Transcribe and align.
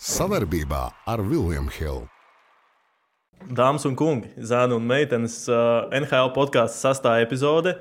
Savarbībā 0.00 0.86
ar 1.12 1.20
Vilniņu 1.20 1.72
Hildu. 1.74 2.06
Dāmas 3.52 3.84
un 3.84 3.92
kungi, 4.00 4.30
zēni 4.40 4.72
un 4.72 4.86
meitenes, 4.88 5.34
uh, 5.52 5.90
NHL 5.92 6.30
podkāstu 6.32 6.80
sastāvā 6.86 7.20
epizode. 7.20 7.74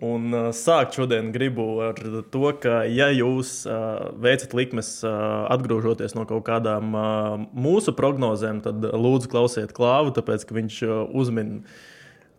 Un 0.00 0.32
uh, 0.32 0.46
sākt 0.56 0.96
šodien 0.96 1.28
gribu 1.34 1.66
ar 1.84 2.00
to, 2.32 2.46
ka, 2.56 2.78
ja 2.88 3.10
jūs 3.12 3.66
uh, 3.68 4.14
veicat 4.24 4.56
likmes, 4.56 4.94
atgriežoties 5.04 6.16
no 6.16 6.24
kaut 6.30 6.46
kādām 6.48 6.96
mūsu 7.52 7.92
prognozēm, 8.00 8.64
tad 8.64 8.88
lūdzu 8.88 9.28
klausiet 9.36 9.76
klāvu, 9.76 10.16
tāpēc 10.16 10.48
ka 10.48 10.56
viņš 10.56 10.80
uh, 10.88 10.96
uzmin 11.12 11.58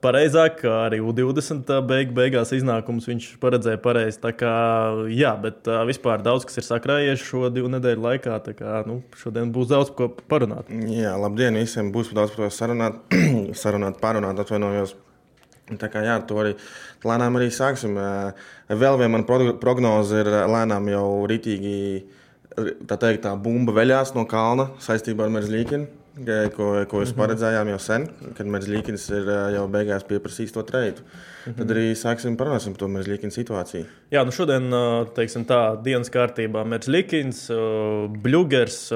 pareizāk, 0.04 0.60
kā 0.62 0.74
arī 0.88 1.00
U20 1.04 1.70
beig, 1.88 2.12
beigās 2.16 2.52
iznākums 2.56 3.08
viņš 3.10 3.30
paredzēja 3.42 3.80
pareizi. 3.84 4.20
Tā 4.24 4.34
kā, 4.38 4.54
jā, 5.14 5.32
bet 5.42 5.70
vispār 5.88 6.24
daudz 6.26 6.48
kas 6.50 6.60
ir 6.60 6.68
sakrājies 6.68 7.24
šo 7.24 7.48
divu 7.54 7.72
nedēļu 7.74 8.04
laikā. 8.04 8.40
Kā 8.60 8.84
nu, 8.90 9.00
šodien 9.20 9.54
būs 9.56 9.72
daudz 9.72 9.94
ko 9.96 10.10
parunāt. 10.32 10.70
Jā, 10.92 11.16
labdien 11.20 11.58
visiem! 11.60 11.94
Būs 11.94 12.12
daudz 12.16 12.36
to 12.36 12.50
sarunāt, 12.54 13.00
sarunāt 13.64 14.02
parunāt, 14.04 14.44
atvainojos. 14.44 14.96
Tā 15.80 15.88
kā 15.88 16.04
jā, 16.04 16.20
to 16.28 16.38
arī 16.42 16.54
lēnām 17.08 17.40
arī 17.40 17.48
sāksim. 17.56 17.96
Vēl 18.84 19.00
viena 19.00 19.24
prognoze 19.64 20.22
ir 20.22 20.32
lēnām 20.52 20.92
jau 20.92 21.08
rītīgi, 21.32 21.76
tā 22.90 23.00
teikt, 23.00 23.24
tā 23.24 23.34
bumba 23.40 23.76
veļās 23.80 24.12
no 24.18 24.28
kalna 24.30 24.74
saistībā 24.84 25.30
ar 25.30 25.38
Merzlīkinu 25.40 26.03
ko, 26.54 26.68
ko 26.90 27.02
jūs 27.02 27.12
mhm. 27.12 27.18
paredzējām 27.18 27.72
jau 27.74 27.80
sen, 27.82 28.06
kad 28.38 28.50
Merzlīkins 28.54 29.08
ir 29.18 29.30
jau 29.56 29.66
beigās 29.72 30.06
pieprasījis 30.10 30.54
to 30.54 30.64
treidu. 30.68 31.02
Mm 31.02 31.52
-hmm. 31.52 31.58
Tad 31.58 31.72
arī 31.72 31.86
sāksim 31.98 32.38
parunāt 32.38 32.66
par 32.70 32.78
to 32.78 32.88
Merzlīkina 32.88 33.32
situāciju. 33.34 33.86
Jā, 34.12 34.24
nu 34.26 34.32
šodien, 34.32 34.70
teiksim 35.16 35.46
tā, 35.46 35.82
dienas 35.84 36.10
kārtībā 36.10 36.66
Merzlīkins, 36.66 37.50
Bļūgers. 38.24 38.94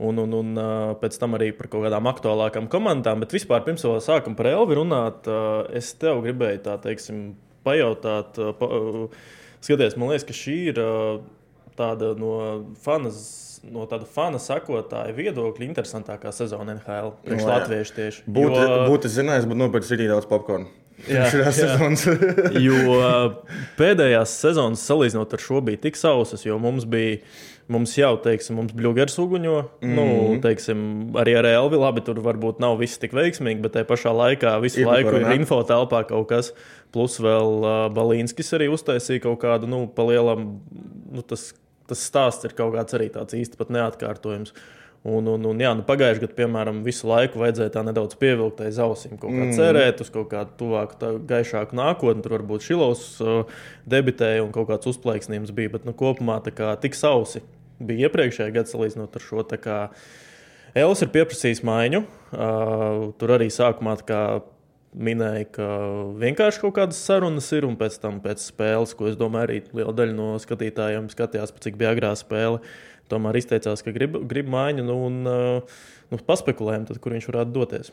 Un, 0.00 0.18
un, 0.18 0.32
un 0.32 0.54
pēc 0.96 1.18
tam 1.20 1.34
arī 1.34 1.52
par 1.52 1.68
kaut 1.68 1.84
kādām 1.84 2.06
aktuālākām 2.08 2.68
komandām. 2.68 3.20
Bet 3.20 3.32
vispār, 3.32 3.64
pirms 3.64 3.84
vēl 3.84 4.00
sākam 4.00 4.34
par 4.34 4.46
Elvi 4.46 4.74
runāt, 4.74 5.28
es 5.76 5.92
tev 5.92 6.22
gribēju 6.22 6.62
tā 6.64 6.78
teiksim, 6.80 7.34
pajautāt, 7.64 8.32
pa, 8.58 8.66
skaties, 9.60 9.96
man 9.96 10.08
liekas, 10.08 10.24
ka 10.24 10.32
šī 10.32 10.56
ir 10.72 10.80
tāda 11.76 12.14
no 12.16 12.64
fanas 12.80 13.49
no 13.68 13.86
tāda 13.90 14.08
fana 14.08 14.40
sakotāja 14.40 15.14
viedokļa 15.16 15.66
interesantākā 15.66 16.32
sezona 16.34 16.76
NHL. 16.78 17.14
Priekš 17.26 17.44
no, 17.44 17.52
latviešu 17.54 17.96
tieši. 17.98 18.26
Būtu, 18.26 18.58
jo... 18.60 18.78
būtu 18.90 19.12
zinājis, 19.12 19.48
bet 19.50 19.60
nopirkt 19.60 19.92
arī 19.96 20.08
daudz 20.10 20.28
popkornu. 20.30 20.70
Jā, 21.08 21.30
jo 22.66 22.98
pēdējās 23.78 24.34
sezonas 24.42 24.82
salīdzinot 24.84 25.32
ar 25.32 25.40
šo 25.40 25.62
bija 25.64 25.80
tik 25.86 25.96
sausas, 26.00 26.44
jo 26.48 26.60
mums 26.60 26.88
bija. 26.88 27.22
Mums 27.70 27.92
jau, 27.94 28.16
teiksim, 28.18 28.56
mums 28.58 28.72
bļūgers 28.74 29.14
uguņo. 29.22 29.52
Mm 29.62 29.86
-hmm. 29.86 29.94
nu, 29.94 30.04
mhm. 30.06 30.38
teiksim, 30.42 30.80
arī 31.22 31.36
ar 31.38 31.46
Elvi 31.46 31.78
labi, 31.78 32.02
tur 32.02 32.18
varbūt 32.18 32.58
nav 32.58 32.80
viss 32.80 32.98
tik 32.98 33.14
veiksmīgi, 33.14 33.62
bet 33.62 33.76
tajā 33.76 33.86
pašā 33.86 34.10
laikā 34.10 34.56
visu 34.64 34.80
ir 34.82 34.88
laiku 34.90 35.12
ir 35.20 35.30
info 35.36 35.60
telpā 35.62 36.02
kaut 36.08 36.26
kas. 36.32 36.50
Plus 36.90 37.20
vēl 37.22 37.62
uh, 37.62 37.86
Balīnskis 37.94 38.50
arī 38.58 38.66
uztaisīja 38.74 39.22
kaut 39.22 39.38
kādu, 39.44 39.70
nu, 39.70 39.84
palielam, 39.86 40.58
nu, 41.14 41.22
tas 41.22 41.52
tas 41.90 42.04
stāsts 42.06 42.46
ir 42.48 42.54
kaut 42.58 42.76
kāds 42.76 42.96
arī 42.96 43.10
tāds 43.14 43.36
īsti 43.36 43.58
pat 43.60 43.72
neatkārtojams. 43.74 44.54
Un, 45.00 45.24
un, 45.32 45.44
un, 45.48 45.60
jā, 45.62 45.70
nu, 45.72 45.80
Pagājušajā 45.88 46.20
gadā, 46.26 46.34
piemēram, 46.36 46.82
visu 46.84 47.08
laiku 47.08 47.40
vajadzēja 47.40 47.72
tā 47.72 47.84
nedaudz 47.86 48.18
pievilkt 48.20 48.58
aiz 48.60 48.76
ausīm, 48.84 49.14
kaut 49.16 49.32
kā 49.32 49.46
mm. 49.46 49.54
cerēt 49.56 50.02
uz 50.04 50.10
kaut 50.12 50.28
kādu 50.28 50.52
tuvāku, 50.60 51.14
gaišāku 51.30 51.78
nākotni. 51.78 52.20
Tur 52.26 52.34
varbūt 52.36 52.66
Šilovs 52.66 53.06
uh, 53.24 53.62
debitēja 53.88 54.44
un 54.44 54.52
kaut 54.52 54.68
kāds 54.68 54.90
uzplaiksnījums 54.92 55.54
bija, 55.56 55.72
bet 55.78 55.88
nu, 55.88 55.96
kopumā 55.96 56.36
kā, 56.52 56.74
tik 56.82 56.98
sausi 56.98 57.40
bija 57.80 58.10
iepriekšējā 58.10 58.52
gadā 58.52 58.68
salīdzinot 58.68 59.16
ar 59.16 59.24
šo. 59.24 59.46
Elis 60.76 61.00
ir 61.02 61.10
pieprasījis 61.10 61.64
maiņu. 61.66 62.04
Uh, 62.30 63.08
tur 63.18 63.32
arī 63.34 63.48
sākumā 63.50 63.96
minēja, 64.94 65.46
ka 65.54 65.68
vienkārši 66.20 66.62
kaut 66.64 66.76
kādas 66.78 67.00
sarunas 67.06 67.48
ir, 67.54 67.66
un 67.68 67.76
pēc 67.78 67.98
tam 68.02 68.20
pēc 68.24 68.42
spēles, 68.42 68.94
ko 68.98 69.10
es 69.10 69.18
domāju, 69.18 69.46
arī 69.46 69.58
liela 69.76 69.94
daļa 69.96 70.16
no 70.16 70.30
skatītājiem 70.42 71.10
skatījās, 71.12 71.54
cik 71.62 71.78
bija 71.80 71.94
agrā 71.94 72.12
spēle. 72.18 72.60
Tomēr 73.10 73.40
izteicās, 73.40 73.82
ka 73.82 73.94
grib, 73.94 74.20
grib 74.30 74.50
maiņu, 74.50 74.86
nu, 74.86 74.96
un 75.08 75.20
nu, 75.26 76.20
paspekulējam, 76.26 76.86
tad, 76.90 77.00
kur 77.02 77.16
viņš 77.16 77.30
varētu 77.30 77.54
doties. 77.54 77.92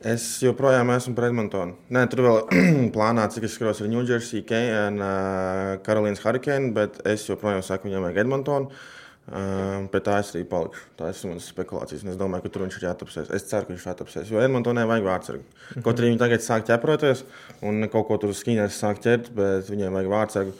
Es 0.00 0.24
joprojām 0.40 0.88
esmu 0.94 1.12
par 1.14 1.26
Edmontonu. 1.28 1.76
Nē, 1.92 2.06
tur 2.10 2.24
vēl 2.24 2.38
plānā, 2.94 3.26
cik 3.30 3.46
es 3.46 3.58
skatos, 3.58 3.82
ir 3.84 3.90
New 3.92 4.06
Jersey, 4.08 4.40
Karolīnas 4.46 6.24
Hurricane, 6.24 6.72
bet 6.74 7.02
es 7.06 7.26
joprojām 7.28 7.62
saku, 7.66 7.90
viņam 7.90 8.08
vajag 8.08 8.24
Edmontonu. 8.24 8.70
Um, 8.70 8.99
pie 9.30 10.00
tā 10.02 10.16
es 10.18 10.32
arī 10.34 10.42
palikšu. 10.50 10.86
Tā 10.98 11.10
ir 11.10 11.20
manas 11.28 11.46
spekulācijas. 11.52 12.02
Es 12.12 12.18
domāju, 12.18 12.46
ka 12.46 12.52
tur 12.54 12.64
viņš 12.64 12.78
ir 12.78 12.86
jāatapsies. 12.88 13.30
Es 13.36 13.46
ceru, 13.46 13.68
ka 13.68 13.74
viņš 13.74 13.84
ir 13.84 13.90
jāatapsies. 13.90 14.32
Jo 14.32 14.42
Edmontonai 14.42 14.86
vajag 14.90 15.06
vārdsargu. 15.06 15.44
Mm 15.44 15.60
-hmm. 15.74 15.84
Kaut 15.86 16.00
arī 16.00 16.10
viņi 16.10 16.18
tagad 16.18 16.40
sāk 16.46 16.66
ķeproties 16.66 17.24
un 17.62 17.88
kaut 17.88 18.06
ko 18.08 18.16
tur 18.16 18.34
skiņās 18.34 18.80
sāk 18.82 18.98
ķert, 19.04 19.30
bet 19.34 19.70
viņiem 19.70 19.92
vajag 19.92 20.10
vārdsargu. 20.10 20.52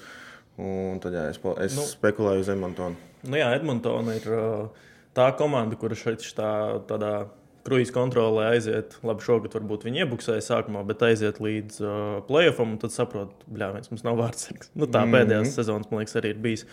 Un 0.59 1.01
tad 1.01 1.13
jā, 1.13 1.29
es, 1.31 1.41
es 1.67 1.77
nu, 1.77 1.83
spekulēju 1.83 2.41
uz 2.41 2.49
Edmontonu. 2.49 2.97
Nu 3.23 3.37
jā, 3.37 3.55
Edmontona 3.57 4.15
ir 4.15 4.27
uh, 4.29 4.69
tā 5.15 5.37
komanda, 5.37 5.77
kura 5.77 5.95
šeit 5.95 6.21
tā, 6.37 6.81
tādā 6.87 7.27
kruīzes 7.67 7.93
kontrolē 7.95 8.51
aiziet. 8.55 8.97
Labi, 9.07 9.25
šogad 9.25 9.55
varbūt 9.57 9.85
viņi 9.89 10.05
iebuksēja 10.05 10.45
sākumā, 10.45 10.85
bet 10.89 11.03
aiziet 11.07 11.41
līdz 11.43 11.81
uh, 11.83 12.23
playoffam 12.29 12.75
un 12.75 12.81
tad 12.83 12.95
saprot, 12.95 13.33
bļāviens, 13.51 13.91
mums 13.93 14.07
nav 14.07 14.21
vārdsargs. 14.21 14.73
Nu, 14.75 14.87
tā 14.87 15.05
mm 15.05 15.11
-hmm. 15.11 15.17
pēdējās 15.17 15.55
sezonas, 15.59 15.91
man 15.91 16.03
liekas, 16.03 16.17
arī 16.21 16.35
ir 16.35 16.43
bijis. 16.47 16.67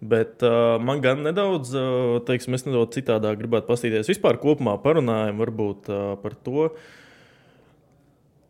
Bet 0.00 0.42
uh, 0.44 0.76
man 0.82 1.00
gan 1.04 1.22
nedaudz, 1.24 1.70
uh, 1.76 2.18
teiksim, 2.26 2.56
es 2.58 2.66
nedaudz 2.66 2.96
citādāk 2.96 3.38
gribētu 3.40 3.68
paskatīties. 3.70 4.10
Vispār 4.10 4.40
kopumā 4.42 4.76
parunājam 4.82 5.40
varbūt 5.42 5.90
uh, 5.92 6.02
par 6.22 6.36
to, 6.46 6.68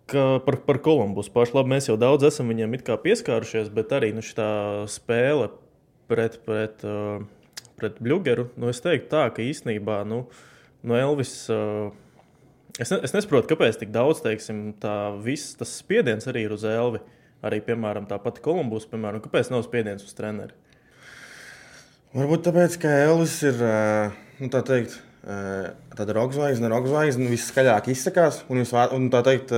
par, 0.08 0.58
par 0.66 0.80
Kolumbus 0.84 1.30
pašu 1.32 1.56
labi 1.58 1.74
mēs 1.74 1.88
jau 1.88 1.98
daudz 2.00 2.26
esam 2.28 2.50
viņiem 2.52 2.76
pieskārušies, 3.04 3.70
bet 3.72 3.92
arī 3.96 4.12
nu, 4.16 4.24
šī 4.24 4.48
spēle 4.92 5.50
pret, 6.10 6.40
pret, 6.44 6.84
uh, 6.84 7.24
pret 7.80 8.00
Bluegeru, 8.00 8.50
nu, 8.56 8.70
es 8.72 8.82
teiktu 8.84 9.10
tā, 9.16 9.28
ka 9.34 9.44
īstenībā 9.44 10.02
nu, 10.08 10.24
no 10.82 10.98
Elvis. 10.98 11.44
Uh, 11.52 11.92
Es, 12.74 12.90
ne, 12.90 12.96
es 13.06 13.12
nesaprotu, 13.14 13.46
kāpēc 13.52 13.76
tik 13.78 13.92
daudz 13.94 14.18
teiksim, 14.24 14.72
tā, 14.82 15.14
viss, 15.22 15.52
tas 15.54 15.76
spiediens 15.78 16.26
arī 16.26 16.48
ir 16.48 16.54
uz 16.56 16.64
Elvi. 16.66 16.98
Arī, 17.44 17.60
piemēram, 17.62 18.08
tā 18.10 18.16
pati 18.18 18.42
Kolumbus, 18.42 18.88
piemēram, 18.90 19.22
kāpēc 19.22 19.52
nav 19.52 19.62
spiediens 19.66 20.02
uz 20.02 20.16
treneri? 20.16 20.56
Varbūt 22.14 22.44
tāpēc, 22.46 22.76
ka 22.78 22.90
Elvis 23.08 23.40
ir 23.42 23.56
nu, 24.38 24.46
tā 24.46 24.60
teikt, 24.62 24.92
tāda 25.98 26.14
roka 26.14 26.36
zvaigzne, 26.36 26.68
roka 26.70 26.86
zvaigzne, 26.86 27.26
viskaļāk 27.26 27.88
izsakās 27.90 28.44
un, 28.46 28.60
visvā, 28.62 28.84
un 28.94 29.08
tā 29.10 29.24
teikt, 29.26 29.50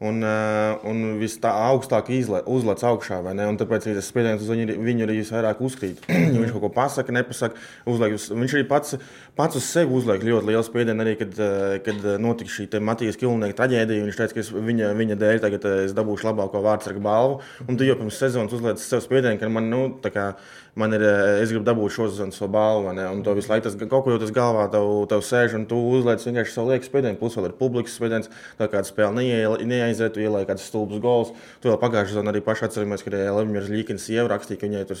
un, 0.00 0.24
un 0.24 1.02
vis 1.20 1.36
tā 1.42 1.52
augstāk 1.66 2.08
uzlec 2.08 2.86
augšā. 2.88 3.20
Tāpēc 3.60 3.84
arī 3.90 3.96
tas 3.98 4.08
spiediens 4.08 4.40
uz 4.40 4.48
viņu, 4.54 4.78
viņu 4.80 5.04
arī 5.04 5.18
visvairāk 5.20 5.60
uzkrīt. 5.60 6.00
viņš 6.40 6.56
kaut 6.56 6.64
ko 6.64 6.72
pasaka, 6.72 7.14
nepasaka. 7.18 7.60
Uzliek, 7.92 8.16
viņš 8.16 8.56
arī 8.56 8.64
pats, 8.72 8.96
pats 9.36 9.60
uz 9.60 9.68
sevi 9.68 9.92
uzliek 10.00 10.24
ļoti 10.24 10.54
lielu 10.54 10.64
spiedienu. 10.64 11.04
Arī 11.04 11.14
kad, 11.20 11.36
kad 11.84 12.10
notika 12.24 12.56
šī 12.56 12.68
Matijas 12.80 13.20
Kilnieka 13.20 13.60
traģēdija, 13.60 14.08
viņš 14.08 14.22
teica, 14.22 14.40
ka 14.40 14.66
viņa, 14.72 14.90
viņa 15.04 15.20
dēļ 15.20 15.44
tagad 15.44 15.68
es 15.84 15.92
dabūšu 16.00 16.32
labāko 16.32 16.64
vārdsargu 16.64 17.04
balvu. 17.04 17.42
Un 17.68 17.76
tu 17.76 17.84
jau 17.84 18.00
pirms 18.00 18.24
sezonas 18.24 18.56
uzliec 18.56 18.80
sev 18.80 19.04
spiedienu, 19.04 19.36
ka 19.40 19.52
man, 19.52 19.68
nu, 19.68 19.86
tā 20.00 20.16
kā 20.16 20.30
man 20.74 20.94
ir, 20.96 21.02
es 21.42 21.52
gribu 21.52 21.64
dabūt 21.66 21.94
šo 21.94 22.08
sezonu 22.10 22.34
savu 22.34 22.50
balvu, 22.54 22.92
ne? 22.96 23.04
un 23.10 23.22
to 23.22 23.34
visu 23.36 23.50
laiku 23.52 23.68
tas 23.68 23.76
kaut 23.78 24.04
ko 24.04 24.14
jau 24.14 24.20
tas 24.22 24.32
galvā 24.34 24.64
tev, 24.72 24.88
tev 25.10 25.22
sēž, 25.22 25.54
un 25.58 25.66
tu 25.70 25.78
uzliec 25.94 26.24
vienkārši 26.26 26.54
savu 26.56 26.72
lieku 26.72 26.88
spiedienu, 26.88 27.18
plus 27.20 27.36
vēl 27.38 27.48
ir 27.48 27.54
publikas 27.58 27.94
spiediens, 27.94 28.30
tā 28.58 28.66
kā 28.72 28.82
spēle 28.86 29.22
neaiziet, 29.62 30.14
tu 30.16 30.24
ielai 30.24 30.42
kāds 30.48 30.66
stulbs 30.66 30.98
gols. 31.02 31.30
Tu 31.62 31.70
vēl 31.70 31.78
pagājušajā 31.82 32.16
sezonā 32.16 32.34
arī 32.34 32.42
paši 32.44 32.66
atceramies, 32.66 33.06
ka 33.06 33.22
Lemjers 33.38 33.70
Līkins 33.70 34.08
jau 34.10 34.26
rakstīja, 34.30 34.60
ka 34.60 34.68
viņai 34.68 34.84
tur, 34.90 35.00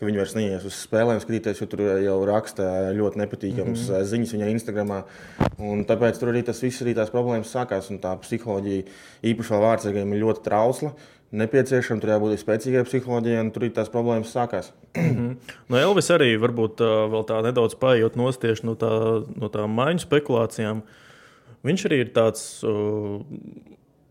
ka 0.00 0.08
viņi 0.10 0.20
vairs 0.20 0.36
neies 0.36 0.68
uz 0.68 0.76
spēlēm 0.84 1.22
skatīties, 1.24 1.64
jo 1.64 1.70
tur 1.70 1.84
jau 2.04 2.18
raksta 2.28 2.68
ļoti 2.96 3.24
nepatīkams 3.24 3.88
mm 3.88 3.94
-hmm. 3.94 4.08
ziņas 4.12 4.36
viņai 4.36 4.52
Instagramā. 4.58 5.02
Un 5.58 5.84
tāpēc 5.88 6.20
tur 6.20 6.34
arī 6.34 6.44
tas 6.44 6.60
viss 6.62 6.84
arī 6.84 6.94
tās 6.94 7.12
problēmas 7.14 7.52
sākās, 7.56 7.90
un 7.90 8.02
tā 8.04 8.12
psiholoģija 8.20 8.84
īpaši 9.32 9.54
vēl 9.54 9.64
vārdsargiem 9.64 10.12
ir 10.12 10.24
ļoti 10.24 10.44
trausla 10.44 10.92
nepieciešama, 11.34 12.02
tur 12.02 12.12
jābūt 12.14 12.42
spēcīgai 12.42 12.84
psiholoģijai, 12.86 13.42
un 13.42 13.50
tur 13.54 13.66
tās 13.74 13.90
problēmas 13.92 14.32
sākās. 14.34 14.70
-hmm. 14.94 15.36
No 15.68 15.80
Elvis 15.80 16.10
arī 16.14 16.34
varbūt 16.40 16.80
vēl 16.80 17.26
tā 17.28 17.42
nedaudz 17.42 17.74
paiet 17.74 18.16
no 18.16 18.30
tieši 18.32 18.66
no, 18.66 18.74
tā, 18.74 19.24
no 19.36 19.48
tām 19.48 19.74
maiņu 19.74 20.06
spekulācijām. 20.06 20.82
Viņš 21.64 21.86
arī 21.88 22.00
ir 22.04 22.12
tāds. 22.14 22.64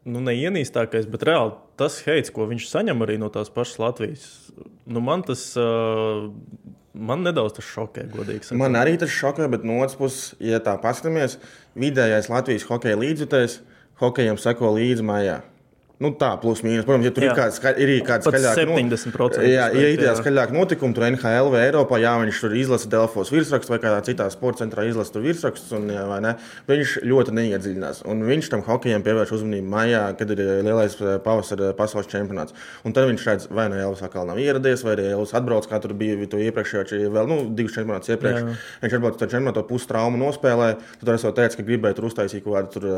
Nu, 0.04 0.20
neienīstākais, 0.20 1.06
bet 1.08 1.24
reāli 1.24 1.54
tas 1.80 2.02
heits, 2.04 2.30
ko 2.30 2.44
viņš 2.44 2.68
saņem 2.68 3.06
arī 3.06 3.16
no 3.18 3.30
tās 3.32 3.48
pašas 3.48 3.80
Latvijas, 3.80 4.52
nu, 4.84 5.00
man 5.00 5.24
tas 5.24 5.56
uh, 5.56 6.28
man 6.94 7.24
nedaudz 7.26 7.58
tas 7.58 7.66
šokē, 7.66 8.06
godīgi 8.14 8.48
sakot. 8.48 8.60
Man 8.60 8.76
arī 8.76 8.98
tas 9.00 9.14
šokē, 9.14 9.48
bet 9.54 9.64
no 9.64 9.80
otras 9.82 9.96
puses, 9.96 10.34
ja 10.44 10.60
tā 10.64 10.76
paskatāmies, 10.82 11.38
vidējais 11.80 12.30
Latvijas 12.30 12.68
hokeja 12.70 13.00
līdzjutējs 13.00 13.58
hokejam 14.02 14.40
seko 14.42 14.74
līdzi 14.78 15.06
mājā. 15.08 15.40
Nu, 16.04 16.12
tā, 16.20 16.34
plus 16.42 16.60
mīnus. 16.66 16.84
Protams, 16.84 17.08
ja 17.08 17.14
tur 17.16 17.24
Jā. 17.24 17.32
ir 17.32 17.38
kāds, 17.38 17.60
ir 17.80 17.92
kāds 18.04 18.28
skaļāk. 18.28 18.58
70% 18.60 19.46
Jā, 19.48 19.70
ja 19.72 19.92
ir 19.94 20.02
tāds 20.02 20.20
skaļāk 20.20 20.52
notikumi, 20.52 20.96
tur 20.98 21.06
NHL 21.08 21.52
vai 21.54 21.62
Eiropā, 21.70 22.00
jā, 22.04 22.12
viņš 22.20 22.42
tur 22.44 22.56
izlasa 22.60 22.90
Delfos 22.92 23.32
virsrakstu 23.32 23.72
vai 23.72 23.80
kādā 23.80 24.02
citā 24.04 24.28
sporta 24.34 24.66
centrā 24.66 24.84
izlasa 24.90 25.22
virsrakstus, 25.24 25.72
un, 25.78 25.88
jā, 25.94 26.04
vai 26.10 26.34
viņš 26.68 26.96
ļoti 27.08 27.36
neiedziļinās. 27.38 28.04
Un 28.12 28.26
viņš 28.28 28.50
tam 28.52 28.66
hokejam 28.68 29.06
pievērš 29.06 29.32
uzmanību 29.38 29.72
maijā, 29.72 30.02
kad 30.20 30.34
ir 30.36 30.44
eh, 30.44 30.52
lielais 30.66 30.98
eh, 31.00 31.14
pavasara 31.24 31.72
pasaules 31.78 32.10
čempionāts. 32.12 32.56
Un 32.84 32.96
tad 32.96 33.08
viņš 33.08 33.28
redz, 33.30 33.48
vai 33.54 33.70
nu 33.72 33.80
Elvis 33.80 34.04
atkal 34.04 34.28
nav 34.28 34.42
ieradies, 34.44 34.84
vai 34.84 34.98
arī 34.98 35.08
Elvis 35.14 35.34
atbrauc, 35.40 35.70
kā 35.72 35.80
tur 35.84 35.96
bija 35.98 36.20
to 36.28 36.42
iepriekšējo, 36.44 36.84
či 36.90 37.02
vēl 37.14 37.32
nu, 37.32 37.40
divus 37.56 37.78
čempionātus 37.78 38.12
iepriekš. 38.18 38.44
Jā. 38.44 38.58
Viņš 38.84 38.98
atbrauc 39.00 39.24
ar 39.24 39.34
čempionātu 39.38 39.66
pusi 39.72 39.90
traumu 39.92 40.20
nospēlē. 40.20 40.70
Tad 41.00 41.14
es 41.16 41.26
jau 41.28 41.34
teicu, 41.36 41.62
ka 41.62 41.68
gribēju 41.72 42.00
tur 42.00 42.10
uztaisīt 42.12 42.44
kaut 42.44 42.76
kādu 42.76 42.94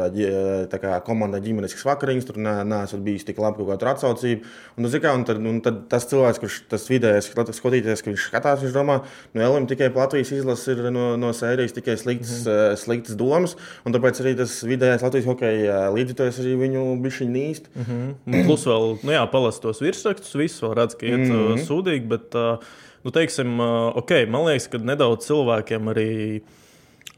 tā 0.72 0.82
kā 0.82 0.98
komandai 1.06 1.44
ģimeniskas 1.46 1.86
vakariņas, 1.86 2.30
tur 2.30 2.42
ne- 2.42 2.64
neesat 2.96 3.04
bijis 3.04 3.26
tik 3.26 3.40
labi 3.40 3.60
kaut 3.60 3.70
kāda 3.74 3.94
atsaucība. 3.94 4.46
Un, 4.78 4.88
kā, 4.88 5.14
un, 5.14 5.24
tad, 5.28 5.40
un 5.40 5.60
tad 5.64 5.86
tas 5.90 6.08
cilvēks, 6.10 6.40
kurš 6.42 6.60
tas 6.70 6.88
vidējais 6.90 7.30
skatīties, 7.58 8.02
ka 8.04 8.12
viņš 8.12 8.28
skatās, 8.30 8.62
viņš 8.64 8.74
domā, 8.76 9.02
nu, 9.34 9.42
Elim 9.42 9.68
tikai 9.68 9.92
Latvijas 9.94 10.32
izlases 10.32 10.68
ir 10.74 10.92
no, 10.92 11.16
no 11.18 11.32
sērijas 11.34 11.76
tikai 11.76 11.98
sliktas, 11.98 12.46
mm. 12.46 12.80
sliktas 12.80 13.16
domas, 13.16 13.56
un 13.86 13.96
tāpēc 13.96 14.22
arī 14.24 14.36
tas 14.40 14.58
vidējais 14.66 15.06
Latvijas 15.06 15.30
hokeja 15.30 15.80
līdzjutējs 15.96 16.42
arī 16.44 16.56
viņu 16.66 16.84
bišķiņ 17.04 17.32
nīst. 17.36 17.70
Mm. 17.76 18.10
Nu, 18.26 18.44
Plus 18.46 18.66
vēl, 18.70 18.92
nu 19.06 19.16
jā, 19.16 19.24
palas 19.32 19.62
tos 19.64 19.82
virsrakstus, 19.84 20.36
visus 20.40 20.64
vēl 20.64 20.76
redz, 20.82 20.98
ka 21.00 21.08
iet 21.08 21.24
mm. 21.24 21.32
-hmm. 21.32 21.66
sūdīgi, 21.68 22.06
bet, 22.12 22.36
ā, 22.36 22.60
nu, 23.06 23.16
teiksim, 23.16 23.58
ā, 23.62 23.72
ok, 24.02 24.18
man 24.32 24.50
liekas, 24.50 24.70
ka 24.72 24.82
nedaudz 24.82 25.28
cilvēkiem 25.30 25.92
arī 25.94 26.12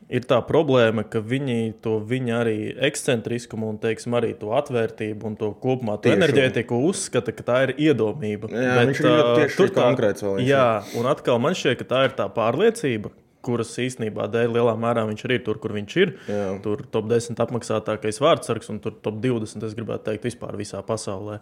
ir 0.09 0.24
tā 0.27 0.38
problēma, 0.48 1.04
ka 1.09 1.19
viņi 1.19 1.75
to 1.83 1.98
viņa 2.07 2.39
arī 2.42 2.57
ekscentriskumu 2.89 3.69
un, 3.74 3.77
teiksim, 3.81 4.15
arī 4.18 4.33
to 4.39 4.54
atvērtību 4.56 5.27
un 5.31 5.36
to 5.39 5.51
kopumā 5.63 5.98
to 6.01 6.13
enerģētiku 6.15 6.80
uzskata, 6.88 7.33
ka 7.36 7.44
tā 7.44 7.62
ir 7.68 7.75
iedomība. 7.89 8.50
Jā, 8.51 8.77
viņš 8.88 9.01
ir 9.04 9.09
ļoti 9.12 9.38
tieši 9.42 9.57
tur 9.62 9.71
tā- 9.75 9.83
konkrēts 9.83 10.24
vēl 10.24 10.44
Jā, 10.48 10.68
un 11.00 11.09
atkal 11.12 11.39
man 11.44 11.57
šķiet, 11.57 11.80
ka 11.83 11.89
tā 11.94 12.04
ir 12.07 12.15
tā 12.19 12.30
pārliecība. 12.31 13.12
Kuras 13.48 13.72
īstenībā 13.80 14.28
dēļ 14.34 14.54
lielā 14.58 14.76
mērā 14.80 15.06
viņš 15.08 15.26
arī 15.28 15.40
ir 15.40 15.48
tur, 15.48 15.62
kur 15.64 15.74
viņš 15.78 15.98
ir. 16.04 16.14
Jā. 16.28 16.46
Tur 16.66 16.84
top 16.92 17.10
10 17.12 17.40
apmaksātākais 17.48 18.22
vārdsargs 18.24 18.72
un 18.74 18.82
tur 18.84 18.98
top 19.04 19.22
20, 19.24 19.66
es 19.68 19.76
gribētu 19.78 20.10
teikt, 20.10 20.28
vispār 20.28 20.60
visā 20.60 20.84
pasaulē. 20.86 21.40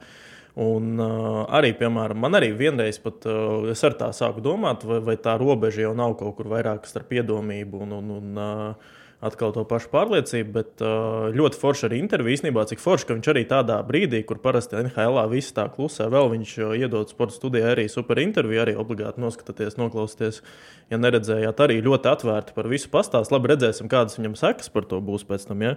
Un 0.61 1.01
uh, 1.03 1.41
arī, 1.51 1.73
piemēram, 1.75 2.21
man 2.23 2.37
arī 2.37 2.53
vienreiz 2.55 2.95
pat 3.03 3.25
uh, 3.27 3.65
es 3.73 3.81
ar 3.83 3.97
tā 3.99 4.07
sāku 4.15 4.43
domāt, 4.43 4.85
vai, 4.87 5.01
vai 5.03 5.17
tā 5.19 5.33
robeža 5.41 5.83
jau 5.83 5.95
nav 5.97 6.15
kaut 6.21 6.37
kur 6.37 6.47
vairāk 6.53 6.87
starp 6.87 7.11
iedomību 7.17 7.81
un, 7.83 7.97
un, 7.97 8.13
un 8.21 8.39
uh, 8.39 8.93
atkal 9.25 9.53
to 9.55 9.63
pašu 9.67 9.89
pārliecību. 9.93 10.51
Bet 10.55 10.83
uh, 10.85 11.27
ļoti 11.35 11.59
forši 11.61 11.87
arī 11.89 11.99
intervija 12.01 12.39
īstenībā, 12.39 12.65
cik 12.69 12.83
forši, 12.83 13.09
ka 13.09 13.17
viņš 13.17 13.29
arī 13.33 13.45
tādā 13.49 13.79
brīdī, 13.87 14.21
kur 14.27 14.41
parasti 14.43 14.79
NHL 14.79 15.21
viss 15.31 15.55
tā 15.55 15.67
klusē, 15.73 16.09
vēl 16.13 16.31
viņš 16.35 16.55
iedod 16.79 17.11
sporta 17.11 17.37
studijā 17.37 17.73
arī 17.73 17.87
super 17.91 18.21
interviju, 18.23 18.63
arī 18.63 18.75
obligāti 18.79 19.23
noskatīties, 19.23 19.79
noklausīties. 19.81 20.41
Ja 20.93 21.01
neredzējāt, 21.01 21.63
arī 21.65 21.79
ļoti 21.85 22.11
atvērti 22.11 22.53
par 22.57 22.69
visu 22.69 22.91
pastāstu. 22.93 23.33
Labi, 23.35 23.55
redzēsim, 23.55 23.89
kādas 23.91 24.19
viņam 24.19 24.37
sekas 24.39 24.69
par 24.73 24.85
to 24.89 25.01
būs 25.01 25.25
pēc 25.27 25.47
tam. 25.49 25.65
Ja? 25.65 25.75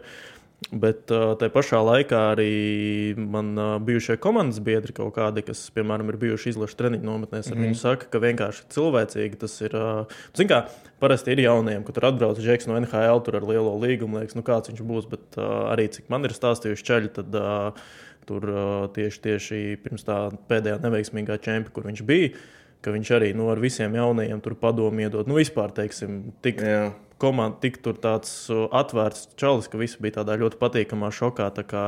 Bet 0.59 1.13
uh, 1.15 1.37
tajā 1.39 1.53
pašā 1.55 1.79
laikā 1.87 2.21
arī 2.33 3.15
man 3.15 3.53
uh, 3.55 3.77
bijušie 3.79 4.17
komandas 4.21 4.59
biedri, 4.61 4.93
kaut 4.97 5.15
kādi, 5.15 5.45
kas, 5.47 5.63
piemēram, 5.73 6.11
ir 6.11 6.19
bijuši 6.19 6.51
izlaša 6.51 6.81
treniņu 6.81 7.07
nometnēs, 7.07 7.53
mm. 7.53 7.63
viņi 7.63 7.79
saka, 7.79 8.09
ka 8.11 8.21
vienkārši 8.25 8.67
cilvēcīgi 8.75 9.39
tas 9.39 9.55
ir. 9.63 9.77
Uh, 9.79 10.19
Ziniet, 10.37 10.51
kā 10.51 10.99
parasti 10.99 11.33
ir 11.33 11.45
jauniem, 11.47 11.87
kad 11.87 11.97
tur 11.97 12.09
atbrauc 12.11 12.43
Džeks 12.43 12.67
no 12.67 12.77
NHL, 12.83 13.23
tur 13.25 13.39
ar 13.39 13.47
lielo 13.47 13.79
līgumu, 13.79 14.19
liekas, 14.19 14.35
nu 14.35 14.43
kāds 14.45 14.73
viņš 14.73 14.85
būs. 14.91 15.09
Bet 15.15 15.39
uh, 15.39 15.71
arī 15.71 15.87
cik 15.95 16.11
man 16.11 16.27
ir 16.27 16.35
stāstījuši 16.35 16.89
ceļi, 16.91 17.15
tad 17.23 17.39
uh, 17.39 17.89
tur 18.29 18.51
uh, 18.51 18.77
tieši, 18.99 19.25
tieši 19.31 19.65
pirms 19.87 20.05
tā 20.11 20.21
pēdējā 20.51 20.83
neveiksmīgā 20.83 21.39
čempiona, 21.39 21.75
kur 21.79 21.87
viņš 21.87 22.07
bija. 22.09 22.35
Ka 22.83 22.93
viņš 22.95 23.15
arī 23.15 23.33
nu, 23.35 23.49
ar 23.51 23.63
visiem 23.63 23.95
jaunajiem 23.95 24.43
tur 24.43 24.59
padomu 24.59 25.07
iedod. 25.07 25.31
Nu, 25.31 25.39
vispār, 25.39 25.73
teiksim, 25.75 26.27
tik 26.45 26.61
Jā. 26.63 26.91
Komanda 27.20 27.59
tik 27.62 27.81
tur 27.85 27.99
tāds 28.00 28.31
uh, 28.53 28.67
atvērts 28.75 29.35
čalis, 29.41 29.69
ka 29.70 29.81
visi 29.81 30.00
bija 30.03 30.20
tādā 30.20 30.38
ļoti 30.41 30.61
patīkamā 30.61 31.11
šokā. 31.15 31.50
Tā 31.56 31.65
kā, 31.69 31.85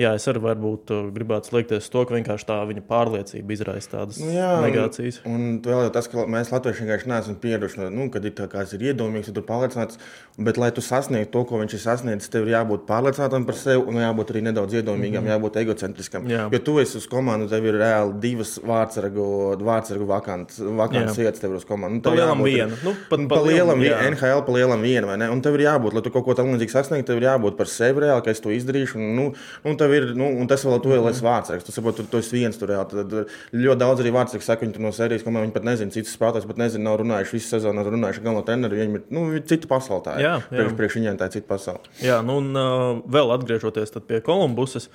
jā, 0.00 0.14
es 0.18 0.26
arī 0.30 0.42
varbūt 0.44 0.92
uh, 0.94 1.02
gribētu 1.14 1.50
slēgties 1.50 1.90
to, 1.92 2.04
ka 2.08 2.16
vienkārši 2.16 2.48
tā 2.48 2.58
viņa 2.70 2.84
pārliecība 2.88 3.54
izraisa 3.54 3.92
tādas 3.92 4.20
Nu, 4.22 4.32
jā, 4.34 4.50
negācijas. 4.64 5.20
Un, 5.28 5.34
un 5.34 5.60
vēl 5.64 5.86
jau 5.86 5.92
tas, 5.94 6.08
ka 6.10 6.26
mēs 6.30 6.52
Latvieši 6.54 6.84
vienkārši 6.84 7.10
neesam 7.12 7.38
pieraduši, 7.42 7.88
nu, 7.94 8.08
kad 8.14 8.24
ir 8.24 8.34
tā 8.38 8.48
kāds 8.50 8.74
ir 8.76 8.88
iedomīgs, 8.90 9.30
ir 9.30 9.44
pārliecināts. 9.44 10.00
Bet, 10.34 10.58
lai 10.58 10.72
tu 10.74 10.82
sasniegtu 10.82 11.30
to, 11.30 11.44
ko 11.46 11.60
viņš 11.60 11.76
ir 11.76 11.82
sasniedzis, 11.84 12.30
tev 12.32 12.48
ir 12.48 12.56
jābūt 12.56 12.88
pārliecinātam 12.88 13.44
par 13.46 13.58
sevi 13.58 13.84
un 13.86 14.00
jābūt 14.02 14.32
arī 14.34 14.42
nedaudz 14.48 14.74
iedomīgam, 14.80 15.22
mm 15.22 15.28
-hmm. 15.28 15.34
jābūt 15.36 15.60
egocentriskam. 15.62 16.26
Jā. 16.30 16.48
Jo 16.50 16.58
tu 16.58 16.78
esi 16.82 16.98
uz 16.98 17.06
komandu, 17.06 17.46
tev 17.48 17.66
ir 17.66 17.78
reāli 17.78 18.18
divas 18.20 18.56
vārdsargu, 18.58 19.26
vārdsargu 19.62 20.08
vakants, 20.10 20.58
vakants 20.58 21.18
vietas 21.18 21.40
tev 21.40 21.54
ir 21.54 21.56
uz 21.62 21.64
komandu. 21.64 22.00
Nu, 22.00 22.02
tev 22.02 22.18
lielam 22.18 22.42
viena. 22.42 22.74
Nu, 22.82 22.96
pat 23.10 23.20
pa 23.28 23.34
Pa 23.34 23.42
lielam, 23.42 23.82
jā. 23.82 23.98
NHL 24.10 24.42
pa 24.46 24.52
lielam 24.54 24.82
viena, 24.82 25.06
vai 25.10 25.16
ne? 25.20 25.28
Un 25.30 25.42
tev 25.44 25.56
ir 25.58 25.66
jābūt, 25.66 25.94
lai 25.96 26.02
tu 26.02 26.12
kaut 26.14 26.24
ko 26.26 26.34
tādu 26.38 26.54
līdzīgu 26.54 26.74
sasniegtu, 26.74 27.06
tev 27.10 27.20
ir 27.20 27.28
jābūt 27.28 27.56
par 27.58 27.70
sevi 27.70 28.04
reāli, 28.04 28.24
ka 28.24 28.30
es 28.30 28.42
to 28.44 28.52
izdarīšu. 28.54 28.98
Un, 29.00 29.14
nu, 29.18 29.26
un, 29.64 29.76
tev 29.84 29.94
ir, 29.94 30.08
nu, 30.18 30.30
un 30.40 30.50
tas 30.50 30.64
vēl 30.66 30.80
tu 30.82 30.92
vēl 30.92 31.08
esi 31.10 31.24
vārdsargs. 31.24 31.66
Tu 31.66 31.74
saproti, 31.74 32.02
tu, 32.02 32.10
tu 32.10 32.20
esi 32.22 32.38
viens 32.38 32.58
tur 32.58 32.72
reāli. 32.72 32.88
Tad, 32.90 33.12
tad 33.12 33.56
ļoti 33.60 33.80
daudz 33.84 34.02
arī 34.02 34.14
vārdsargi 34.16 34.46
saka, 34.46 34.64
viņi 34.64 34.76
tur 34.76 34.86
no 34.86 34.92
sērijas 34.96 35.24
komandas, 35.26 35.48
viņi 35.48 35.56
pat 35.58 35.68
nezina, 35.68 35.94
citas 35.94 36.14
spēlētājs 36.16 36.48
pat 36.50 36.60
nezina, 36.64 36.86
nav 36.88 37.00
runājuši 37.02 37.36
visu 37.36 37.50
sezonu, 37.52 37.78
nav 37.80 37.90
runājuši 37.94 38.24
galveno 38.24 38.44
treneru. 38.48 38.78
Viņiem 38.80 38.98
ir 38.98 39.04
nu, 39.14 39.24
cita 39.52 39.70
ir. 39.70 40.18
Jā, 40.24 40.36
jā. 40.40 40.52
Priekš, 40.52 40.76
priekš 40.80 41.00
viņiem 41.00 41.18
tā 41.20 41.30
ir 41.30 41.36
cita 41.38 41.50
pasaule. 41.50 41.94
Jā, 42.04 42.20
nu 42.26 42.40
un 42.42 42.52
uh, 42.56 43.02
vēl 43.14 43.34
atgriežoties 43.36 43.94
pie 44.08 44.22
Kolumbusas. 44.24 44.90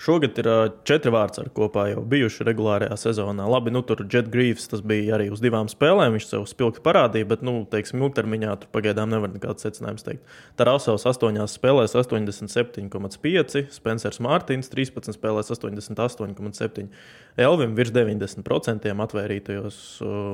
Šogad 0.00 0.38
ir 0.40 0.46
četri 0.88 1.10
vārdsargi 1.12 1.50
kopā 1.52 1.82
jau 1.90 2.00
bijuši 2.08 2.46
regulārajā 2.48 2.96
sezonā. 3.02 3.44
Labi, 3.52 3.68
nu 3.74 3.82
tur 3.84 4.00
Jet 4.08 4.30
Grīvs 4.32 4.70
tas 4.72 4.80
bija 4.80 5.18
arī 5.18 5.26
uz 5.28 5.42
divām 5.44 5.68
spēlēm. 5.68 6.14
Viņš 6.16 6.28
sev 6.30 6.46
spilgti 6.48 6.80
parādīja, 6.86 7.28
bet, 7.28 7.44
nu, 7.44 7.58
teiksim, 7.68 8.00
ilgtermiņā 8.06 8.54
tur 8.62 8.72
pagaidām 8.72 9.12
nevar 9.12 9.28
nekāds 9.34 9.66
secinājums 9.66 10.06
teikt. 10.06 10.24
Tarasovs 10.56 11.04
8 11.10 11.44
spēlēs 11.52 11.98
87,5, 12.00 13.66
Spencers 13.76 14.22
Mārtiņš 14.24 14.72
13 14.72 15.20
spēlēs 15.20 15.52
88,7, 15.52 16.88
Elvim 17.36 17.76
virs 17.76 17.92
90% 17.92 18.94
atvērītajos 19.04 19.82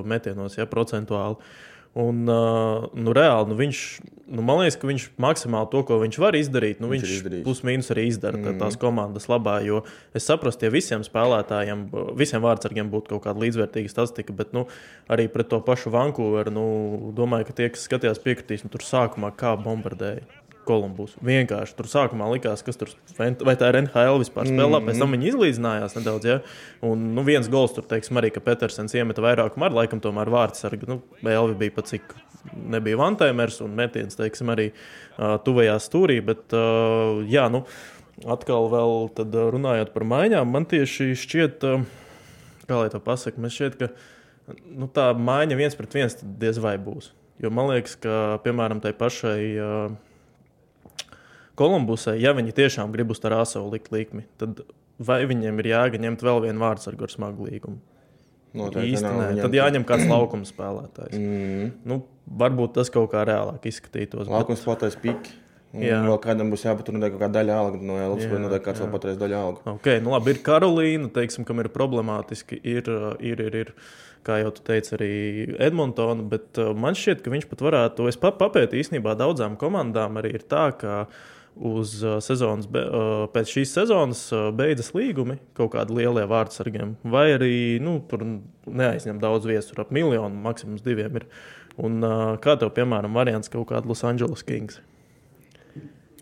metienos, 0.07 0.61
ja 0.61 0.71
procentuāli. 0.71 1.43
Un, 1.97 2.27
uh, 2.29 2.91
nu, 2.93 3.13
reāli, 3.17 3.49
nu, 3.49 3.55
viņš, 3.57 3.79
nu, 4.29 4.43
man 4.45 4.59
liekas, 4.61 4.77
ka 4.77 4.89
viņš 4.91 5.05
maksimāli 5.23 5.71
to, 5.73 5.81
ko 5.89 5.97
viņš 6.03 6.19
var 6.21 6.37
izdarīt, 6.37 6.83
nu, 6.85 6.91
Viņš 6.93 7.07
viņš, 7.07 7.37
plus-mínus 7.47 7.89
arī 7.95 8.05
izdara 8.11 8.37
mm. 8.37 8.59
tās 8.61 8.77
komandas 8.81 9.31
labā. 9.33 9.55
Jo 9.65 9.81
es 10.13 10.29
saprotu, 10.29 10.67
ja 10.69 10.75
visiem 10.75 11.07
spēlētājiem, 11.07 11.87
visiem 12.21 12.45
vārdsargiem 12.45 12.91
būtu 12.93 13.15
kaut 13.15 13.25
kāda 13.25 13.41
līdzvērtīga 13.47 13.95
statistika, 13.95 14.37
bet 14.37 14.53
nu, 14.53 14.67
arī 15.09 15.25
pret 15.33 15.49
to 15.55 15.63
pašu 15.65 15.95
Vankūveru, 15.97 16.53
nu, 16.53 16.67
domāju, 17.17 17.49
ka 17.49 17.57
tie, 17.63 17.71
kas 17.73 17.89
skatījās, 17.89 18.21
piekritīs, 18.21 18.67
nu, 18.67 18.75
tur 18.77 18.85
sākumā 18.85 19.33
kā 19.41 19.57
bombardēja. 19.57 20.29
Kolumbus. 20.67 21.15
Vienkārši 21.25 21.77
tur 21.79 21.89
sākumā 21.91 22.29
likās, 22.33 22.65
kas 22.67 22.79
tur 22.81 22.91
vai 23.17 23.55
tā 23.59 23.71
ir 23.71 23.81
NHL 23.85 24.21
vispār 24.23 24.51
spēlē. 24.51 24.81
Pēc 24.87 25.01
tam 25.03 25.15
viņi 25.15 25.31
izlīdzinājās 25.33 25.97
nedaudz. 25.99 26.29
Ja? 26.29 26.39
Un 26.87 27.11
nu, 27.17 27.25
viens 27.27 27.49
gols 27.53 27.77
tur, 27.77 27.87
teiksim, 27.89 28.19
arī, 28.21 28.33
ka 28.35 28.43
Petersens 28.45 28.97
iemeta 28.97 29.25
vairāk 29.25 29.57
ar 29.57 29.77
laikam 29.77 30.03
tomēr 30.03 30.31
vārdsargu. 30.35 30.89
Nu, 30.91 31.01
Elvi 31.23 31.59
bija 31.65 31.77
pat 31.79 31.93
cik 31.93 32.17
nebija 32.55 32.99
vantēmers 33.01 33.61
un 33.65 33.75
metiens, 33.79 34.19
teiksim, 34.19 34.51
arī 34.55 34.71
uh, 34.73 35.37
tuvajā 35.47 35.77
stūrī. 35.83 36.19
Bet, 36.25 36.47
uh, 36.55 37.23
jā, 37.31 37.47
nu, 37.53 37.65
atkal 38.25 38.71
vēl 38.73 38.99
tad, 39.17 39.35
runājot 39.57 39.93
par 39.95 40.07
maiņām, 40.09 40.51
man 40.53 40.69
tieši 40.71 41.13
šķiet, 41.23 41.67
uh, 41.69 41.87
kā 42.67 42.81
lai 42.83 42.91
to 42.93 43.03
pasaka, 43.03 43.43
man 43.43 43.55
šķiet, 43.55 43.79
ka 43.81 44.57
nu, 44.71 44.89
tā 44.93 45.11
maiņa 45.19 45.59
viens 45.59 45.79
pret 45.79 45.99
viens 45.99 46.19
diez 46.23 46.61
vai 46.63 46.77
būs. 46.81 47.13
Jo 47.43 47.51
man 47.53 47.69
liekas, 47.69 47.99
ka, 48.01 48.39
piemēram, 48.47 48.81
tai 48.81 48.95
pašai 48.97 49.41
uh, 49.61 49.97
Kolumbusai, 51.57 52.19
ja 52.21 52.35
viņi 52.37 52.53
tiešām 52.57 52.93
grib 52.93 53.13
uz 53.15 53.21
tā 53.23 53.33
rāsavu 53.33 53.71
likt 53.73 53.93
likmi, 53.95 54.27
tad 54.41 54.61
vai 54.99 55.23
viņiem 55.29 55.63
ir 55.63 55.71
jāga 55.73 56.01
ņemt 56.03 56.25
vēl 56.25 56.43
vienu 56.49 56.63
vārdsargu 56.63 57.07
ar 57.07 57.13
smagu 57.13 57.49
līgumu? 57.49 57.81
Noteikti 58.57 58.95
Īsti 58.97 59.09
nē. 59.13 59.31
Tad 59.43 59.57
jāņem 59.57 59.85
kāds 59.89 60.07
laukuma 60.09 60.47
spēlētājs. 60.49 61.17
Mm. 61.17 61.73
Nu, 61.89 61.99
varbūt 62.41 62.77
tas 62.79 62.89
kaut 62.93 63.11
kā 63.13 63.25
reālāk 63.29 63.67
izskatītos. 63.69 64.25
bet- 64.25 64.33
Laukums 64.33 64.63
spēlētājs 64.65 64.97
piki. 65.03 65.35
Un 65.77 65.83
Jā. 65.83 65.99
vēl 66.07 66.17
kādam 66.23 66.49
būs 66.49 66.63
jāpatur 66.65 66.97
kaut 66.97 67.19
kāda 67.21 67.35
daļa 67.43 67.57
alga 67.61 67.81
no 67.83 67.97
Jā, 67.99 68.31
vai 68.31 68.39
noteikti 68.41 68.65
kāds 68.65 68.81
jā. 68.81 68.87
vēl 68.87 68.93
patreiz 68.95 69.19
daļa 69.21 69.41
alga. 69.45 69.61
Okay, 69.77 70.01
nu 70.01 70.15
labi, 70.15 70.31
ir 70.33 70.39
Karolīna, 70.47 71.11
teiksim, 71.13 71.45
kam 71.45 71.61
ir 71.61 71.69
problemātiski. 71.69 72.61
Ir, 72.65 72.89
uh, 72.89 73.17
ir, 73.21 73.43
ir, 73.45 73.55
ir 73.55 73.73
kā 74.25 74.39
jau 74.41 74.55
tu 74.57 74.63
teici, 74.65 74.95
arī 74.97 75.11
Edmontona. 75.61 76.23
Bet 76.23 76.57
uh, 76.63 76.73
man 76.73 76.95
šķiet, 76.97 77.21
ka 77.21 77.35
viņš 77.35 77.49
pat 77.51 77.65
varētu. 77.67 78.09
Es 78.09 78.17
pa, 78.17 78.31
papētīju 78.33 78.87
īstenībā 78.87 79.17
daudzām 79.19 79.59
komandām. 79.61 80.17
Arī 80.23 80.33
ir 80.39 80.47
tā, 80.49 80.71
ka 80.79 81.05
uz 81.57 81.99
uh, 82.05 82.19
sezonas, 82.25 82.69
be, 82.71 82.83
uh, 82.85 83.27
pēc 83.33 83.53
šīs 83.57 83.77
sezonas 83.79 84.27
uh, 84.35 84.49
beidzas 84.57 84.93
līgumi 84.97 85.39
kaut 85.57 85.73
kādiem 85.75 86.03
lieliem 86.03 86.29
vārdsargiem. 86.31 86.97
Vai 87.05 87.31
arī 87.37 87.55
nu, 87.83 87.99
tur 88.11 88.25
neaizņem 88.67 89.23
daudz 89.23 89.49
viesu, 89.49 89.73
tur 89.73 89.87
ap 89.87 89.95
miljonu, 89.95 90.35
maksimums 90.49 90.85
diviem 90.85 91.23
ir. 91.23 91.31
Un, 91.77 92.01
kā 92.41 92.55
tev, 92.57 92.71
piemēram, 92.73 93.13
variants 93.13 93.53
kaut 93.53 93.67
kāda 93.69 93.85
Los 93.91 94.01
Angeles 94.09 94.41
Kings, 94.49 94.79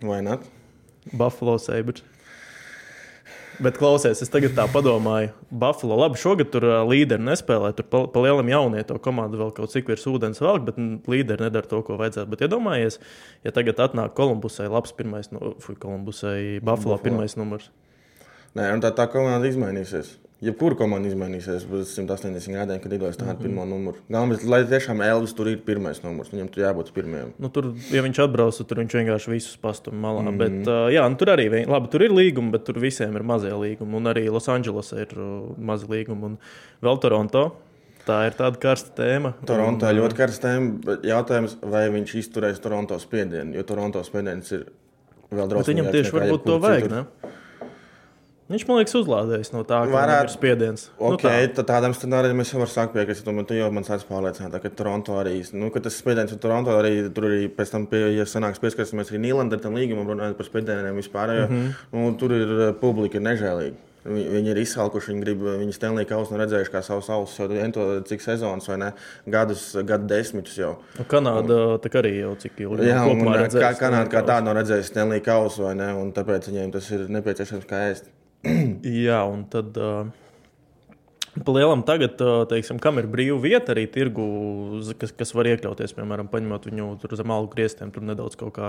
Vai 0.05 0.23
ne? 0.23 0.39
Buffalo 1.13 1.59
Sabres? 1.59 2.03
Bet 3.63 3.77
klausies, 3.79 4.19
es 4.25 4.31
tagad 4.33 4.57
tā 4.57 4.65
domāju, 4.83 5.31
Buffalo. 5.51 5.95
Labi, 6.01 6.19
šogad 6.19 6.51
tur 6.51 6.67
līderi 6.91 7.23
nespēlē. 7.23 7.71
Tur 7.79 7.87
pa, 7.87 8.01
pa 8.11 8.25
lielam 8.25 8.51
jaunieto 8.51 8.97
komandu 9.03 9.39
vēl 9.39 9.53
kaut 9.55 9.71
cik 9.71 9.93
virs 9.93 10.07
ūdens 10.11 10.43
velk, 10.43 10.67
bet 10.67 10.81
mm, 10.81 11.05
līderi 11.11 11.47
nedara 11.47 11.71
to, 11.71 11.79
ko 11.87 11.99
vajadzētu. 12.01 12.31
Bet 12.33 12.43
iedomājies, 12.49 12.99
ja, 12.99 13.47
ja 13.47 13.55
tagad 13.55 13.83
atnāk 13.87 14.17
Kolumbusai 14.19 14.67
labs 14.73 14.95
pirmais, 14.97 15.31
nu, 15.35 15.55
fuj, 15.63 15.79
Kolumbusai 15.83 16.59
Buffalo, 16.59 16.97
Buffalo 16.97 17.01
pirmais 17.05 17.39
numurs. 17.39 17.71
Nē, 18.59 18.73
un 18.75 18.83
tā, 18.83 18.91
tā 18.95 19.07
komanda 19.13 19.47
izmainīsies. 19.51 20.17
Jebkura 20.43 20.77
komanda 20.77 21.09
izmainīsies 21.09 21.63
pēc 21.69 21.93
180 21.95 22.57
gadiem, 22.59 22.81
kad 22.83 22.93
idos 22.93 23.17
tādu 23.17 23.29
mm 23.29 23.37
-hmm. 23.37 23.43
pirmo 23.43 23.65
numuru. 23.65 24.01
Galvenais, 24.11 24.43
lai 24.45 24.65
tiešām 24.69 25.03
Elvis 25.07 25.33
tur 25.33 25.49
ir 25.49 25.61
pirmais 25.65 26.03
numurs, 26.03 26.33
viņam 26.33 26.49
tur 26.51 26.65
jābūt 26.65 26.91
pirmajam. 26.93 27.31
Nu, 27.39 27.49
tur, 27.49 27.73
ja 27.91 28.03
viņš 28.03 28.21
atbrauc, 28.25 28.59
tad 28.59 28.79
viņš 28.79 28.97
vienkārši 28.99 29.31
visus 29.31 29.57
pastum 29.57 29.95
malā. 29.95 30.23
Mm 30.23 30.29
-hmm. 30.29 30.39
bet, 30.39 30.69
uh, 30.69 30.91
jā, 30.93 31.09
nu, 31.09 31.17
tur 31.17 31.29
arī 31.29 31.51
vien, 31.51 31.71
labi, 31.71 31.89
tur 31.89 32.03
ir 32.03 32.11
līgumi, 32.11 32.51
bet 32.51 32.65
tur 32.65 32.81
visiem 32.81 33.17
ir 33.17 33.23
mazie 33.23 33.53
līgumi. 33.53 33.95
Un 33.95 34.05
arī 34.05 34.29
Losandželosā 34.29 35.01
ir 35.01 35.19
uh, 35.19 35.57
mazi 35.59 35.87
līgumi. 35.87 36.25
Un 36.25 36.39
vēl 36.83 37.01
Toronto. 37.01 37.53
Tā 38.05 38.27
ir 38.27 38.33
tāda 38.37 38.59
karsta 38.61 38.91
tēma. 39.03 39.33
Toronto 39.47 39.89
ir 39.89 39.97
ļoti 39.97 40.15
karsta 40.15 40.49
tēma. 40.49 40.99
Jautājums, 41.03 41.57
vai 41.63 41.89
viņš 41.89 42.15
izturēs 42.15 42.61
Toronto 42.61 42.99
spiedienu, 42.99 43.55
jo 43.55 43.63
Toronto 43.63 44.03
spiediens 44.05 44.53
ir 44.53 44.67
vēl 45.31 45.49
drausmīgāks. 45.49 45.69
Viņam 45.69 45.91
tieši 45.93 46.13
varbūt 46.13 46.45
to 46.45 46.59
vajag. 46.59 46.83
Citur. 46.83 46.97
Ne? 46.97 47.31
Viņš 48.45 48.65
man 48.69 48.77
liekas, 48.77 48.93
uzlādējis 48.99 49.51
no 49.55 49.63
tā, 49.65 49.79
ka 49.87 49.95
Varētu, 49.95 50.27
ir 50.29 50.33
spiediens. 50.35 50.83
Nu 50.99 51.15
okay, 51.15 51.47
nu, 51.47 51.55
tā. 51.57 51.63
Tādam 51.71 51.95
scenārijam 51.97 52.43
es 52.45 52.51
varu 52.53 52.69
sākt 52.69 52.93
piekrist. 52.93 53.25
Tu 53.25 53.57
jau 53.57 53.71
man 53.73 53.87
sāc 53.89 54.05
pārliecināt, 54.05 54.59
ka 54.61 54.73
Toronto 54.77 55.17
arī, 55.17 55.39
nu, 55.57 55.71
ka 55.73 55.81
tas 55.87 55.97
spiediens 55.97 56.35
ir 56.35 56.43
Toronto 56.43 56.75
arī, 56.77 56.93
tur 57.17 57.31
arī 57.31 57.47
pēc 57.49 57.73
tam, 57.73 57.87
pie, 57.89 58.03
ja 58.19 58.27
sanāks 58.29 58.61
pieskarsimies 58.61 59.09
arī 59.09 59.23
Nīlandam, 59.23 59.63
tam 59.65 59.79
līgumam 59.79 60.13
runājot 60.13 60.37
par 60.37 60.49
spiedieniem 60.51 61.01
vispār, 61.01 61.33
jo 61.39 61.49
mm 61.49 61.57
-hmm. 61.57 61.73
nu, 61.97 62.15
tur 62.21 62.37
ir 62.37 62.55
eh, 62.69 62.73
publika 62.81 63.19
nežēlīga. 63.19 63.81
Viņi 64.05 64.51
ir 64.53 64.59
izsalkuši, 64.61 65.13
viņi 65.13 65.23
grib, 65.25 65.43
viņi 65.63 65.73
Stanley 65.73 66.05
Kausu 66.05 66.37
redzējuši 66.37 66.73
kā 66.73 66.83
savus 66.85 67.09
ausis 67.09 67.39
jau 67.39 67.49
ento, 67.49 67.87
cik 68.05 68.21
sezonas 68.21 68.69
vai 68.69 68.77
ne, 68.77 68.91
gadus, 69.27 69.63
gadu 69.89 70.05
desmitus 70.07 70.59
jau. 70.59 70.75
Nu, 70.99 71.07
Kanāda 71.09 71.79
tā 71.81 71.89
arī 72.03 72.19
jau 72.19 72.35
cik 72.37 72.61
ilgi. 72.61 72.91
Jā, 72.91 73.01
un, 73.09 73.25
kā, 73.49 73.73
Kanāda 73.81 74.11
kā 74.13 74.21
tāda 74.21 74.45
nav 74.45 74.59
redzējusi 74.61 74.93
Stanley 74.93 75.25
Kausu 75.25 75.65
vai 75.65 75.75
ne, 75.75 75.89
un 75.95 76.13
tāpēc 76.13 76.51
viņiem 76.53 76.77
tas 76.77 76.91
ir 76.91 77.09
nepieciešams 77.09 77.65
kā 77.65 77.81
ēst. 77.89 78.13
Jā, 79.07 79.25
un 79.31 79.49
tad. 79.51 79.79
Uh... 79.79 80.13
Palielam 81.35 81.81
tagad, 81.83 82.21
teiksim, 82.47 82.79
kam 82.79 83.01
ir 83.01 83.09
brīva 83.11 83.41
vieta 83.43 83.73
arī 83.75 83.89
tirgu, 83.91 84.23
kas, 85.01 85.11
kas 85.19 85.33
var 85.35 85.49
iekļauties, 85.51 85.91
piemēram, 85.97 86.29
paņemot 86.31 86.69
viņu 86.69 86.87
zem 87.11 87.33
algu 87.35 87.51
grieztiem, 87.57 87.91
tur 87.91 88.05
nedaudz 88.07 88.39
kaut, 88.39 88.53
kā, 88.55 88.69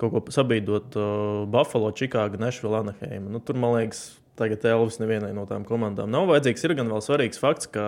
kaut 0.00 0.16
ko 0.16 0.34
sabīdot. 0.34 0.96
Uh, 0.98 1.44
Buffalo, 1.46 1.92
Chicago, 1.94 2.40
Nashville, 2.42 2.80
Anaheim. 2.80 3.30
Nu, 3.30 3.38
tur, 3.38 3.60
man 3.62 3.76
liekas, 3.76 4.08
tagad 4.40 4.64
Elvis 4.72 4.98
nevienai 5.02 5.30
no 5.36 5.44
tām 5.48 5.66
komandām 5.68 6.10
nav 6.10 6.26
vajadzīgs. 6.30 6.66
Ir 6.66 6.74
gan 6.80 6.90
vēl 6.92 7.04
svarīgs 7.04 7.40
fakts, 7.40 7.70
ka, 7.70 7.86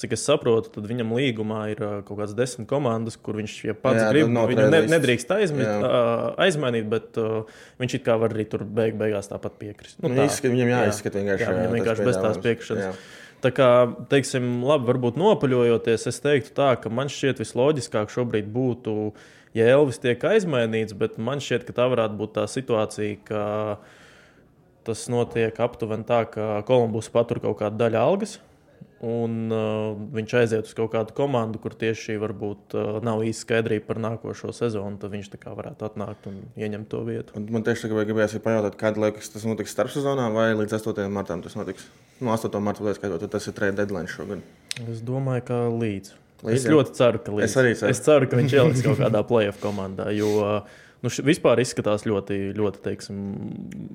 cik 0.00 0.14
es 0.16 0.24
saprotu, 0.24 0.72
tad 0.74 0.88
viņam 0.88 1.12
līgumā 1.18 1.62
ir 1.74 1.82
kaut 2.08 2.14
kādas 2.14 2.36
desmit 2.38 2.68
komandas, 2.70 3.18
kur 3.20 3.38
viņš 3.40 3.56
ja 3.68 3.76
pats 3.76 4.02
Jā, 4.04 4.08
grib. 4.14 4.32
Viņu 4.32 4.66
ne, 4.72 4.82
nedrīkst 4.94 5.36
aizmit, 5.36 5.68
aizmainīt, 6.46 6.88
bet 6.90 7.18
uh, 7.20 7.62
viņš 7.82 7.98
it 8.00 8.06
kā 8.06 8.18
var 8.22 8.34
arī 8.34 8.48
tur 8.50 8.64
beig, 8.64 8.96
beigās 9.00 9.30
tāpat 9.30 9.58
piekrist. 9.60 9.98
Nu, 10.02 10.14
tā, 10.14 10.28
Izskat, 10.30 10.54
viņam 10.54 10.74
jāizskata 10.74 11.20
vienkārši. 11.22 11.48
Jā, 11.48 11.56
viņam 11.58 11.80
vienkārši 11.80 12.06
bez 12.08 12.20
tās 12.22 12.44
piekrišanas. 12.46 13.02
Tā 13.38 13.52
kā, 13.54 13.70
teiksim, 14.10 14.46
labi, 14.66 14.88
varbūt 14.88 15.18
nopaļojoties, 15.20 16.08
es 16.10 16.16
teiktu 16.24 16.50
tā, 16.56 16.72
ka 16.82 16.90
man 16.90 17.10
šķiet 17.12 17.38
visloģiskāk 17.44 18.10
šobrīd 18.10 18.48
būtu, 18.50 19.12
ja 19.54 19.68
Elvis 19.76 20.00
tiek 20.02 20.24
aizmainīts, 20.26 20.96
bet 20.98 21.20
man 21.22 21.38
šķiet, 21.42 21.68
ka 21.68 21.76
tā 21.76 21.86
varētu 21.92 22.18
būt 22.18 22.34
tā 22.34 22.48
situācija, 22.50 23.20
ka 23.28 23.44
tas 24.88 25.06
notiek 25.12 25.56
aptuveni 25.62 26.06
tā, 26.08 26.24
ka 26.32 26.58
Kolumbus 26.68 27.10
patur 27.12 27.42
kaut 27.44 27.60
kādu 27.62 27.80
daļu 27.84 28.00
algas. 28.00 28.38
Un 28.98 29.46
uh, 29.54 29.92
viņš 29.94 30.32
aiziet 30.40 30.66
uz 30.66 30.74
kaut 30.74 30.90
kādu 30.90 31.14
komandu, 31.14 31.60
kur 31.62 31.74
tieši 31.78 32.16
varbūt 32.18 32.74
uh, 32.74 32.96
nav 33.06 33.20
īsti 33.22 33.44
skaidrība 33.44 33.86
par 33.92 34.00
nākošo 34.02 34.50
sezonu. 34.56 34.98
Tad 34.98 35.12
viņš 35.14 35.30
varētu 35.44 35.86
atnākt 35.86 36.26
un 36.26 36.40
ieņemt 36.58 36.88
to 36.90 37.04
vietu. 37.06 37.36
Un 37.38 37.46
man 37.54 37.62
tieši 37.66 37.86
tagad 37.86 38.08
gribējās 38.08 38.34
pajautāt, 38.42 38.78
kāda 38.80 39.04
liekas 39.04 39.30
tas 39.30 39.46
notiks 39.46 39.76
starpsezonā 39.76 40.26
vai 40.34 40.48
līdz 40.58 40.80
8. 40.80 41.06
martam 41.14 41.44
tas 41.46 41.54
notiks. 41.54 41.86
Nu, 42.18 42.32
8. 42.34 42.50
marta 42.58 42.82
liekas, 42.82 42.98
ka 42.98 43.30
tas 43.30 43.46
ir 43.46 43.54
trade 43.54 43.78
deadline 43.78 44.10
šogad. 44.10 44.42
Es 44.88 45.04
domāju, 45.06 45.46
ka 45.46 45.60
līdz. 45.70 46.12
līdz 46.42 46.58
es 46.58 46.66
ļoti 46.66 46.98
ceru, 46.98 47.22
ka 47.22 47.38
līdz. 47.38 47.46
Es 47.46 47.56
arī 47.62 47.78
ceru. 47.78 47.94
Es 47.94 48.02
ceru, 48.02 48.26
ka 48.26 48.42
viņš 48.42 48.58
ieliks 48.58 48.82
kaut 48.88 48.98
kādā 49.04 49.22
playoff 49.30 49.62
komandā. 49.62 50.10
Jo, 50.16 50.34
uh, 50.42 50.82
nu, 51.02 51.10
š, 51.10 51.22
vispār 51.26 51.60
izskatās 51.62 52.04
ļoti, 52.08 52.36
ļoti 52.58 52.80
teiksim, 52.84 53.18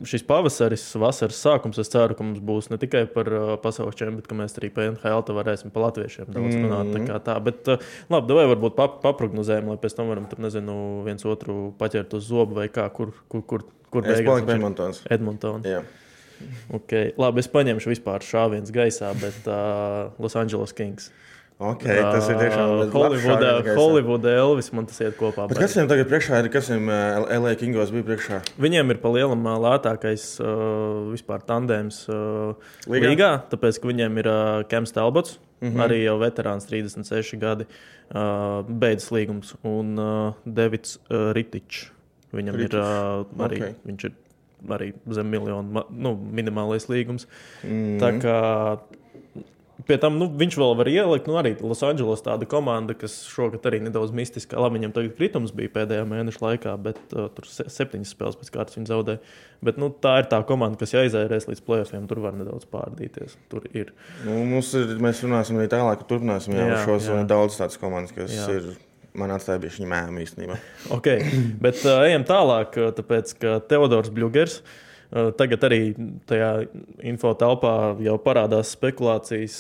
šis 0.08 0.26
pavasaris, 0.28 0.86
vasaras 1.02 1.40
sākums. 1.44 1.80
Es 1.82 1.92
ceru, 1.94 2.16
ka 2.18 2.26
mums 2.26 2.44
būs 2.44 2.70
ne 2.72 2.80
tikai 2.82 3.04
par 3.12 3.30
uh, 3.32 3.54
pasaules 3.64 3.98
čempionu, 4.00 4.22
bet 4.22 4.30
ka 4.30 4.38
mēs 4.40 4.56
arī 4.60 4.70
par 4.74 4.92
NHL 4.92 5.36
varēsim 5.40 5.74
par 5.74 5.88
latviešiem 5.88 6.30
daudz 6.30 6.56
mm 6.56 6.64
-hmm. 6.64 6.70
runāt. 6.70 7.10
Tā 7.10 7.20
tā. 7.28 7.40
Bet, 7.44 7.68
uh, 7.68 7.90
labi, 8.10 8.38
vai 8.40 8.46
varbūt 8.54 8.78
pap 8.80 9.02
paprognozējam, 9.04 9.74
lai 9.74 9.78
pēc 9.78 9.98
tam 9.98 10.14
varam 10.14 10.30
tur, 10.32 10.40
nezinu, 10.40 11.04
viens 11.06 11.26
otru 11.26 11.74
paķert 11.80 12.14
uz 12.14 12.28
zobu 12.28 12.56
vai 12.62 12.68
kā, 12.68 12.90
kur, 12.90 13.12
kur, 13.28 13.42
kur, 13.42 13.66
kur 13.90 14.04
pie 14.04 14.24
Edmontons. 14.56 15.04
Edmontons. 15.10 15.68
Okay. 16.74 17.14
Labi, 17.18 17.40
es 17.40 17.48
paņemšu 17.48 17.90
vispār 17.94 18.24
šāviens 18.26 18.72
gaisā, 18.74 19.14
bet 19.20 19.48
uh, 19.48 20.12
Los 20.20 20.36
Angeles 20.36 20.74
Kings. 20.74 21.12
Okay, 21.62 22.00
tas 22.02 22.28
ir 22.32 22.40
tiešām 22.42 22.72
Holivudā, 22.92 23.52
Holivudā 23.78 24.32
Elvis. 24.42 24.72
Man 24.76 24.88
tas 24.90 25.00
iet 25.04 25.16
kopā. 25.20 25.46
Bet 25.52 25.60
kas 25.62 25.76
viņam 25.78 25.90
tagad 25.92 26.10
priekšā 26.10 26.40
ir? 26.42 26.50
Kas 26.54 26.70
viņam 26.72 26.90
LA 27.30 27.54
Kingos 27.60 27.94
bija 27.94 28.08
priekšā? 28.08 28.40
Viņiem 28.64 28.94
ir 28.96 29.00
palielam 29.04 29.46
lētākais 29.64 30.26
uh, 30.42 31.12
vispār 31.14 31.46
tandēms 31.48 32.04
uh, 32.12 32.74
līgā? 32.90 33.12
līgā, 33.12 33.32
tāpēc 33.54 33.80
ka 33.80 33.92
viņiem 33.92 34.18
ir 34.24 34.32
uh, 34.32 34.64
Kems 34.72 34.96
Talbots, 34.96 35.38
mm 35.62 35.70
-hmm. 35.70 35.86
arī 35.86 36.02
jau 36.04 36.18
veterāns 36.24 36.68
36 36.68 37.40
gadi, 37.40 37.70
uh, 37.70 38.66
beidzas 38.68 39.12
līgums, 39.14 39.54
un 39.64 39.94
uh, 40.00 40.34
Devits 40.46 40.98
uh, 40.98 41.32
Ritičs. 41.38 41.92
Viņam 42.34 42.58
Ritič. 42.58 42.74
ir 42.74 42.80
uh, 42.82 43.46
arī, 43.46 43.62
okay. 43.62 43.76
viņš 43.86 44.10
ir 44.10 44.14
arī 44.74 44.94
zem 45.12 45.30
miljonu 45.30 45.86
nu, 45.90 46.18
minimālais 46.18 46.90
līgums. 46.90 47.28
Mm 47.64 47.70
-hmm. 47.70 48.00
Tā 48.00 48.12
kā 48.22 48.40
Pie 49.88 49.98
tam 50.00 50.16
nu, 50.16 50.30
viņš 50.40 50.56
vēl 50.60 50.76
var 50.80 50.88
ielikt, 50.88 51.26
nu, 51.28 51.36
arī 51.40 51.54
Losandželos 51.60 52.24
tāda 52.24 52.48
komanda, 52.50 52.96
kas 52.96 53.18
šogad 53.28 53.66
arī 53.68 53.82
nedaudz 53.84 54.14
mistiska. 54.16 54.56
Labi, 54.62 54.80
viņam 54.80 54.94
tagad 54.96 55.16
kritums 55.18 55.52
bija 55.56 55.72
pēdējā 55.74 56.06
mēneša 56.08 56.44
laikā, 56.44 56.76
bet 56.86 57.02
uh, 57.12 57.28
tur 57.36 57.50
se 57.52 57.66
septiņas 57.72 58.14
spēles 58.16 58.40
pēc 58.40 58.52
kārtas 58.54 58.80
viņi 58.80 58.92
zaudēja. 58.92 59.20
Bet 59.64 59.82
nu, 59.82 59.90
tā 59.92 60.16
ir 60.22 60.30
tā 60.32 60.40
komanda, 60.48 60.80
kas 60.80 60.96
jāizērēs 60.96 61.50
līdz 61.50 61.64
plēsoņiem, 61.68 62.08
tur 62.12 62.24
var 62.24 62.38
nedaudz 62.40 62.70
pārdīties. 62.72 63.36
Tur 63.52 63.68
ir. 63.76 63.92
Nu, 64.24 64.40
mums 64.48 64.72
ir 64.80 64.96
mēs 65.04 65.24
runāsim 65.26 65.60
arī 65.60 65.68
tālāk, 65.76 66.00
ka 66.00 66.10
turpināsim 66.14 66.56
jau 66.56 66.70
jā, 66.72 66.80
šos 66.88 67.12
jā. 67.12 67.20
daudz 67.28 67.60
tādas 67.60 67.80
komandas, 67.82 68.16
kas 68.16 68.32
jā. 68.38 68.48
ir. 68.56 68.72
Man 69.14 69.30
atstāja 69.30 69.62
bija 69.62 69.76
viņa 69.76 69.90
mēmā 69.92 70.24
īstenībā. 70.24 70.56
okay. 70.96 71.28
Bet 71.62 71.84
uh, 71.86 72.00
ejam 72.08 72.24
tālāk, 72.26 72.80
tāpēc 72.98 73.36
ka 73.38 73.60
Teodors 73.70 74.10
Bļūgers 74.16 74.56
uh, 74.64 74.80
tagad 75.38 75.68
arī 75.68 75.82
tajā 76.30 76.50
info 77.06 77.34
telpā 77.38 77.74
jau 78.02 78.16
parādās 78.24 78.74
spekulācijas 78.74 79.58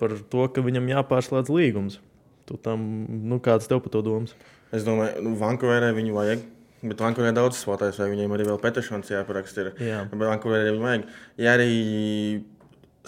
par 0.00 0.16
to, 0.32 0.48
ka 0.50 0.64
viņam 0.64 0.90
jāpārslēdz 0.96 1.52
līgums. 1.54 2.00
Tu 2.44 2.58
tam, 2.60 2.82
nu, 3.24 3.38
kāds 3.40 3.70
tev 3.70 3.80
par 3.84 3.94
to 3.94 4.02
domas? 4.04 4.34
Es 4.74 4.84
domāju, 4.84 5.22
nu, 5.24 5.36
Vankūverē 5.40 5.94
viņu 5.96 6.16
vajag. 6.16 6.42
Bet 6.84 7.00
Vankūverē 7.00 7.30
ir 7.30 7.36
daudz 7.38 7.56
spēlētājs, 7.56 8.00
vai 8.02 8.10
viņiem 8.10 8.34
arī 8.36 8.48
vēl 8.50 8.58
petišons 8.60 9.12
jāparaksta. 9.14 9.70
Jā, 9.80 10.02
bet 10.10 10.26
Vankūverē 10.26 10.74
viņu 10.74 10.84
vajag. 10.84 11.06
Ja 11.40 11.54
arī 11.56 11.70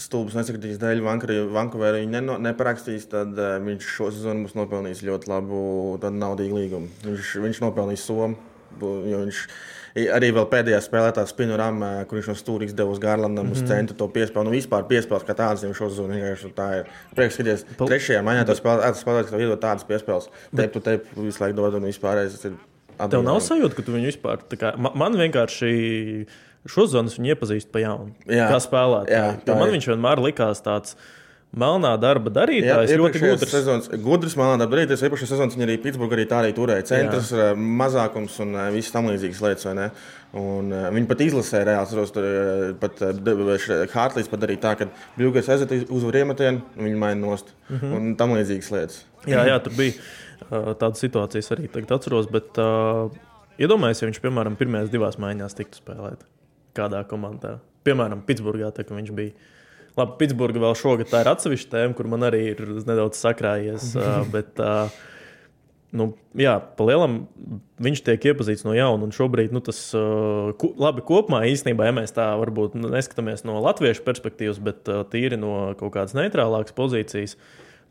stulbas 0.00 0.36
nesakritīs 0.38 0.80
dēļ 0.80 1.02
Vankūverē 1.04 2.00
viņi 2.02 2.12
neno, 2.14 2.36
neparakstīs, 2.40 3.08
tad 3.12 3.36
uh, 3.36 3.56
viņš 3.64 3.88
šo 3.98 4.10
sezonu 4.14 4.46
būs 4.46 4.56
nopelnījis 4.56 5.04
ļoti 5.08 5.32
labu 5.32 5.60
naudīgu 6.00 6.60
līgumu. 6.60 6.90
Viņš, 7.04 7.32
viņš 7.44 7.62
nopelnīs 7.64 8.04
somu, 8.08 8.38
jo 8.80 9.22
viņš 9.24 9.42
arī 9.96 10.28
vēl 10.36 10.46
pēdējā 10.52 10.78
spēlē, 10.84 11.10
tā 11.16 11.24
spinurama, 11.28 11.90
kur 12.08 12.18
viņš 12.18 12.30
no 12.30 12.36
stūra 12.36 12.66
izdeva 12.68 12.92
uz 12.92 13.00
Garlandam, 13.02 13.48
mm 13.48 13.56
uz 13.56 13.62
mhm. 13.62 13.70
centru 13.70 13.96
to 13.96 14.08
piespēli. 14.12 14.48
Nu, 14.48 14.54
vispār 14.54 14.86
piespēles 14.90 15.26
kā 15.26 15.36
tādas, 15.38 15.64
zonu 15.96 16.16
vienkārši 16.16 16.52
tā 16.56 16.68
ir. 16.80 16.90
Prieks, 17.16 17.38
skaties, 17.38 17.66
Pal 17.78 17.92
trešajā 17.92 18.22
maņā 18.26 18.46
tas 18.48 18.60
spēlētājs, 18.60 19.04
ka 19.04 19.32
tev 19.32 19.44
iedod 19.44 19.62
tādas 19.62 19.86
piespēles. 19.88 20.30
Teip 20.56 20.74
tu 20.74 20.82
teip 20.84 21.08
visu 21.16 21.42
laiku 21.42 21.56
dod 21.60 21.78
un 21.80 21.88
vispārējais. 21.88 22.48
Tev 22.96 23.24
nav 23.24 23.40
sajūta, 23.44 23.76
ka 23.76 23.84
tu 23.84 23.94
viņu 23.96 24.10
vispār, 24.10 24.44
kā, 24.56 24.72
man, 24.80 25.16
vienkārši 25.20 25.70
šo 26.66 26.86
zonu 26.90 27.28
iepazīst 27.30 27.70
pa 27.72 27.82
jaunu. 27.84 28.14
Jā. 28.28 28.48
Kā 28.52 28.60
spēlētāju. 28.62 29.56
Man 29.56 29.72
viņš 29.76 29.90
vienmēr 29.92 30.22
likās 30.24 30.64
tāds 30.64 30.96
melnā 31.56 31.92
darba 32.00 32.32
darītājs. 32.32 32.90
Jā, 32.90 32.98
ļoti 33.00 33.22
gudrs. 33.22 33.52
Sezonas, 33.52 33.88
gudrs 34.02 34.36
melnā 34.38 34.58
darba 34.60 34.76
darītājs. 34.76 35.04
Iepriekšējā 35.06 35.30
sezonā 35.32 35.54
viņa 35.54 35.66
arī 35.68 35.76
Pitsburgā 35.84 36.18
arī 36.18 36.26
tā 36.28 36.40
arī 36.42 36.52
turēja. 36.56 36.86
Centrs, 36.90 37.32
Jā. 37.32 37.52
Eh, 37.52 37.64
mazākums 37.80 38.36
un 38.44 38.54
eh, 38.56 38.68
viss 38.74 38.94
tam 38.94 39.08
līdzīgas 39.10 39.42
lietas. 39.44 39.68
Un, 40.36 40.68
uh, 40.74 40.88
viņi 40.92 41.08
pat 41.08 41.22
izlasīja 41.24 41.62
reāli. 41.64 41.86
Atceros, 41.86 42.10
tur 42.12 42.24
pat 42.82 42.98
Hārtlīs 43.94 44.26
pat 44.28 44.42
darīja 44.42 44.60
tā, 44.66 44.72
ka 44.76 44.88
Bļūgais 45.16 45.48
aiziet 45.54 45.72
uz 45.88 46.04
uriemetienu, 46.04 46.60
viņi 46.76 46.98
maina 47.00 47.16
nost. 47.22 47.54
Mm 47.70 47.78
-hmm. 47.78 47.94
Un 47.96 48.16
tam 48.20 48.34
līdzīgas 48.36 48.70
lietas. 48.74 48.98
Jā, 49.24 49.46
jā 49.48 49.56
tur 49.64 49.72
bija 49.78 49.94
uh, 50.50 50.74
tādas 50.74 51.00
situācijas 51.00 51.52
arī 51.56 51.70
tagad 51.72 51.96
atceros. 51.96 52.28
Bet, 52.28 52.58
uh, 52.58 53.08
iedomājieties, 53.56 54.02
ja 54.02 54.08
viņš, 54.10 54.20
piemēram, 54.26 54.58
pirmajās 54.60 54.92
divās 54.92 55.16
maiņās 55.16 55.56
tiktu 55.56 55.80
spēlēt 55.80 56.26
kādā 56.76 57.04
komandā. 57.08 57.58
piemēram, 57.86 58.20
Pitsburgā, 58.26 58.72
tā, 58.74 58.84
viņš 58.90 59.12
bija. 59.14 59.32
Labi, 59.96 60.16
Pitsburgā 60.20 60.60
vēl 60.60 60.76
šogad 60.76 61.10
tā 61.10 61.22
ir 61.24 61.30
atsevišķa 61.32 61.72
tēma, 61.72 61.96
kur 61.96 62.08
man 62.12 62.26
arī 62.28 62.42
ir 62.52 62.64
nedaudz 62.84 63.20
sakrājies. 63.22 63.94
bet, 64.34 64.60
nu, 65.96 66.10
jā, 66.36 66.58
palielam 66.76 67.22
viņš 67.82 68.02
tiek 68.04 68.26
iepazīts 68.32 68.66
no 68.68 68.74
jauna. 68.76 69.08
Un 69.08 69.14
šobrīd 69.16 69.54
nu, 69.56 69.62
tas 69.64 69.80
labi 69.96 71.04
kopumā 71.06 71.46
īstenībā, 71.48 71.88
ja 71.88 71.96
mēs 71.96 72.12
tā 72.16 72.28
varbūt 72.42 72.76
neskatāmies 72.82 73.46
no 73.48 73.56
latviešu 73.64 74.04
perspektīvas, 74.04 74.60
bet 74.60 74.90
tīri 75.14 75.40
no 75.40 75.72
kaut 75.80 75.96
kādas 75.96 76.16
neitrālākas 76.18 76.76
pozīcijas. 76.76 77.38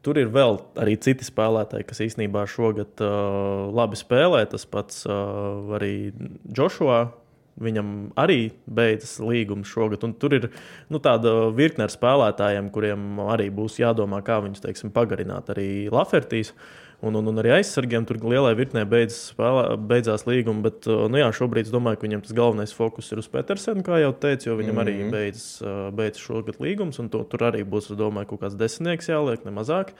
Tur 0.05 0.19
ir 0.21 0.29
vēl 0.29 0.59
arī 0.77 0.99
citi 1.01 1.25
spēlētāji, 1.25 1.87
kas 1.89 2.03
īstenībā 2.05 2.43
šogad 2.45 3.01
uh, 3.01 3.65
labi 3.73 3.97
spēlē. 3.97 4.43
Tas 4.51 4.67
pats 4.69 5.01
uh, 5.09 5.73
arī 5.73 6.11
Joshua. 6.45 7.07
Viņam 7.55 7.91
arī 8.19 8.49
beidzas 8.67 9.13
līgums 9.23 9.69
šogad. 9.71 10.01
Tur 10.19 10.33
ir 10.35 10.49
nu, 10.91 10.99
tāda 10.99 11.53
virkne 11.55 11.85
ar 11.85 11.93
spēlētājiem, 11.93 12.67
kuriem 12.75 13.21
arī 13.31 13.47
būs 13.55 13.77
jādomā, 13.79 14.19
kā 14.27 14.41
viņus 14.43 14.63
teiksim, 14.65 14.91
pagarināt. 14.95 15.53
Arī 15.53 15.87
Lafertīs 15.93 16.51
un, 16.99 17.15
un, 17.15 17.29
un 17.31 17.39
arī 17.39 17.53
aizsargiem 17.55 18.03
tur 18.09 18.19
lielai 18.27 18.51
virknē 18.59 18.83
beidzas, 18.91 19.31
spēlē, 19.31 19.63
beidzās 19.87 20.27
līguma. 20.27 20.65
Bet 20.67 20.83
nu 20.83 21.21
jā, 21.21 21.31
šobrīd 21.39 21.69
es 21.69 21.71
domāju, 21.71 22.01
ka 22.01 22.07
viņam 22.09 22.27
tas 22.27 22.35
galvenais 22.35 22.75
fokus 22.75 23.13
ir 23.15 23.23
uz 23.23 23.31
Petersenu, 23.31 23.87
kā 23.87 24.03
jau 24.03 24.11
teicu, 24.11 24.49
jo 24.49 24.59
viņam 24.59 24.75
mm 24.75 24.81
-hmm. 24.81 24.83
arī 24.83 24.97
mhm. 24.99 25.11
beidzas, 25.15 25.49
beidzas 25.95 26.27
šogad 26.27 26.59
līgums. 26.59 26.99
To, 26.99 27.23
tur 27.23 27.39
arī 27.39 27.63
būs, 27.63 27.93
domāju, 27.95 28.33
kaut 28.33 28.43
kāds 28.43 28.59
desmitnieks 28.59 29.07
jāliek, 29.07 29.45
ne 29.45 29.51
mazāk. 29.55 29.95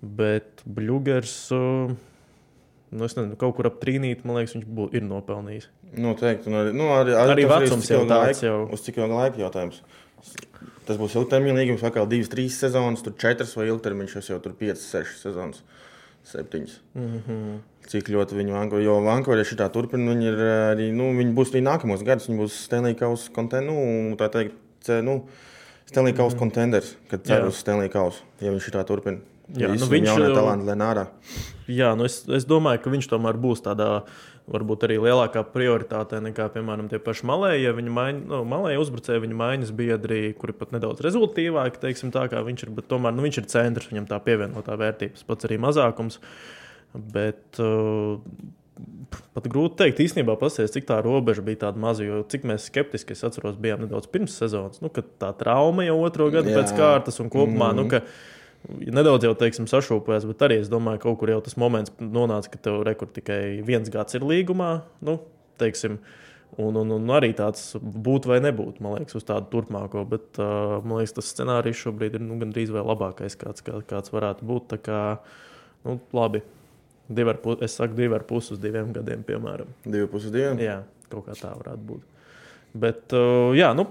Bet 0.00 0.64
Bluegers. 0.64 1.52
Uh, 1.52 1.92
Nu, 2.90 3.04
nezinu, 3.04 3.36
kaut 3.38 3.54
kur 3.54 3.68
ap 3.70 3.76
trīnīt, 3.82 4.24
man 4.26 4.40
liekas, 4.40 4.56
viņš 4.56 4.66
bū, 4.66 4.88
ir 4.98 5.04
nopelnījis. 5.06 5.68
Noteikti. 6.02 6.50
Arī, 6.50 6.72
nu, 6.74 6.88
arī, 6.90 7.14
arī, 7.14 7.34
arī 7.36 7.44
vecums 7.50 7.90
jau 7.90 8.00
tāds 8.10 8.42
jau. 8.42 8.56
Uz 8.74 8.82
cik 8.82 8.98
ilga 8.98 9.20
laika 9.20 9.42
jautājums? 9.44 9.82
Tas 10.88 10.98
būs 10.98 11.14
ilgtermiņa 11.14 11.54
līgums, 11.54 11.84
kā 11.94 12.02
divas, 12.10 12.30
trīs 12.32 12.56
sezonas, 12.58 13.04
tur 13.06 13.14
četras 13.20 13.54
vai 13.54 13.68
ilgtermiņš, 13.70 14.16
jau 14.26 14.40
tur 14.42 14.56
piecas, 14.58 14.88
sešas 14.90 15.22
sezonas. 15.28 15.62
Septiņas. 16.26 16.72
Mm 16.94 17.20
-hmm. 17.26 17.60
Cik 17.90 18.10
ļoti 18.12 18.36
viņi 18.36 18.52
vanko, 18.52 18.78
jo 18.78 18.98
Vankūverē 19.06 19.44
šī 19.46 19.56
tā 19.56 19.70
turpina, 19.72 20.10
viņi, 20.12 20.26
ir 20.26 20.42
arī, 20.46 20.90
nu, 20.92 21.14
viņi 21.16 21.32
būs 21.34 21.54
arī 21.54 21.62
nākamos 21.64 22.04
gadus, 22.04 22.28
viņi 22.28 22.38
būs 22.42 22.58
Stanley 22.66 22.94
Kausa 22.94 23.32
kontenders, 23.32 23.72
nu, 23.72 24.16
tā 24.20 24.28
teikt, 24.28 24.54
nu, 25.02 25.24
Stanley 25.86 26.12
Kausa 26.12 26.34
mm 26.34 26.36
-hmm. 26.36 26.38
kontenders, 26.38 26.96
kad 27.10 27.24
cer 27.24 27.46
uz 27.46 27.56
Stanley 27.56 27.88
Kausa, 27.88 28.22
ja 28.40 28.50
viņš 28.50 28.68
šī 28.68 28.70
tā 28.76 28.84
turpina. 28.84 29.18
Jā, 29.58 29.70
nu, 29.74 29.86
viņš 29.90 30.10
ir 30.10 30.10
jaunie 30.10 30.34
talanti 30.36 30.68
Lenārā. 30.68 31.06
Jā, 31.70 31.94
nu 31.98 32.06
es, 32.06 32.20
es 32.30 32.46
domāju, 32.48 32.82
ka 32.84 32.92
viņš 32.92 33.08
tomēr 33.10 33.38
būs 33.40 33.64
tādā 33.64 33.88
varbūt 34.50 34.84
arī 34.86 34.98
lielākā 35.02 35.42
prioritāte 35.54 36.18
nekā, 36.22 36.48
piemēram, 36.54 36.88
tie 36.90 37.00
paši 37.02 37.26
malēji. 37.30 37.72
Viņa 37.78 37.96
maiņa, 37.96 38.22
nu, 38.30 38.40
malēji 38.50 38.80
uzbrucēji, 38.82 39.24
viņa 39.24 39.40
maiņas 39.40 39.74
biedri, 39.78 40.22
kuri 40.38 40.56
pat 40.58 40.74
nedaudz 40.74 41.02
rezultātīvāki, 41.06 41.82
teiksim, 41.82 42.14
tā 42.14 42.26
kā 42.32 42.42
viņš 42.46 42.66
ir, 42.66 42.72
bet 42.78 42.88
tomēr 42.90 43.14
nu, 43.14 43.26
viņš 43.26 43.42
ir 43.42 43.50
centrs, 43.52 43.90
viņam 43.92 44.08
tā 44.10 44.18
pievienotā 44.26 44.78
vērtības, 44.80 45.26
pats 45.28 45.50
arī 45.50 45.60
mazākums. 45.62 46.18
Bet, 46.94 47.44
uh, 47.62 48.18
Pat 49.34 49.44
grūti 49.50 49.74
pateikt, 49.74 50.00
īstenībā, 50.04 50.36
pasties, 50.40 50.70
cik 50.72 50.86
tā 50.88 51.00
robeža 51.04 51.42
bija 51.44 51.66
tāda 51.66 51.80
maza. 51.82 52.04
Jo 52.06 52.22
cik 52.30 52.46
mēs 52.48 52.68
skeptiski, 52.70 53.12
es 53.16 53.24
atceros, 53.26 53.58
bijām 53.60 53.82
nedaudz 53.84 54.08
pirms 54.08 54.36
sezonas, 54.40 54.80
nu, 54.80 54.88
kad 54.94 55.08
tā 55.20 55.32
trauma 55.36 55.84
jau 55.84 55.98
otro 56.06 56.30
gadu 56.32 56.52
Jā. 56.52 56.60
pēc 56.60 56.72
kārtas 56.78 57.20
un 57.20 57.28
kopumā. 57.32 57.72
Mm 57.74 57.80
nu, 57.80 57.84
mhm. 57.84 57.90
ka, 57.92 58.39
nedaudz 58.68 59.24
jau 59.24 59.34
teiksim, 59.38 59.68
sašūpēs, 59.70 60.26
bet 60.28 60.42
arī 60.46 60.60
es 60.62 60.70
domāju, 60.72 61.00
ka 61.00 61.08
kaut 61.08 61.20
kur 61.22 61.32
jau 61.32 61.40
tas 61.44 61.56
moments 61.60 61.92
nonāca, 62.00 62.52
ka 62.52 62.60
tev 62.68 62.82
rekur 62.86 63.10
tikai 63.12 63.60
viens 63.66 63.88
gads 63.92 64.18
ir 64.18 64.26
līgumā. 64.26 64.80
Nu, 65.04 65.20
teiksim, 65.60 66.00
Un, 66.58 66.74
un, 66.74 66.88
un 66.90 67.12
arī 67.14 67.28
tāds 67.38 67.76
būtu 67.78 68.32
vai 68.32 68.40
nebūtu, 68.42 68.82
man 68.82 68.96
liekas, 68.98 69.14
uz 69.20 69.26
tādu 69.28 69.46
turpmāko. 69.52 70.02
Bet 70.10 70.40
uh, 70.42 70.80
man 70.82 70.98
liekas, 70.98 71.14
tas 71.14 71.28
scenārijs 71.30 71.78
šobrīd 71.84 72.16
ir 72.18 72.24
nu, 72.24 72.40
gandrīz 72.40 72.72
vai 72.74 72.82
labākais, 72.82 73.36
kāds, 73.38 73.62
kā, 73.62 73.78
kāds 73.86 74.10
varētu 74.10 74.48
būt. 74.48 74.66
Tā 74.72 74.80
kā, 74.82 74.98
nu, 75.86 76.00
labi, 76.16 76.42
divi 77.06 77.30
ar 77.30 77.38
pusi, 77.44 77.62
es 77.64 77.78
saku, 77.78 77.94
divi 77.94 78.18
ar 78.18 78.26
pusi 78.26 78.56
uz 78.56 78.60
diviem 78.60 78.90
gadiem, 78.96 79.22
piemēram. 79.30 79.70
Divi 79.86 80.10
pusi 80.10 80.26
uz 80.26 80.34
diviem? 80.34 80.58
Jā, 80.66 80.80
kaut 81.12 81.28
kā 81.30 81.38
tā 81.38 81.54
varētu 81.54 81.86
būt. 81.92 82.28
Bet, 82.82 83.06
uh, 83.14 83.54
jā, 83.54 83.70
nu, 83.78 83.86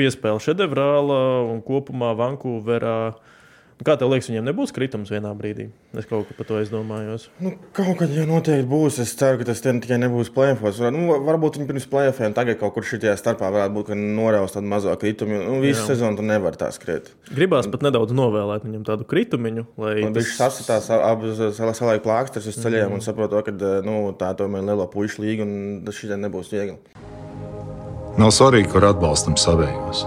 piespēle 0.00 0.42
šedevrāla 0.42 1.20
un 1.54 1.62
kopumā 1.62 2.16
Vankūverā. 2.18 2.98
Uh, 3.14 3.36
Kā 3.80 3.94
tev 3.96 4.10
liekas, 4.12 4.28
viņiem 4.28 4.44
nebūs 4.44 4.74
kritums 4.76 5.08
vienā 5.08 5.30
brīdī? 5.36 5.70
Es 5.96 6.04
kaut 6.04 6.26
ko 6.28 6.34
par 6.36 6.46
to 6.50 6.58
domāju. 6.68 7.14
Nu, 7.40 7.54
kaut 7.76 7.94
kad 8.02 8.12
jau 8.12 8.26
noteikti 8.28 8.68
būs. 8.68 8.98
Es 9.00 9.14
ceru, 9.16 9.38
ka 9.40 9.46
tas 9.48 9.62
tikai 9.64 9.96
nebūs 10.02 10.28
plēfos. 10.34 10.82
Nu, 10.92 11.06
varbūt 11.24 11.56
viņi 11.56 11.68
pirms 11.70 11.88
plēfiem 11.88 12.36
tagad 12.36 12.58
kaut 12.60 12.74
kur 12.76 12.84
šajā 12.84 13.14
starpā 13.16 13.48
varētu 13.48 13.76
būt 13.78 13.94
noraus 13.96 14.52
tādu 14.52 14.68
mazo 14.68 14.92
kritumu. 15.00 15.40
Nu, 15.46 15.56
visu 15.64 15.80
Jā. 15.80 15.94
sezonu 15.94 16.20
tu 16.20 16.28
nevar 16.28 16.60
tā 16.60 16.68
skriet. 16.76 17.08
Gribās 17.32 17.70
pat 17.72 17.88
nedaudz 17.88 18.12
novēlēt 18.16 18.68
viņam 18.68 18.84
tādu 18.90 19.08
kritumiņu. 19.08 19.66
Viņš 19.80 20.12
tas... 20.18 20.36
sasitās 20.36 20.92
abas 21.00 21.40
salai 21.80 21.96
plākstas 22.04 22.52
uz 22.52 22.60
ceļiem 22.60 22.90
mm. 22.90 23.00
un 23.00 23.04
saprotu, 23.08 23.40
ka 23.48 23.56
nu, 23.86 23.98
tā 24.20 24.34
tomēr 24.36 24.60
ir 24.60 24.74
liela 24.74 24.90
puikas 24.92 25.16
līga 25.24 25.48
un 25.48 25.58
tas 25.88 25.96
šī 25.96 26.20
nebūs 26.20 26.52
viegli. 26.52 26.76
Nav 28.20 28.36
svarīgi, 28.36 28.68
kur 28.74 28.84
atbalstam 28.84 29.40
savējos. 29.40 30.04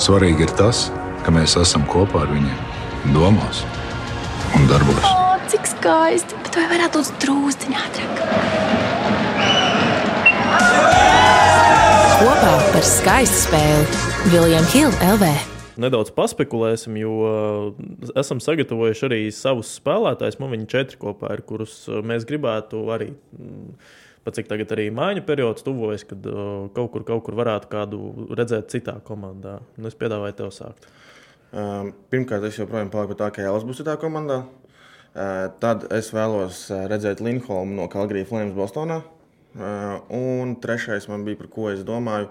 Svarīgi 0.00 0.48
ir 0.48 0.54
tas, 0.56 0.86
ka 0.88 1.03
ka 1.24 1.32
mēs 1.32 1.56
esam 1.56 1.86
kopā 1.88 2.26
ar 2.26 2.32
viņiem 2.34 3.12
domās 3.14 3.62
un 4.58 4.66
darbos. 4.68 5.00
O, 5.08 5.38
cik 5.48 5.64
skaisti! 5.70 6.36
Bet 6.44 6.58
vai 6.58 6.66
varētu 6.74 7.00
būt 7.00 7.24
drūztiņā 7.24 7.84
ātrāk? 7.86 8.20
Kopā 12.20 12.52
par 12.74 12.86
skaistu 12.86 13.40
spēli 13.46 14.04
Viljams 14.34 14.76
Hilde 14.76 15.10
LV. 15.14 15.32
Nedaudz 15.80 16.12
paspekulēsim, 16.14 17.00
jo 17.00 17.14
uh, 17.26 17.84
esam 18.20 18.38
sagatavojuši 18.44 19.06
arī 19.08 19.20
savus 19.34 19.72
spēlētājus. 19.80 20.38
Man 20.38 20.52
viņi 20.54 20.68
četri 20.70 21.00
kopā 21.00 21.32
ir, 21.34 21.42
kurus 21.48 21.80
uh, 21.88 22.04
mēs 22.06 22.28
gribētu 22.28 22.84
arī. 22.94 23.10
Mm, 23.34 23.72
pat 24.24 24.38
cik 24.38 24.48
tagad 24.52 24.70
arī 24.76 24.86
mājiņu 24.94 25.24
periods 25.26 25.64
tuvojas, 25.66 26.04
kad 26.08 26.28
uh, 26.30 26.68
kaut 26.76 26.92
kur, 26.92 27.08
kaut 27.08 27.24
kur 27.26 27.36
varētu 27.40 27.72
kādu 27.72 28.04
redzēt 28.36 28.70
citā 28.76 29.00
komandā. 29.08 29.58
Un 29.80 29.90
es 29.90 29.98
piedāvāju 29.98 30.38
tev 30.44 30.52
sākt. 30.54 30.86
Ehm, 31.54 31.92
pirmkārt, 32.10 32.42
es 32.48 32.58
joprojām 32.58 32.90
palieku 32.90 33.12
pie 33.12 33.20
tā, 33.20 33.30
ka 33.30 33.44
Jālis 33.44 33.66
būs 33.68 33.84
tā 33.86 33.94
komandā. 34.02 34.40
Ehm, 35.14 35.52
tad 35.62 35.86
es 35.94 36.10
vēlos 36.14 36.64
eh, 36.74 36.86
redzēt 36.90 37.22
Linholmu 37.22 37.76
no 37.78 37.86
Kalgrijas 37.92 38.26
Flames 38.32 38.56
Bostonā. 38.56 39.04
Ehm, 39.54 40.00
un 40.18 40.56
trešais 40.58 41.06
man 41.12 41.26
bija, 41.26 41.38
par 41.38 41.52
ko 41.54 41.70
es 41.70 41.86
domāju. 41.86 42.30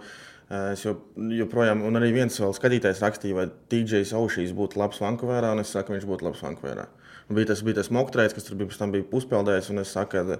Es 0.53 0.83
joprojām, 0.83 1.79
un 1.87 1.95
arī 1.97 2.11
viens 2.13 2.35
vēl 2.37 2.51
skatītājs 2.53 2.99
rakstīja, 3.01 3.33
vai 3.33 3.45
DJs 3.71 4.11
Aušīs 4.19 4.51
būtu 4.53 4.77
labs 4.77 4.99
Vankūverā, 5.01 5.53
un 5.55 5.63
es 5.63 5.71
saku, 5.73 5.95
viņš 5.95 6.03
būtu 6.05 6.27
labs 6.27 6.43
Vankūverā. 6.43 6.83
Bija 7.33 7.49
tas, 7.49 7.63
bija 7.65 7.79
tas 7.79 7.89
moktreits, 7.95 8.35
kas 8.35 8.45
tur 8.45 8.59
bija, 8.59 8.87
bija 8.91 9.07
puspēldējis, 9.09 9.71
un 9.73 9.81
es 9.81 9.93
saku, 9.95 10.19
ka 10.19 10.37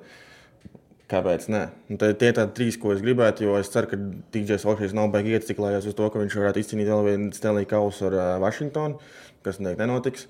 Kāpēc? 1.13 1.45
Nē, 1.53 1.61
un 1.93 1.99
tie 2.01 2.29
ir 2.31 2.33
tādi 2.37 2.55
trīs, 2.57 2.77
ko 2.81 2.93
es 2.95 3.03
gribētu, 3.03 3.45
jo 3.45 3.57
es 3.59 3.69
ceru, 3.69 3.91
ka 3.91 3.99
DJs 4.33 4.65
Ošīs 4.71 4.95
nav 4.97 5.11
baigi 5.13 5.35
ieciklējies 5.37 5.85
uz 5.91 5.97
to, 5.97 6.07
ka 6.09 6.21
viņš 6.21 6.37
varētu 6.39 6.63
izcīnīt 6.63 6.89
vēl 6.89 7.03
vienu 7.05 7.27
Stanley 7.37 7.67
kausu 7.69 8.07
ar 8.09 8.17
uh, 8.17 8.23
Vašingtonu, 8.41 8.97
kas 9.45 9.61
noteikti 9.61 9.83
nenotiks. 9.83 10.25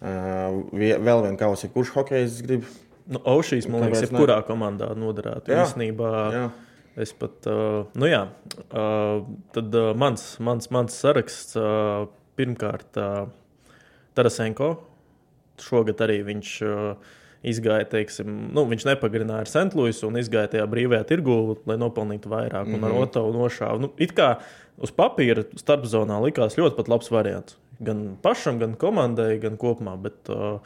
Uh, 0.00 0.62
vēl 0.72 1.26
vienu 1.26 1.36
kausu, 1.40 1.68
kurš 1.74 1.92
hokejs 1.98 2.40
grib. 2.46 2.64
Nu, 3.12 3.20
Ošīs, 3.28 3.68
man 3.68 3.84
liekas, 3.84 4.06
jebkurā 4.06 4.38
komandā 4.48 4.88
noderētu. 4.96 5.52
Jā, 5.52 5.66
īstenībā. 5.66 6.12
Jā. 6.32 6.46
Es 7.02 7.12
pat, 7.16 7.36
uh, 7.48 7.84
nu 7.96 8.08
jā, 8.08 8.26
uh, 8.68 9.22
tad 9.52 9.76
uh, 9.76 9.92
mans, 9.96 10.26
mans, 10.44 10.68
mans 10.72 10.96
saraksts 10.96 11.56
uh, 11.60 12.06
pirmkārt 12.40 13.00
uh, 13.00 13.26
Tarasenko. 14.16 14.74
Šogad 15.60 16.00
arī 16.04 16.22
viņš 16.26 16.56
uh, 16.68 17.12
izgāja, 17.42 17.86
teiksim, 17.90 18.28
nu, 18.54 18.64
viņš 18.70 18.86
nepagarināja 18.86 19.46
ar 19.46 19.50
Sentlūisu 19.50 20.06
un 20.08 20.20
izgāja 20.20 20.52
tajā 20.54 20.66
brīvajā 20.70 21.06
tirgu, 21.08 21.38
lai 21.68 21.78
nopelnītu 21.80 22.30
vairāk. 22.30 22.66
Mm 22.66 22.74
-hmm. 22.74 22.78
Un 22.78 22.84
ar 22.84 22.92
mhm. 22.92 23.02
Otavu 23.02 23.32
nošāva. 23.34 23.80
Nu, 23.80 23.90
it 23.98 24.14
kā 24.18 24.36
uz 24.78 24.92
papīra 24.92 25.44
starpzonā 25.56 26.22
likās 26.22 26.58
ļoti 26.58 26.88
labs 26.88 27.10
variants. 27.10 27.58
Gan 27.80 28.16
pašam, 28.22 28.58
gan 28.58 28.74
komandai, 28.74 29.38
gan 29.38 29.56
kopumā. 29.56 29.96
Bet, 30.02 30.28
uh, 30.28 30.60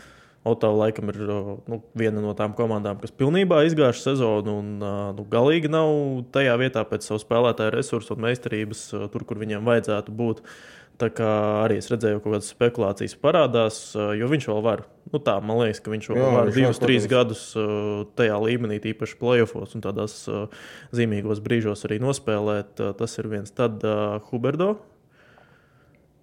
Otava 0.47 0.77
laikam 0.85 1.11
ir 1.11 1.17
uh, 1.27 1.49
nu, 1.67 1.81
viena 1.99 2.23
no 2.23 2.31
tām 2.39 2.53
komandām, 2.55 3.01
kas 3.03 3.11
pilnībā 3.11 3.65
izgājuši 3.67 4.05
sezonu 4.05 4.53
un 4.61 4.69
uh, 4.79 5.11
nu, 5.17 5.25
galīgi 5.27 5.71
nav 5.73 5.91
tajā 6.37 6.55
vietā 6.61 6.85
pēc 6.87 7.09
savu 7.09 7.19
spēlētāju 7.19 7.75
resursu 7.75 8.15
un 8.15 8.23
meistarības, 8.29 8.83
uh, 8.95 9.09
tur, 9.11 9.25
kur 9.27 9.41
viņiem 9.43 9.67
vajadzētu 9.67 10.15
būt. 10.15 10.45
Tā 10.97 11.11
kā 11.13 11.31
arī 11.61 11.77
es 11.77 11.91
redzēju, 11.93 12.21
ka 12.21 12.25
kaut 12.25 12.35
kādas 12.39 12.51
spekulācijas 12.55 13.15
parādās, 13.21 13.79
jo 14.17 14.29
viņš 14.31 14.47
vēl 14.49 14.63
var. 14.65 14.87
Nu 15.13 15.21
tā, 15.21 15.35
man 15.45 15.61
liekas, 15.61 15.83
ka 15.85 15.93
viņš 15.93 16.09
vēl 16.09 16.19
Jā, 16.23 16.31
var 16.33 16.51
divus, 16.55 16.81
trīs 16.81 17.09
gadus 17.11 17.43
tajā 18.17 18.39
līmenī, 18.41 18.79
īpaši 18.95 19.19
playoffs 19.21 19.77
un 19.77 19.85
tādās 19.85 20.15
zīmīgos 20.97 21.43
brīžos 21.45 21.85
arī 21.89 22.01
nospēlēt. 22.01 22.81
Tas 22.97 23.19
ir 23.21 23.29
viens. 23.29 23.53
Tad 23.53 23.85
uh, 23.85 24.17
Huberdo, 24.31 24.79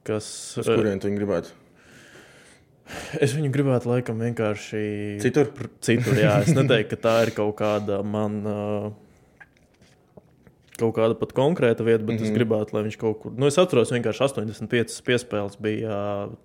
kas. 0.09 0.25
Uz 0.57 0.71
kurien 0.73 1.03
tu 1.03 1.13
gribētu? 1.13 1.53
Es 3.23 3.38
viņu 3.38 3.53
gribētu 3.53 3.93
laikam 3.93 4.19
vienkārši 4.25 4.83
citur. 5.23 5.53
Citur, 5.86 6.17
jā. 6.19 6.39
Es 6.43 6.51
neteiktu, 6.57 6.97
ka 6.97 7.03
tā 7.05 7.15
ir 7.27 7.36
kaut 7.38 7.55
kāda 7.62 8.01
man. 8.01 8.41
Uh, 8.43 8.91
kaut 10.84 10.96
kāda 11.00 11.17
pat 11.19 11.34
konkrēta 11.36 11.86
vieta, 11.86 12.04
bet 12.04 12.17
mm 12.17 12.22
-hmm. 12.22 12.32
es 12.32 12.38
gribētu, 12.38 12.76
lai 12.76 12.86
viņš 12.88 12.98
kaut 13.02 13.19
kur. 13.24 13.36
Nu, 13.38 13.48
es 13.50 13.58
atceros, 13.58 13.91
vienkārši 13.91 14.26
85 14.28 15.02
piespēles 15.08 15.60
bija 15.60 16.00
uh, 16.28 16.36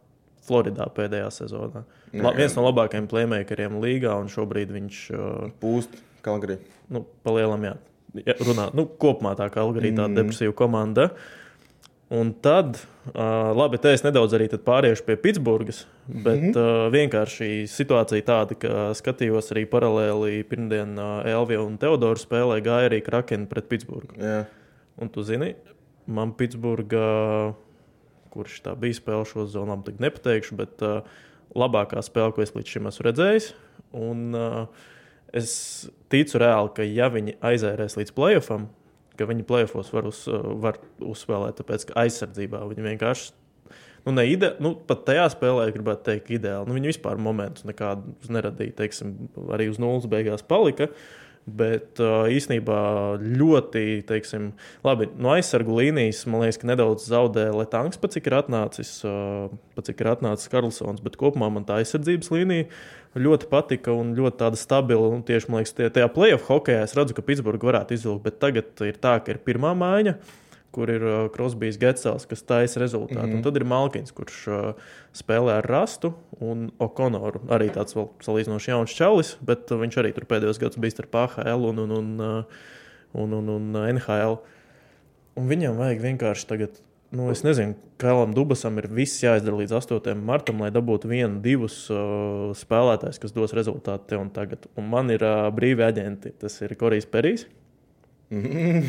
Floridā 0.48 0.88
pēdējā 0.94 1.29
sezonā. 1.35 1.85
La, 2.16 2.33
viens 2.33 2.55
no 2.57 2.64
labākajiem 2.64 3.09
playmakeriem 3.11 3.81
līgā, 3.83 4.14
un 4.16 4.31
šobrīd 4.33 4.72
viņš 4.72 5.03
uh, 5.12 5.51
pūst 5.61 5.98
Kalgarī. 6.24 6.59
Nu, 6.88 7.05
palielam, 7.27 7.64
jā. 7.64 7.77
Ja, 8.24 8.35
runā, 8.40 8.70
nu, 8.74 8.87
kopumā 8.87 9.35
tā 9.37 9.51
kā 9.51 9.61
Kalgarī 9.61 9.92
tāda 9.92 10.09
mm. 10.09 10.16
depresīva 10.22 10.55
komanda. 10.57 11.11
Un 12.08 12.30
tad, 12.32 12.78
uh, 13.12 13.50
labi, 13.52 13.76
te 13.76 13.90
es 13.92 14.00
nedaudz 14.00 14.32
arī 14.32 14.46
pāriešu 14.48 15.04
pie 15.04 15.16
Pitsburgas, 15.20 15.82
bet 16.06 16.40
mm 16.40 16.52
-hmm. 16.52 16.56
uh, 16.56 16.92
vienkārši 16.92 17.66
situācija 17.68 18.24
tāda, 18.24 18.56
ka 18.56 18.94
skatījos 18.96 19.52
arī 19.52 19.66
paralēli 19.68 20.42
pirmdien 20.48 20.96
uh, 20.98 21.26
Elvija 21.28 21.60
un 21.60 21.76
Teodora 21.76 22.16
spēlē 22.16 22.62
gāja 22.64 22.88
arī 22.88 23.02
Krakena 23.04 23.46
pret 23.46 23.68
Pitsburgu. 23.68 24.14
Jā. 24.16 24.44
Un 24.96 25.08
tu 25.08 25.22
zini, 25.22 25.54
man 26.06 26.32
Pitsburgā, 26.32 27.52
kurš 28.30 28.62
tā 28.62 28.74
bija 28.74 28.94
spēle 28.94 29.26
šo 29.26 29.46
zonu, 29.46 29.76
labi, 29.76 29.94
nepateikšu, 29.98 30.56
bet 30.56 30.82
uh, 30.82 31.02
labākā 31.54 32.00
spēle, 32.02 32.32
ko 32.32 32.42
es 32.42 32.54
līdz 32.56 32.66
šim 32.66 32.86
esmu 32.86 33.04
redzējis. 33.04 33.52
Un, 33.92 34.34
uh, 34.34 34.66
es 35.32 35.90
ticu 36.08 36.38
reāli, 36.38 36.72
ka 36.74 36.82
ja 36.82 37.08
viņi 37.12 37.36
aizērēs 37.44 37.96
līdz 38.00 38.12
playoffam, 38.16 38.68
ka 39.18 39.28
viņi 39.28 39.46
plēfos 39.48 39.92
var, 39.94 40.09
uz, 40.11 40.24
var 40.62 40.81
uzspēlēt, 41.02 41.59
tāpēc 41.61 41.88
ka 41.90 41.98
aizsardzībā 42.04 42.62
viņi 42.70 42.87
vienkārši. 42.92 43.35
Nu, 44.07 44.14
ne 44.14 44.24
ide, 44.31 44.54
nu, 44.62 44.72
pat 44.88 45.02
tajā 45.09 45.26
spēlē, 45.35 45.66
gribētu 45.74 46.07
teikt, 46.07 46.31
ideāli. 46.33 46.68
Nu, 46.68 46.76
viņi 46.78 46.92
vispār 46.94 47.18
momentus 47.20 47.66
nekādus 47.68 48.31
neradīja. 48.33 48.76
Teiksim, 48.78 49.16
arī 49.52 49.66
uz 49.68 49.81
nulles 49.83 50.07
beigās 50.09 50.44
palika. 50.46 50.88
Bet 51.48 52.00
īsnībā 52.02 52.80
ļoti, 53.22 54.02
teiksim, 54.08 54.50
labi, 54.84 55.08
no 55.16 55.32
aizsargu 55.32 55.78
līnijas 55.78 56.24
man 56.28 56.44
liekas, 56.44 56.61
ka 56.61 56.68
nedaudz 56.68 57.06
zaudē 57.08 57.46
Latvijas, 57.54 58.00
pat 58.02 58.16
cik 58.16 58.28
ir 58.28 58.37
atnācis, 58.42 58.90
pat 59.74 59.88
cik 59.88 60.02
ir 60.04 60.11
atnācis 60.12 60.52
Karlsons. 60.52 61.00
Bet 61.04 61.16
kopumā 61.20 61.48
man 61.54 61.64
tā 61.68 61.80
aizsardzības 61.80 62.32
līnija 62.34 62.68
ļoti 63.18 63.48
patika 63.50 63.94
un 63.96 64.12
ļoti 64.18 64.40
tāda 64.42 64.61
stabila. 64.61 65.08
Un 65.14 65.24
tieši 65.26 65.52
liekas, 65.54 65.74
tie, 65.76 65.88
tajā 65.94 66.11
playoff 66.12 66.50
hokeja 66.50 66.84
es 66.84 66.94
redzu, 66.98 67.16
ka 67.16 67.24
Pitsburgā 67.24 67.70
varētu 67.72 67.96
izvilkt, 67.96 68.26
bet 68.26 68.42
tagad 68.42 68.84
ir 68.87 69.00
tā, 69.00 69.18
ka 69.24 69.34
ir 69.34 69.40
pirmā 69.46 69.72
maiņa. 69.78 70.18
Kur 70.74 70.90
ir 70.92 71.04
uh, 71.04 71.16
Krosbīs 71.33 71.78
Getsels, 71.81 72.26
kas 72.28 72.42
taisa 72.44 72.81
rezultātu. 72.83 73.22
Mm 73.22 73.31
-hmm. 73.31 73.37
Un 73.37 73.42
tad 73.42 73.57
ir 73.57 73.64
Malkins, 73.64 74.12
kurš 74.12 74.48
uh, 74.48 74.72
spēlē 75.16 75.59
ar 75.59 75.66
Rastu 75.66 76.12
un 76.40 76.70
Okonoru. 76.78 77.40
Arī 77.48 77.70
tāds 77.72 77.96
vēl 77.96 78.09
salīdzinoši 78.20 78.70
jauns 78.70 78.94
čalis, 78.94 79.37
bet 79.40 79.70
uh, 79.70 79.81
viņš 79.81 79.96
arī 79.96 80.12
tur 80.12 80.24
pēdējos 80.24 80.61
gados 80.61 80.76
bijis 80.76 81.00
ar 81.00 81.07
PHL 81.07 81.64
un, 81.70 81.78
un, 81.78 81.90
un, 81.90 82.20
uh, 82.20 82.44
un, 83.12 83.33
un, 83.33 83.48
un 83.48 83.74
uh, 83.76 83.88
NHL. 83.88 84.38
Un 85.37 85.48
viņam 85.48 85.76
vajag 85.76 86.00
vienkārši 86.00 86.46
tagad 86.46 86.70
nu, 87.11 87.31
es 87.31 87.42
nezinu, 87.42 87.74
Kailam 87.96 88.35
Dubasam 88.37 88.76
ir 88.78 88.88
viss 88.92 89.22
jāizdara 89.22 89.57
līdz 89.62 89.72
8. 89.81 90.12
martam, 90.20 90.61
lai 90.62 90.68
dabūtu 90.74 91.09
vienu, 91.11 91.40
divus 91.42 91.87
uh, 91.90 92.50
spēlētājus, 92.57 93.20
kas 93.22 93.35
dos 93.35 93.54
rezultātu 93.57 94.11
te 94.11 94.18
un 94.20 94.28
tagad. 94.35 94.68
Un 94.78 94.90
man 94.92 95.11
ir 95.14 95.24
uh, 95.24 95.48
brīvi 95.54 95.87
aģenti. 95.87 96.35
Tas 96.38 96.61
ir 96.62 96.76
Korijs 96.78 97.09
Perijs. 97.09 97.46
Mm. 98.28 98.82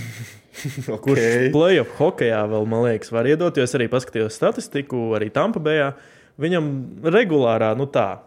okay. 0.96 1.04
Kurš 1.04 1.28
playoff 1.54 2.00
hokeja 2.00 2.42
vēl, 2.52 2.66
man 2.70 2.88
liekas, 2.90 3.12
var 3.16 3.30
iedot, 3.30 3.56
jo 3.56 3.68
es 3.68 3.76
arī 3.78 3.88
paskatījos 3.92 4.36
statistiku, 4.36 5.10
arī 5.18 5.30
Tampa 5.34 5.62
Bējā. 5.64 5.94
Viņam 6.40 6.68
regulārā, 7.12 7.72
nu 7.76 7.88
tā, 7.92 8.22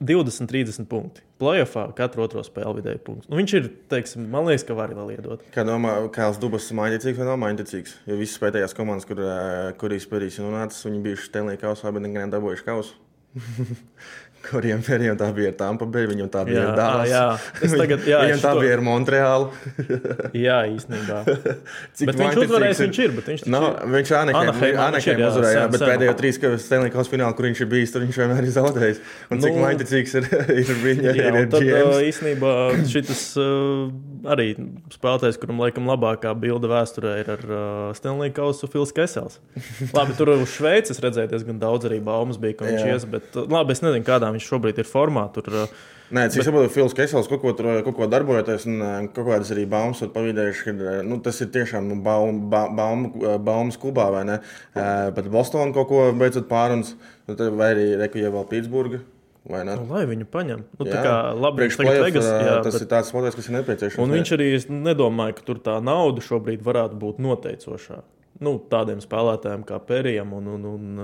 20, 0.00 0.46
30 0.50 0.86
punkti. 0.90 1.24
Playoffā 1.38 1.84
katru 1.98 2.24
otro 2.24 2.42
spēli 2.46 2.80
vidēji 2.80 3.00
punkts. 3.06 3.28
Nu, 3.30 3.38
viņš 3.38 3.54
ir, 3.58 3.66
teiksim, 3.90 4.24
man 4.30 4.46
liekas, 4.48 4.64
ka 4.66 4.74
var 4.78 4.92
vēl 4.94 5.12
iedot. 5.14 5.42
Kā 5.54 5.64
domā, 5.66 5.94
Kāls 6.14 6.38
Dubas 6.42 6.66
ir 6.70 6.78
maiņķīgs 6.78 7.18
vai 7.18 7.28
nav 7.28 7.38
maiņķīgs? 7.42 7.94
Jo 8.10 8.18
visas 8.18 8.40
pēdējās 8.42 8.74
komandas, 8.78 9.06
kur, 9.06 9.22
eh, 9.22 9.70
kurīs 9.78 10.06
pēdējās 10.10 10.40
ir 10.40 10.48
nonācis, 10.48 10.86
viņi 10.86 11.04
bijuši 11.06 11.28
Stanley 11.30 11.60
kausā, 11.62 11.92
bet 11.94 12.02
nekad 12.06 12.26
nedabūjuši 12.26 12.66
kausu. 12.66 12.98
kuriem 14.46 14.82
pēriem 14.84 15.16
tā 15.18 15.28
bija 15.34 15.50
Tampa 15.56 15.86
Bay, 15.90 16.06
viņam 16.08 16.28
tā 16.32 16.44
bija 16.46 16.68
Dāmas. 16.76 17.10
Jā, 17.10 17.24
es 17.64 17.74
tagad, 17.74 18.04
jā, 18.08 18.20
viņam 18.24 18.42
tā 18.42 18.52
to... 18.54 18.62
bija 18.62 18.78
Montreāla. 18.86 19.50
jā, 20.46 20.58
īstenībā. 20.72 21.18
Cik 21.98 22.10
bet 22.10 22.20
viņš 22.22 22.40
uzvarējis, 22.44 22.82
viņš 22.84 23.00
ir, 23.04 23.14
bet 23.18 23.30
viņš 23.32 23.44
no, 23.50 23.62
ir. 23.74 23.92
Viņš 23.96 24.12
Anaheim 24.20 25.22
uzvarēja, 25.28 25.66
bet 25.72 25.82
sen, 25.82 25.92
pēdējo 25.92 26.14
trīs 26.20 26.40
Stanley 26.64 26.94
Kausa 26.94 27.12
finālā, 27.12 27.34
kur 27.36 27.48
viņš 27.48 27.64
ir 27.64 27.70
bijis, 27.72 27.94
tur 27.94 28.06
viņš 28.06 28.20
vienmēr 28.22 28.48
ir 28.48 28.54
zaudējis. 28.56 29.02
Un 29.28 29.42
cik 29.44 29.58
nu, 29.58 29.64
mainticīgs 29.66 30.16
ir, 30.20 30.30
ir 30.62 30.72
viņa, 30.84 31.08
jā, 31.10 31.16
ir, 31.18 31.40
ir 31.42 31.50
tad, 31.52 31.66
GMs. 31.66 32.02
īstenībā 32.12 32.54
šitas 32.88 33.24
uh, 33.42 33.88
arī 34.28 34.48
spēlētājs, 34.94 35.38
kuram 35.40 35.60
laikam 35.62 35.88
labākā 35.88 36.32
bilde 36.38 36.70
vēsturē 36.70 37.12
ir 37.22 37.30
ar 37.34 37.44
uh, 37.46 37.60
Stanley 37.96 38.32
Kausu 38.34 38.68
Fils 38.70 38.94
Kesels. 38.96 39.38
Labi, 39.96 40.16
tur 40.18 40.32
uz 40.34 40.48
Šveices 40.54 41.02
redzēja 41.04 41.30
diezgan 41.32 41.60
daudz 41.62 41.88
arī 41.88 42.00
baumas 42.04 42.40
bija, 42.40 42.56
ka 42.58 42.68
viņš 42.68 42.88
ies, 42.88 43.06
bet 43.10 43.38
labi, 43.38 43.76
es 43.76 43.84
nezinu, 43.84 44.06
kādā 44.06 44.32
viņš 44.34 44.48
šobrīd 44.50 44.80
ir 44.82 44.88
formā. 44.88 45.26
Tur, 45.34 45.50
uh, 45.52 45.86
Nē, 46.14 46.24
cik 46.32 46.46
saprotu, 46.46 46.70
Fils 46.72 46.96
Kesels 46.96 47.28
kaut 47.28 47.42
ko, 47.42 47.52
tur, 47.56 47.68
kaut 47.84 47.98
ko 47.98 48.08
darbojoties, 48.08 48.64
un 48.70 48.80
uh, 48.80 48.96
kaut 49.12 49.28
kādas 49.28 49.52
arī 49.52 49.66
baumas 49.68 50.00
ir 50.04 50.14
pavīdējuši, 50.14 50.64
ka 50.64 50.74
uh, 50.78 51.02
nu, 51.04 51.20
tas 51.24 51.42
ir 51.44 51.52
tiešām 51.52 51.90
nu, 51.90 52.00
baum, 52.04 52.46
ba, 52.52 52.64
baum, 52.72 53.10
baumas 53.44 53.76
klubā, 53.80 54.08
vai 54.14 54.24
ne? 54.28 54.40
Pat 54.72 55.28
Bostonā 55.32 55.68
kaut 55.76 55.90
ko 55.92 56.08
beidzot 56.16 56.48
pārunas, 56.50 56.94
nu, 57.28 57.38
vai 57.60 57.74
arī 57.74 57.92
Rekuja 58.00 58.32
vēl 58.32 58.48
Pitsburga. 58.48 59.04
Nu, 59.48 59.86
lai 59.88 60.02
viņu 60.10 60.26
paņem. 60.28 60.66
Nu, 60.76 60.84
jā, 60.84 60.92
tā 60.92 61.04
kā 61.06 61.14
labi, 61.32 61.64
viņš 61.64 61.78
tagad 61.80 62.02
Vegas, 62.04 62.28
jā, 62.28 62.58
tas 62.66 62.74
bet... 62.76 62.84
ir 62.84 62.90
tāds 62.90 63.14
modelis, 63.16 63.38
kas 63.38 63.48
ir 63.48 63.56
nepieciešams. 63.56 64.02
Un 64.04 64.12
viņš 64.18 64.32
arī 64.36 64.48
nedomāja, 64.76 65.38
ka 65.38 65.46
tur 65.46 65.62
tā 65.64 65.78
nauda 65.84 66.24
šobrīd 66.24 66.62
varētu 66.66 67.00
būt 67.00 67.22
noteicošā. 67.24 68.02
Nu, 68.44 68.58
tādiem 68.70 69.00
spēlētājiem 69.02 69.64
kā 69.66 69.80
Perijam 69.88 70.36
un, 70.36 70.52
un, 70.52 70.68
un, 70.68 71.02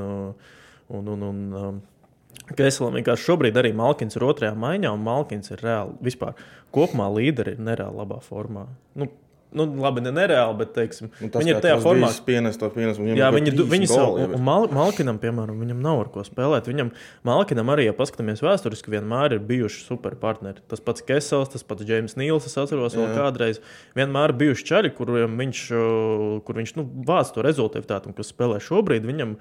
un, 0.93 1.11
un, 1.17 1.27
un, 1.31 1.43
un 1.63 1.83
Keselam 2.59 2.99
vienkārši 2.99 3.31
šobrīd 3.31 3.57
arī 3.57 3.73
Malkins 3.77 4.19
ir 4.19 4.27
otrajā 4.27 4.53
maiņā, 4.59 4.91
un 4.93 5.03
Malkins 5.07 5.53
ir 5.55 5.63
reāli 5.65 5.95
vispār 6.05 6.37
kopumā 6.75 7.07
līderi 7.15 7.55
ir 7.57 7.63
nereāli 7.65 7.97
labā 8.03 8.19
formā. 8.25 8.67
Nu, 8.99 9.09
nu, 9.57 9.67
labi, 9.83 10.03
ne 10.05 10.13
nereāli, 10.15 10.57
bet 10.61 10.73
teiksim, 10.77 11.11
nu, 11.23 11.29
viņi 11.33 11.53
ir 11.55 11.61
tajā 11.65 11.77
formā, 11.83 12.11
pienes 12.27 12.59
pienes. 12.75 12.99
Jā, 13.19 13.31
viņi, 13.35 13.55
viņi 13.71 13.89
savu, 13.91 14.27
un 14.27 14.45
Mal, 14.45 14.67
Malkinam, 14.75 15.21
piemēram, 15.23 15.61
viņam 15.63 15.83
nav 15.85 16.03
ar 16.05 16.11
ko 16.15 16.25
spēlēt. 16.27 16.71
Viņam, 16.71 16.91
Malkinam 17.27 17.71
arī, 17.75 17.89
ja 17.89 17.95
paskatāmies 17.97 18.43
vēsturiski, 18.45 18.93
vienmēr 18.95 19.37
ir 19.39 19.45
bijuši 19.47 19.85
super 19.87 20.19
partneri. 20.21 20.65
Tas 20.71 20.83
pats 20.85 21.05
Kesels, 21.07 21.53
tas 21.55 21.67
pats 21.67 21.87
Džeims 21.87 22.19
Nīls, 22.21 22.49
es 22.51 22.59
atceros 22.61 22.97
Jā. 22.97 23.05
vēl 23.05 23.15
kādreiz. 23.19 23.63
Vienmēr 23.99 24.35
bijuši 24.41 24.69
čaļi, 24.73 24.93
kuriem 24.99 25.39
viņš, 25.41 25.63
kur 26.45 26.61
viņš 26.61 26.75
nu, 26.81 26.89
vāc 27.09 27.33
to 27.35 27.47
rezultātu, 27.47 28.15
kas 28.17 28.35
spēlē 28.35 28.61
šobrīd. 28.63 29.07
Viņam, 29.09 29.39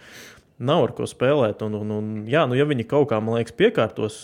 nav 0.63 0.87
ar 0.87 0.93
ko 0.97 1.07
spēlēt. 1.09 1.63
Un, 1.65 1.79
un, 1.81 1.97
un, 1.97 2.13
jā, 2.29 2.45
nu, 2.49 2.57
ja 2.57 2.67
viņi 2.69 2.85
kaut 2.89 3.09
kā, 3.11 3.19
man 3.23 3.39
liekas, 3.39 3.55
piekārtos 3.57 4.23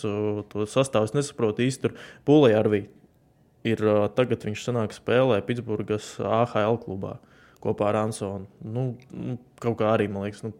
to 0.52 0.70
sastāvu, 0.70 1.10
es 1.10 1.16
nesaprotu 1.16 1.66
īsti 1.66 1.86
tur 1.86 1.98
pūlē 2.28 2.54
ar 2.58 2.70
viņu. 2.72 2.90
Ir, 3.68 3.82
tagad 4.16 4.46
viņš 4.46 4.64
sanāk 4.64 4.94
spēlē 4.96 5.42
Pitsburgas 5.44 6.14
AHL 6.24 6.78
klubā 6.80 7.18
kopā 7.60 7.90
ar 7.90 8.02
Ansonu. 8.06 8.48
Nu, 8.64 8.94
nu, 9.12 9.36
kaut 9.60 9.76
kā 9.82 9.94
arī, 9.94 10.08
man 10.08 10.24
liekas, 10.24 10.44
nu, 10.46 10.54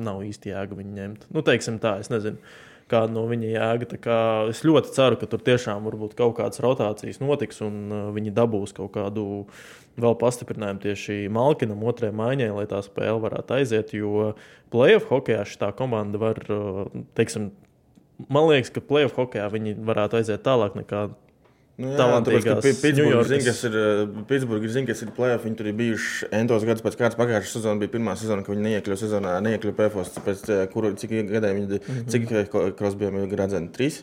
nav 0.00 0.22
īsti 0.24 0.52
jēga 0.52 0.78
viņu 0.78 0.94
ņemt. 0.96 1.26
Nu, 1.34 1.42
teiksim 1.44 1.76
tā, 1.82 1.98
es 2.00 2.08
nezinu 2.12 2.40
kāda 2.92 3.12
no 3.14 3.24
viņa 3.28 3.50
jēga. 3.52 3.88
Es 4.52 4.62
ļoti 4.66 4.92
ceru, 4.96 5.18
ka 5.20 5.28
tur 5.30 5.42
tiešām 5.44 5.88
kaut 6.16 6.36
kādas 6.38 6.60
rotācijas 6.64 7.20
notiks 7.22 7.62
un 7.64 7.92
viņi 8.16 8.34
dabūs 8.36 8.74
kaut 8.76 8.94
kādu 8.96 9.46
vēl 10.00 10.16
pastiprinājumu 10.20 10.80
tieši 10.86 11.18
Malkinam, 11.32 11.84
otrajai 11.88 12.16
maiņai, 12.16 12.52
lai 12.56 12.68
tā 12.70 12.80
spēle 12.84 13.20
varētu 13.22 13.58
aiziet. 13.58 13.92
Jo 13.96 14.32
playoff 14.72 15.10
hokeja 15.12 15.44
šī 15.48 15.72
komanda 15.76 16.20
var, 16.20 16.40
teiksim, 17.18 17.50
man 18.28 18.48
liekas, 18.48 18.72
ka 18.72 18.84
playoff 18.84 19.20
hokeja 19.20 19.50
viņi 19.52 19.76
varētu 19.84 20.20
aiziet 20.20 20.44
tālāk 20.46 20.78
nekā 20.80 21.10
Nu, 21.80 21.88
jā, 21.88 22.06
tāpēc, 22.20 22.44
ka 22.44 22.56
Pitsburgā 22.60 23.22
zina, 23.24 23.44
kas 23.46 23.60
ir, 23.64 23.76
Pitsburgā 24.28 24.70
zina, 24.70 24.88
kas 24.90 25.02
ir 25.06 25.12
plēsoņi. 25.16 25.44
Viņi 25.46 25.58
tur 25.58 25.68
ir 25.70 25.76
bijuši 25.78 26.28
entos 26.36 26.66
gadus 26.68 26.84
pēc 26.84 26.98
kārtas. 27.00 27.18
Pagājušā 27.18 27.54
sezona 27.56 27.80
bija 27.80 27.94
pirmā 27.94 28.16
sezona, 28.20 28.44
kad 28.44 28.52
viņi 28.52 28.66
neiekļuva 28.66 28.98
sezonā, 29.00 29.36
neiekļuva 29.46 29.76
plēsos. 29.78 30.18
Pēc 30.26 30.44
kuru, 30.74 30.92
cik 31.00 31.14
gadiem 31.30 31.62
viņi, 31.62 31.78
mm 31.78 32.02
-hmm. 32.02 32.10
cik 32.12 32.76
krosbijiem 32.76 33.22
ir 33.24 33.38
redzami? 33.40 33.72
Trīs? 33.72 34.02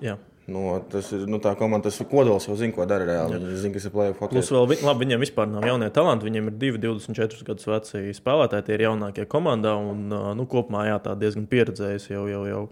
Jā. 0.00 0.16
Nu, 0.48 0.64
tas 0.92 1.06
ir 1.16 1.22
nu, 1.28 1.38
tā 1.40 1.54
komanda, 1.56 1.88
tas 1.88 2.00
ir 2.00 2.08
kodols, 2.08 2.48
jau 2.48 2.56
zina, 2.56 2.72
ko 2.76 2.84
dara 2.88 3.04
reāli. 3.08 3.38
Viņi 3.38 3.60
zina, 3.62 3.76
kas 3.76 3.84
ir 3.84 3.94
plēsoņu 3.94 4.18
hokeja. 4.18 4.32
Plus, 4.32 4.50
vēl, 4.52 4.84
labi, 4.88 5.04
viņiem 5.04 5.24
vispār 5.24 5.48
nav 5.48 5.64
jaunie 5.68 5.92
talanti. 5.92 6.28
Viņiem 6.28 6.50
ir 6.50 6.58
2, 6.60 6.82
24 6.88 7.48
gadus 7.48 7.68
veci 7.68 8.16
spēlētāji, 8.16 8.66
tie 8.66 8.74
ir 8.74 8.88
jaunākie 8.88 9.24
komandā. 9.28 9.76
Un, 9.76 10.08
nu, 10.08 10.46
kopumā 10.48 10.88
jā, 10.88 10.98
tā 11.04 11.16
diezgan 11.20 11.46
pieredzējusi 11.48 12.16
jau. 12.16 12.28
jau, 12.32 12.44
jau 12.48 12.68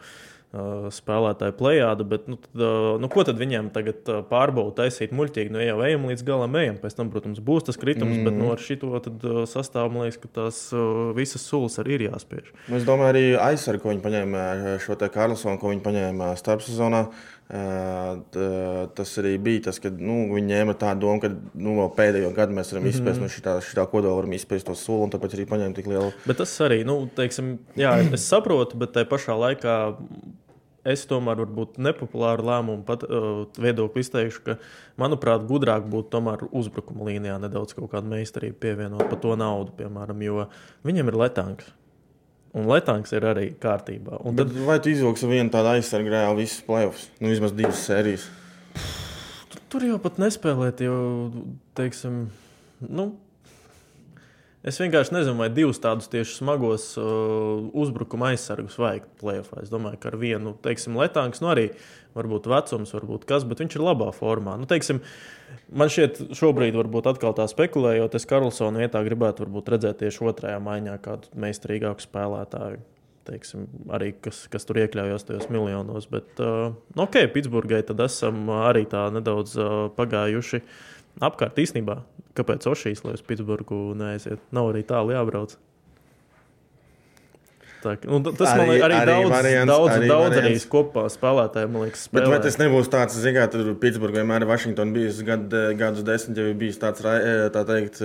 spēlētāju 0.53 1.55
plējādu, 1.57 2.05
bet 2.11 2.27
nu, 2.29 2.37
tad, 2.37 2.63
nu, 3.01 3.09
ko 3.13 3.25
tad 3.25 3.39
viņiem 3.41 3.71
tagad 3.73 4.05
pārbauda, 4.29 4.83
taisīt 4.83 5.15
muļķīgi? 5.17 5.53
Nu, 5.55 5.63
jau 5.65 5.79
ejam 5.87 6.05
līdz 6.11 6.25
galam, 6.29 6.59
ejam. 6.61 6.77
Pēc 6.83 6.99
tam, 6.99 7.13
protams, 7.15 7.41
būs 7.41 7.65
tas 7.71 7.81
kritums, 7.81 8.19
mm. 8.19 8.27
bet 8.29 8.37
nu, 8.37 8.51
ar 8.53 8.61
šo 8.61 9.47
sastāvu 9.49 9.95
man 9.95 10.07
liekas, 10.07 10.21
ka 10.21 10.33
tās 10.41 10.63
visas 11.17 11.47
sulas 11.49 11.81
arī 11.81 11.97
ir 11.97 12.09
jāspiež. 12.11 12.53
Nu, 12.69 12.77
es 12.77 12.85
domāju, 12.89 13.15
arī 13.15 13.25
aizsardzību, 13.41 13.83
ko 13.83 13.95
viņi 13.95 14.05
paņēma 14.05 14.43
šo 14.85 14.99
te 15.01 15.09
Karlsonu, 15.15 15.61
ko 15.63 15.73
viņi 15.73 15.87
paņēma 15.87 16.35
starpsezonā. 16.41 17.07
Tas 18.97 19.11
arī 19.21 19.35
bija 19.41 19.67
tas, 19.67 19.81
ka 19.83 19.91
nu, 19.93 20.31
viņi 20.33 20.53
ņēma 20.53 20.77
tādu 20.81 21.05
domu, 21.05 21.21
ka 21.21 21.33
nu, 21.61 21.75
pēdējo 21.97 22.31
gadu 22.37 22.57
mēs 22.57 22.73
varam 22.73 22.87
izspēst 22.89 23.19
mm 23.21 23.25
-hmm. 23.25 23.33
no 23.33 23.35
šitā, 23.35 23.57
šitā 23.65 23.85
kodola, 23.89 24.15
varam 24.21 24.33
izspēst 24.37 24.69
to 24.69 24.77
soli, 24.77 25.05
un 25.05 25.13
tāpēc 25.13 25.37
arī 25.37 25.49
paņēma 25.51 25.77
tik 25.77 25.91
lielu. 25.91 26.13
Bet 26.25 26.41
tas 26.41 26.55
arī, 26.65 26.81
nu, 26.89 27.03
teiksim, 27.17 27.59
jā, 27.77 27.93
es 28.13 28.25
saprotu, 28.29 28.81
bet 28.81 28.95
tajā 28.97 29.09
pašā 29.11 29.37
laikā 29.37 29.77
es 30.89 31.05
tomēr 31.11 31.43
varbūt 31.45 31.79
nepopulāru 31.83 32.47
lēmumu 32.49 32.83
pat, 32.87 33.05
uh, 33.07 33.45
viedokli 33.63 34.03
izteikšu, 34.05 34.43
ka, 34.47 34.57
manuprāt, 35.01 35.45
gudrāk 35.49 35.87
būtu 35.91 36.11
tomēr 36.17 36.47
uzbrukuma 36.51 37.07
līnijā 37.11 37.39
nedaudz 37.43 37.77
kaut 37.79 37.93
kādu 37.95 38.11
meistarību 38.13 38.59
pievienot 38.63 39.07
par 39.07 39.21
to 39.23 39.37
naudu, 39.39 39.75
piemēram, 39.79 40.27
jo 40.27 40.49
viņiem 40.87 41.13
ir 41.13 41.21
letāns. 41.23 41.71
Un 42.53 42.67
Latvijas 42.69 43.15
ir 43.17 43.25
arī 43.25 43.47
kārtībā. 43.57 44.19
Un 44.29 44.37
tad... 44.37 44.51
Bet 44.53 44.67
vai 44.67 44.77
tu 44.85 44.91
izvilksi 44.93 45.29
vienu 45.31 45.49
tādu 45.55 45.71
aizsargu 45.73 46.13
reāli 46.13 46.45
visas 46.45 46.61
playoffs? 46.67 47.07
Nu, 47.17 47.31
vismaz 47.33 47.55
divas 47.57 47.81
sērijas. 47.87 48.27
Tur, 49.49 49.63
tur 49.73 49.87
jau 49.87 49.97
pat 50.03 50.21
nespēlēt, 50.21 50.83
jo, 50.85 50.99
teiksim, 51.79 52.27
nu, 52.85 53.07
es 54.67 54.79
vienkārši 54.83 55.17
nezinu, 55.17 55.37
vai 55.41 55.51
divus 55.53 55.81
tādus 55.83 56.11
tieši 56.13 56.39
smagos 56.39 56.93
uh, 57.01 57.61
uzbrukuma 57.83 58.33
aizsargus 58.33 58.79
vajag 58.81 59.09
playoffā. 59.23 59.63
Es 59.65 59.73
domāju, 59.73 60.01
ka 60.03 60.13
ar 60.13 60.19
vienu, 60.21 60.57
teiksim, 60.65 60.99
Latvijas, 60.99 61.43
nu 61.43 61.53
arī 61.53 61.69
varbūt 62.17 62.51
vecums, 62.53 62.93
varbūt 62.95 63.29
kas, 63.29 63.47
bet 63.49 63.63
viņš 63.65 63.79
ir 63.79 63.87
labā 63.87 64.11
formā. 64.15 64.59
Nu, 64.61 64.69
teiksim, 64.71 65.01
Man 65.73 65.89
šķiet, 65.93 66.19
šobrīd 66.37 66.77
varbūt 66.77 67.09
atkal 67.09 67.35
tā 67.37 67.47
spekulējot, 67.49 68.17
es 68.17 68.27
Karlsona 68.29 68.83
vietā 68.85 69.01
gribētu 69.05 69.47
redzēt 69.49 70.03
tieši 70.03 70.27
otrajā 70.29 70.59
maiņā 70.63 70.97
kādu 71.05 71.33
meistarīgāku 71.45 72.05
spēlētāju. 72.05 72.83
Teiksim, 73.23 73.69
arī 73.95 74.11
kas, 74.19 74.43
kas 74.51 74.67
tur 74.67 74.81
iekļaujas 74.83 75.29
tajos 75.29 75.47
miljonos. 75.53 76.09
Bet, 76.11 76.33
uh, 76.43 76.75
ok, 76.99 77.21
Pitsburgai 77.33 77.85
tad 77.87 78.03
esam 78.03 78.49
arī 78.51 78.83
tā 78.91 79.07
nedaudz 79.15 79.55
uh, 79.61 79.87
pagājuši 79.95 80.59
apkārt 81.21 81.61
īstenībā. 81.61 82.01
Kāpēc 82.39 82.65
Ošīs, 82.71 83.05
lai 83.05 83.19
uz 83.19 83.27
Pitsburgu 83.27 83.93
neaiziet? 83.99 84.41
Nav 84.57 84.71
arī 84.73 84.87
tālu 84.89 85.13
jābrauc. 85.13 85.59
Tā, 87.83 87.97
tas 87.99 88.07
arī, 88.47 88.61
man 88.63 88.69
liekas, 88.71 88.85
arī, 88.87 88.95
arī 88.95 89.07
daudz, 89.09 89.33
variants, 89.33 89.71
daudz, 89.73 89.89
arī 89.97 90.09
daudz 90.13 90.37
arī 90.39 90.53
kopā 90.71 91.03
spēlētājiem. 91.11 91.79
Liekas, 91.83 92.05
spēlē. 92.07 92.21
Bet 92.21 92.31
vai 92.31 92.39
tas 92.45 92.59
nebūs 92.61 92.91
tāds, 92.93 93.17
kā 93.35 93.47
tur 93.51 93.73
Pitsburgā 93.83 94.21
vienmēr 94.21 94.45
ir 94.45 94.51
Vašingtonā 94.53 94.95
bijis 94.95 95.19
gad, 95.27 95.57
gadus 95.81 96.07
desmit, 96.07 96.39
jau 96.39 96.53
bijis 96.61 96.79
tāds 96.79 97.03
tā 97.03 97.65
teikt, 97.73 97.99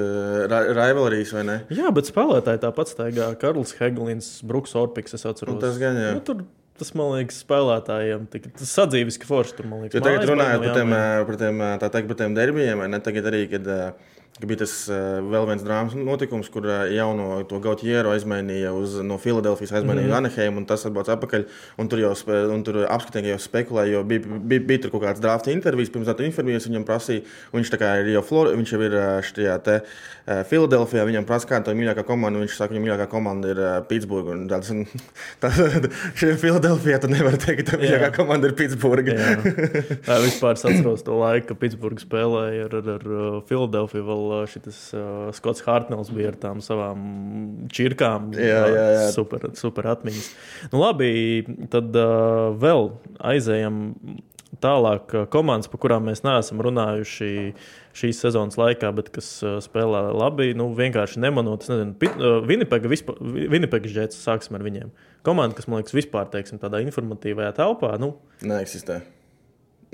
rivalrīs 0.50 1.36
vai 1.38 1.44
ne? 1.46 1.60
Jā, 1.78 1.94
bet 1.94 2.10
spēlētāji 2.10 2.64
tāpat 2.66 2.96
staigā 2.96 3.30
Karls 3.38 3.76
Heglins, 3.78 4.32
Bruks 4.50 4.74
Orpiks, 4.82 5.14
es 5.14 5.30
atceros. 5.30 5.60
Nu, 5.60 5.62
tas 5.62 5.78
gan 5.78 6.02
jā. 6.02 6.16
Nu, 6.18 6.26
tur, 6.26 6.42
Tas 6.78 6.94
man 6.98 7.16
liekas, 7.16 7.40
spēlētājiem 7.42 8.28
tas 8.32 8.70
sadzīves, 8.70 9.18
ka 9.22 9.30
forši 9.30 9.56
tur 9.58 9.70
man 9.72 9.86
liekas. 9.86 9.98
Jo 9.98 10.04
tagad 10.06 10.28
runājot 10.30 10.66
par 10.68 10.76
tiem, 10.78 10.94
par 11.30 11.40
tiem, 11.42 11.64
tiem 12.22 12.38
derbijiem, 12.38 12.84
ne? 12.92 13.00
Tagad 13.04 13.30
arī, 13.32 13.42
kad 13.50 13.70
uh, 13.74 14.14
Bija 14.38 14.60
tas 14.62 14.74
uh, 14.92 15.18
vēl 15.26 15.48
viens 15.50 15.64
drāmas 15.66 15.96
notikums, 15.98 16.50
kur 16.54 16.68
uh, 16.70 16.84
jauno 16.94 17.40
to 17.50 17.58
Gautieru 17.64 18.12
aizmainīja 18.14 18.70
uz, 18.78 19.00
no 19.02 19.16
Filadelfijas, 19.18 19.72
aizmainīja 19.80 20.06
mm 20.06 20.14
-hmm. 20.14 20.18
Anaheimu, 20.18 20.62
un 20.62 20.66
tas 20.70 20.86
atbrauc 20.86 21.10
atpakaļ. 21.10 21.46
Un 21.82 21.88
tur 21.90 22.00
jau 22.04 22.12
un 22.54 22.64
tur 22.64 22.84
apskatīgi 22.86 23.32
jau 23.34 23.40
spekulēja, 23.42 23.92
jo 23.96 24.04
bija, 24.04 24.22
bija, 24.22 24.62
bija 24.62 24.82
tur 24.84 24.92
kaut 24.92 25.04
kāds 25.08 25.22
drafta 25.22 25.52
intervijas, 25.52 25.90
pirms 25.90 26.08
tam 26.08 26.26
intervijas 26.26 26.68
viņam 26.68 26.86
prasīja. 26.86 27.22
Viņš, 27.54 27.74
ir 27.74 28.12
jau 28.14 28.22
Flor, 28.22 28.52
viņš 28.54 28.74
jau 28.74 28.82
ir 28.82 28.98
šajā 29.26 29.58
te 29.64 29.82
uh, 29.82 30.44
Filadelfijā, 30.46 31.06
viņam 31.06 31.26
prasa, 31.26 31.48
kāda 31.48 31.72
ir 31.72 31.82
mīļākā 31.82 32.06
komanda. 32.06 32.40
Viņš 32.40 32.58
saka, 32.58 32.76
ka 32.76 32.80
mīļākā 32.80 33.10
komanda 33.10 33.50
ir 33.50 33.58
uh, 33.58 33.82
Pitsburga. 33.90 34.32
Un 34.38 34.46
tāds, 34.48 34.70
un, 34.70 34.86
tā, 35.42 35.50
šajā 36.20 36.38
Filadelfijā 36.38 37.02
tu 37.02 37.10
nevari 37.10 37.42
teikt, 37.42 37.64
ka 37.64 37.72
tā 37.72 37.82
mīļākā 37.82 38.14
komanda 38.16 38.48
ir 38.48 38.54
Pitsburga. 38.54 39.18
tā 40.06 40.22
vispār 40.28 40.54
atceros 40.54 41.02
to 41.02 41.18
laiku, 41.18 41.48
kad 41.48 41.58
Pitsburga 41.58 42.06
spēlēja 42.06 42.70
ar, 42.70 42.78
ar, 42.78 42.88
ar 43.00 43.42
Filadelfiju 43.50 44.06
šis 44.52 44.80
uh, 44.98 45.28
Skots 45.36 45.64
Hartnells 45.66 46.12
bija 46.14 46.32
ar 46.34 46.40
tām 46.42 46.62
savām 46.66 47.02
čirkām. 47.74 48.32
Jā, 48.38 48.64
jā, 48.74 48.86
jā. 48.96 49.04
Super, 49.16 49.50
super 49.58 49.90
atmiņas. 49.94 50.32
Nu, 50.72 50.82
labi, 50.84 51.12
tad 51.74 51.96
uh, 51.98 52.54
vēl 52.60 52.92
aizējam 53.34 53.82
tālāk. 54.64 55.12
Komandas, 55.34 55.70
par 55.72 55.82
kurām 55.84 56.08
mēs 56.10 56.24
neesam 56.26 56.62
runājuši 56.66 57.32
šīs 57.98 58.22
sezonas 58.24 58.58
laikā, 58.60 58.90
bet 58.96 59.12
kas 59.14 59.28
spēlē 59.66 60.08
labi, 60.16 60.52
nu, 60.58 60.70
vienkārši 60.78 61.22
nemanot, 61.24 61.68
nezinu, 61.70 61.94
Winnipega, 62.48 62.90
vispār, 62.92 63.20
Winnipega 63.22 63.92
žēts, 63.92 64.22
sāksim 64.24 64.58
ar 64.58 64.66
viņiem. 64.66 64.94
Komanda, 65.28 65.58
kas 65.58 65.68
man 65.68 65.82
liekas, 65.82 65.98
vispār 65.98 66.30
teiksim, 66.34 66.62
tādā 66.62 66.82
informatīvajā 66.86 67.54
telpā, 67.60 67.96
nu, 68.02 68.16
neeksistē. 68.46 69.02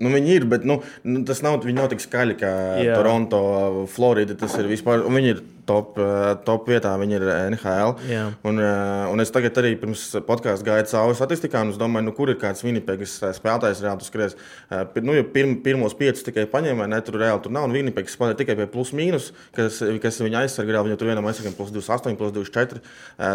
Nu, 0.01 0.09
viņi 0.09 0.31
ir, 0.39 0.45
bet 0.49 0.63
nu, 0.65 0.79
nu, 1.05 1.21
tas 1.27 1.43
nav, 1.45 1.65
nav 1.69 1.91
tik 1.91 2.01
skaļi 2.01 2.37
kā 2.39 2.53
Jā. 2.81 2.95
Toronto, 2.97 3.41
Florida. 3.93 4.37
Tas 4.39 4.55
ir 4.57 4.69
vispār. 4.71 5.05
Viņi 5.05 5.35
ir 5.35 5.43
top, 5.65 5.97
eh, 5.97 6.35
top 6.45 6.67
vietā, 6.67 6.93
viņi 6.99 7.17
ir 7.17 7.25
NHL. 7.31 7.95
Jā. 8.09 8.23
Un, 8.43 8.59
eh, 8.59 9.11
un 9.11 9.19
es 9.19 9.31
tagad 9.31 9.55
arī 9.61 9.73
pirms 9.79 10.03
podkāstā 10.27 10.67
gāju 10.67 10.89
cauri 10.91 11.15
statistikām, 11.17 11.69
es 11.69 11.77
domāju, 11.77 12.05
nu, 12.09 12.11
kur 12.11 12.29
ir 12.29 12.35
kāds 12.41 12.63
Vinipēgas 12.63 13.15
eh, 13.23 13.33
spēlētājs 13.37 13.83
reāli 13.83 13.99
tur 13.99 14.09
skries. 14.09 14.35
Nu, 15.03 15.15
pirm, 15.23 15.55
pirmos 15.63 15.95
piecus 15.97 16.23
tikai 16.23 16.45
paņēma, 16.51 16.87
ne 16.89 16.99
tur 17.01 17.19
reāli 17.21 17.41
tur 17.43 17.51
nav. 17.51 17.67
Un 17.67 17.75
Vinipēgas 17.75 18.15
spēlē 18.17 18.37
tikai 18.39 18.55
pie 18.59 18.67
plus 18.67 18.91
mīnus, 18.91 19.31
kas, 19.55 19.81
kas 20.01 20.19
viņa 20.19 20.43
aizsargā. 20.43 20.83
Viņam 20.83 20.99
tur 20.99 21.11
vienam 21.11 21.27
aizsargam 21.29 21.55
plus 21.57 21.71
28, 21.71 22.17
plus 22.19 22.33
24. 22.35 22.81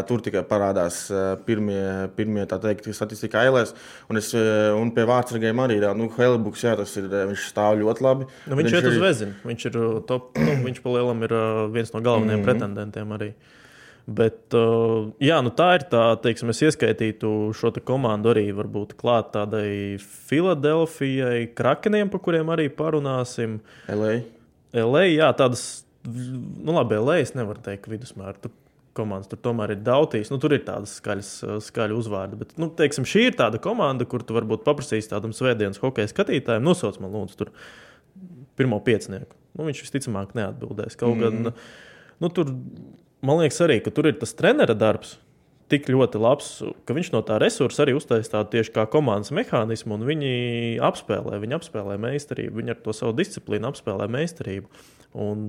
Tur 0.08 0.22
tikai 0.24 0.42
parādās 0.48 1.06
pirmie, 1.46 2.08
pirmie 2.16 2.44
tā 2.48 2.58
teikt, 2.60 2.88
statistika 2.94 3.44
ailēs. 3.44 3.74
Un, 4.10 4.20
es, 4.20 4.32
un 4.34 4.92
pie 4.94 5.06
vārdsargiem 5.08 5.64
arī, 5.64 5.78
nu, 5.96 6.08
Helibuks, 6.18 6.64
jā, 6.64 6.74
tas 6.78 6.94
ir, 6.98 7.08
viņš 7.08 7.48
stāv 7.52 7.78
ļoti 7.82 8.04
labi. 8.04 8.28
Nu, 8.48 8.58
viņš, 8.58 8.72
viņš 8.72 8.78
ir 8.80 8.90
uz 8.90 9.02
vezina. 9.02 9.36
Viņš 9.48 9.68
ir 9.70 9.78
top, 10.08 10.30
nu, 10.38 10.56
viņš 10.66 10.82
palielam 10.84 11.22
ir 11.28 11.36
viens 11.74 11.92
no 11.94 12.02
galvenajiem 12.02 12.17
galvenajiem 12.18 12.40
mm 12.40 12.44
-hmm. 12.44 12.50
pretendentiem 12.50 13.16
arī. 13.18 13.32
Bet, 14.08 14.54
uh, 14.56 15.10
jā, 15.20 15.36
nu 15.44 15.50
tā 15.52 15.74
ir 15.76 15.82
tā, 15.92 16.16
teiksim, 16.24 16.48
es 16.48 16.62
ieskaitītu 16.62 17.52
šo 17.52 17.72
komandu 17.84 18.30
arī 18.32 18.46
varbūt 18.56 18.94
klāt 18.96 19.34
tādai 19.34 19.98
Filadelfijai, 20.00 21.50
Krakeniem, 21.54 22.08
par 22.08 22.20
kuriem 22.20 22.48
arī 22.48 22.70
parunāsim. 22.72 23.60
LA. 23.88 24.22
LA, 24.72 25.02
jā, 25.12 25.28
tādas, 25.36 25.84
nu 26.04 26.72
labi, 26.72 26.96
LA 26.96 27.18
es 27.20 27.34
nevaru 27.36 27.60
teikt 27.60 27.88
vidusmēru. 27.88 28.40
Tur 28.40 28.50
komandas 28.98 29.30
tur 29.30 29.40
tomēr 29.44 29.74
ir 29.76 29.82
daudz. 29.86 30.30
Nu, 30.32 30.38
tur 30.42 30.54
ir 30.56 30.64
tādas 30.66 30.96
skaļas, 30.98 31.32
skaļas 31.68 32.00
uzvārdi. 32.02 32.38
Bet, 32.40 32.54
nu, 32.60 32.70
teiksim, 32.74 33.06
šī 33.08 33.28
ir 33.28 33.36
tāda 33.38 33.60
komanda, 33.62 34.08
kur 34.08 34.24
tu 34.26 34.36
varbūt 34.36 34.64
paprasīsi 34.66 35.12
tādam 35.12 35.34
svētdienas 35.36 35.82
hokeja 35.82 36.10
skatītājam, 36.10 36.64
nosauc 36.66 36.98
man 37.02 37.14
lūdzu 37.14 37.42
tur 37.42 37.52
pirmo 38.58 38.80
piecinieku. 38.84 39.36
Nu, 39.58 39.66
viņš 39.68 39.84
visticamāk 39.84 40.34
neatbildēs. 40.38 40.98
Kaut 40.98 41.18
mm. 41.18 41.44
gan 41.44 41.60
nu, 42.22 42.30
tur 42.34 42.52
man 43.24 43.40
liekas 43.42 43.60
arī, 43.64 43.80
tur 43.84 44.10
ir 44.10 44.20
tas 44.20 44.36
trenera 44.38 44.76
darbs. 44.78 45.16
Tik 45.68 45.90
ļoti 45.92 46.20
labs, 46.22 46.46
ka 46.88 46.94
viņš 46.96 47.10
no 47.12 47.20
tā 47.28 47.36
resursa 47.42 47.82
arī 47.84 47.92
uztaisīja 47.98 48.38
tādu 48.38 48.54
tieši 48.54 48.72
kā 48.72 48.86
komandas 48.88 49.34
mehānismu, 49.36 49.98
un 49.98 50.06
viņi 50.08 50.30
apspēlē, 50.80 51.36
viņi 51.42 51.58
apspēlē 51.58 51.98
meistarību, 52.00 52.62
viņi 52.62 52.72
ar 52.72 52.78
to 52.86 52.94
savu 52.96 53.12
disciplīnu 53.18 53.68
apspēlē 53.68 54.06
meistarību. 54.14 54.70
Un 55.20 55.44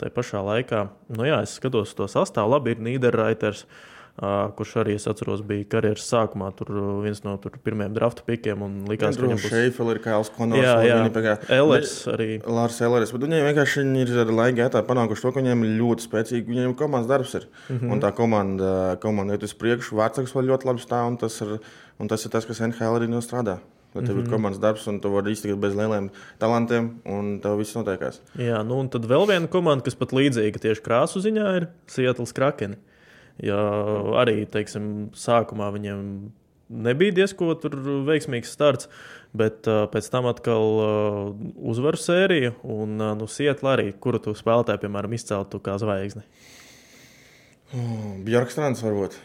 tajā 0.00 0.10
pašā 0.16 0.42
laikā, 0.42 0.82
nu 1.14 1.28
jā, 1.28 1.38
es 1.46 1.54
skatos 1.58 1.94
to 1.94 2.10
sastāvu, 2.10 2.56
labi, 2.56 2.74
ir 2.74 2.82
Nīderraiters. 2.82 3.62
Uh, 3.62 3.99
kurš 4.20 4.74
arī 4.82 4.94
es 4.98 5.06
atceros, 5.08 5.40
bija 5.46 5.64
karjeras 5.72 6.04
sākumā. 6.10 6.50
Tur 6.56 6.68
viens 7.04 7.22
no 7.24 7.36
tur 7.40 7.54
pirmajiem 7.64 7.94
drafta 7.96 8.24
pikiem. 8.26 8.64
Likās, 8.90 9.16
ka 9.16 9.24
viņam 9.24 9.40
būs 9.40 9.54
Šeifel, 9.54 9.92
ir 9.94 10.00
Kails 10.04 10.30
Konors, 10.34 10.60
jā, 10.60 10.74
jā. 10.84 10.98
Viņa, 11.06 11.36
Ellers 11.56 11.94
arī. 12.12 12.28
Lārs 12.44 12.80
Ellers, 12.84 13.14
bet 13.16 13.24
viņiem 13.24 13.48
vienkārši 13.48 13.86
ir 14.02 14.14
ar 14.20 14.32
laika 14.42 14.58
gaitā 14.60 14.84
panākuši 14.84 15.24
to, 15.24 15.32
ka 15.32 15.40
viņiem 15.40 15.64
ir 15.64 15.74
ļoti 15.80 16.06
spēcīgi, 16.08 16.52
viņiem 16.52 16.76
komandas 16.76 17.08
darbs 17.08 17.34
ir. 17.40 17.48
Mm 17.68 17.78
-hmm. 17.78 17.92
Un 17.94 18.04
tā 18.04 18.12
komanda, 18.16 18.72
komanda 19.00 19.38
iet 19.38 19.48
uz 19.48 19.56
priekšu, 19.56 19.96
vārdsargs 19.96 20.36
vēl 20.36 20.52
ļoti 20.52 20.68
labi 20.68 20.84
stāv, 20.84 21.08
un 21.08 21.16
tas 21.16 21.40
ir, 21.40 21.56
un 21.98 22.08
tas, 22.08 22.24
ir 22.24 22.30
tas, 22.30 22.44
kas 22.44 22.60
NHL 22.60 23.00
arī 23.00 23.08
nostrādā. 23.08 23.58
Lai 23.94 24.04
tev 24.04 24.14
mm 24.14 24.18
-hmm. 24.18 24.20
ir 24.20 24.26
mhm. 24.26 24.32
komandas 24.32 24.60
darbs, 24.60 24.86
un 24.86 25.00
tu 25.00 25.08
vari 25.10 25.32
iztikt 25.32 25.58
bez 25.58 25.74
lieliem 25.74 26.10
talantiem, 26.38 27.00
un 27.04 27.40
tev 27.40 27.58
viss 27.58 27.74
notiekās. 27.74 28.20
Jā, 28.38 28.62
nu 28.62 28.78
un 28.78 28.88
tad 28.88 29.02
vēl 29.04 29.26
viena 29.26 29.48
komanda, 29.48 29.84
kas 29.84 29.94
pat 29.94 30.12
līdzīga 30.12 30.58
tieši 30.58 30.82
krāsu 30.82 31.18
ziņā, 31.18 31.56
ir 31.56 31.68
Seattle 31.86 32.26
Kraken. 32.34 32.76
Ja 33.44 33.60
arī 34.20 34.44
teiksim, 34.50 35.10
sākumā 35.16 35.70
viņiem 35.72 36.04
nebija 36.70 37.14
diezgan 37.16 37.56
veiksmīgs 38.06 38.52
starts, 38.54 38.88
bet 39.36 39.66
uh, 39.70 39.84
pēc 39.90 40.10
tam 40.12 40.28
atkal 40.30 40.76
uh, 40.76 41.32
uzvaru 41.72 42.00
sērija 42.00 42.52
un 42.62 43.00
uh, 43.00 43.14
nu, 43.18 43.28
Sietla 43.30 43.74
arī, 43.76 43.90
kuru 44.02 44.20
tu 44.22 44.34
spēlētāji, 44.38 44.82
piemēram, 44.84 45.16
izceltu 45.16 45.60
kā 45.64 45.76
zvaigzni. 45.82 46.24
Oh, 47.70 48.16
Bjorkstrāns 48.26 48.82
varbūt. 48.82 49.18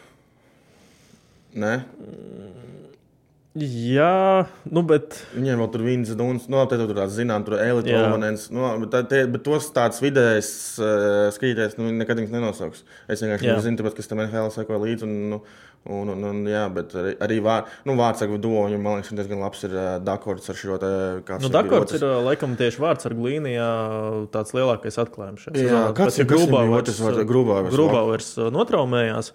Nē. 1.56 1.72
Jā, 3.56 4.44
nu, 4.68 4.82
bet. 4.84 5.14
Viņiem 5.32 5.60
vēl 5.62 5.68
tur 5.72 5.84
bija 5.84 5.94
viens 5.94 6.10
duns, 6.18 6.48
no 6.52 6.60
tā, 6.68 6.76
tur 6.76 6.92
tāds, 6.92 7.14
zinām, 7.16 7.44
tur 7.46 7.56
elite 7.56 7.94
monētas. 8.12 8.50
No, 8.52 8.68
bet, 8.82 8.96
tā, 9.08 9.22
bet 9.32 9.44
tos 9.46 9.70
tāds 9.72 10.02
vidējs 10.04 10.50
uh, 10.82 11.28
skatītājs 11.32 11.78
nu, 11.80 11.88
nekad 11.96 12.20
viņus 12.20 12.34
nenosauks. 12.34 12.84
Es 13.08 13.24
vienkārši 13.24 13.54
zinu, 13.64 13.80
tāpēc, 13.80 13.96
kas 13.96 14.10
tam 14.10 14.20
NHL 14.26 14.52
seko 14.52 14.80
līdzi. 14.82 15.08
Un, 15.08 15.16
nu, 15.32 15.40
Un, 15.86 16.08
un, 16.10 16.24
un, 16.26 16.38
jā, 16.50 16.64
bet 16.74 16.94
arī, 16.98 17.12
arī 17.22 17.36
vār, 17.44 17.68
nu, 17.86 17.94
vārdsargu 17.98 18.40
viņam, 18.42 18.82
man 18.82 18.96
liekas, 18.98 19.12
ir 19.12 19.20
diezgan 19.20 19.42
labs 19.44 19.62
ir 19.68 19.74
uh, 19.76 19.84
Dakords 20.02 20.50
ar 20.50 20.58
šo 20.58 20.78
te 20.82 20.90
kāds. 21.28 21.44
Nu, 21.44 21.50
Dakords 21.54 21.94
ir 21.94 22.02
ā, 22.02 22.14
laikam 22.26 22.56
tieši 22.58 22.82
vārdsargu 22.82 23.28
līnijā 23.28 23.68
tāds 24.34 24.54
lielākais 24.56 24.98
atklājums. 25.02 25.44
šajā 25.46 25.54
Jā, 25.54 25.68
sezonā. 25.68 25.92
kāds 26.00 26.18
ir- 26.18 26.26
Grubauers 27.76 28.32
ā, 28.40 28.48
notraumējās, 28.54 29.30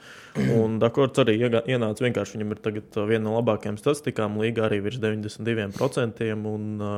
un 0.58 0.76
Dakords 0.82 1.24
arī 1.24 1.38
ienāca 1.40 2.04
vienkārši. 2.04 2.36
Viņam 2.38 2.52
ir 2.56 2.62
tagad 2.68 3.00
viena 3.08 3.24
no 3.30 3.38
labākajām 3.40 3.80
statistikām 3.80 4.36
līgā 4.42 4.68
arī 4.68 4.82
virs 4.84 5.00
92%. 5.00 6.22
Un, 6.52 6.68
ā, 6.82 6.92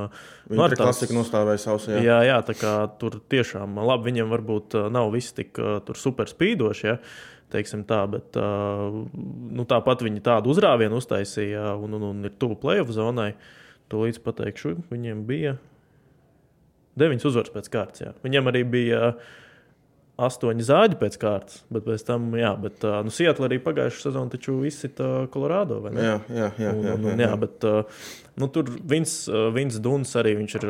nu, 0.50 0.64
ar 0.66 0.76
klasika 0.78 1.14
nostāvēja 1.16 1.62
savus. 1.62 1.88
Jā. 1.92 2.02
Jā, 2.04 2.18
jā, 2.32 2.40
tā 2.48 2.56
kā 2.58 2.74
tur 3.02 3.20
tiešām 3.30 3.78
labi. 3.86 4.12
Viņam 4.12 4.34
varbūt 4.34 4.78
uh, 4.80 4.90
nav 4.94 5.12
viss 5.14 5.34
tik 5.36 5.58
uh, 5.62 5.78
tur 5.86 6.00
super 6.00 6.30
spīdoši, 6.30 6.90
ja, 6.90 6.98
teiksim 7.54 7.86
tā, 7.90 8.02
bet 8.12 8.38
nu, 8.38 9.66
tāpat 9.70 10.04
viņi 10.06 10.24
tādu 10.26 10.52
uzrāvienu 10.54 11.00
uztaisīja 11.00 11.76
un, 11.78 12.00
un, 12.00 12.10
un 12.10 12.26
ir 12.30 12.34
tuvu 12.42 12.58
playoff 12.60 12.94
zonai. 12.96 13.34
Tūlīt 13.92 14.20
pateikšu, 14.26 14.78
viņiem 14.90 15.24
bija 15.28 15.58
deviņas 17.00 17.26
uzvaras 17.30 17.54
pēc 17.54 17.70
kārtas. 17.74 18.04
Jā. 18.06 18.14
Viņiem 18.26 18.50
arī 18.50 18.64
bija 18.66 19.14
astoņi 20.24 20.66
zāģi 20.66 20.98
pēc 21.02 21.18
kārtas, 21.22 21.62
bet 21.74 21.86
pēc 21.88 22.04
tam, 22.06 22.28
jā, 22.38 22.52
bet 22.62 22.86
nu, 23.06 23.14
Seattle 23.14 23.48
arī 23.50 23.58
pagājušā 23.64 24.08
sezonā 24.08 24.30
taču 24.34 24.60
izsita 24.68 25.28
Kolorādo. 25.34 25.80
ne? 25.90 26.04
Jā, 26.06 26.18
jā, 26.30 26.50
jā, 26.62 26.74
Un, 26.74 26.84
jā, 26.86 26.98
un, 26.98 27.08
jā, 27.08 27.14
un, 27.16 27.24
jā, 27.26 27.32
bet 27.42 27.66
nu, 28.40 28.50
tur 28.54 28.70
Vins, 28.94 29.16
Vins 29.56 29.80
Duns 29.82 30.14
arī 30.22 30.36
viņš 30.42 30.58
ir 30.62 30.68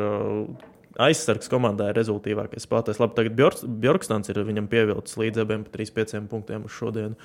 aizsargs 1.02 1.50
komandā, 1.52 1.90
ir 1.90 1.98
rezultātīvākais 1.98 2.66
spēlētājs. 2.66 3.00
Labi, 3.02 3.16
tagad 3.18 3.34
Bjorks- 3.38 3.66
Bjorkstans 3.66 4.30
ir 4.30 4.42
viņam 4.46 4.70
pievilcis 4.70 5.18
līdz 5.20 5.42
abiem 5.42 5.66
pa 5.66 5.74
3-5 5.78 6.28
punktiem 6.30 6.68
uz 6.68 6.76
šodienu. 6.76 7.18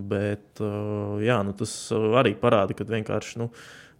Bet 0.00 0.62
uh, 0.62 1.18
jā, 1.20 1.40
nu, 1.44 1.52
tas 1.58 1.72
arī 1.92 2.36
parāda, 2.38 2.76
ka 2.76 2.86
vienkārši. 2.88 3.40
Nu, 3.42 3.50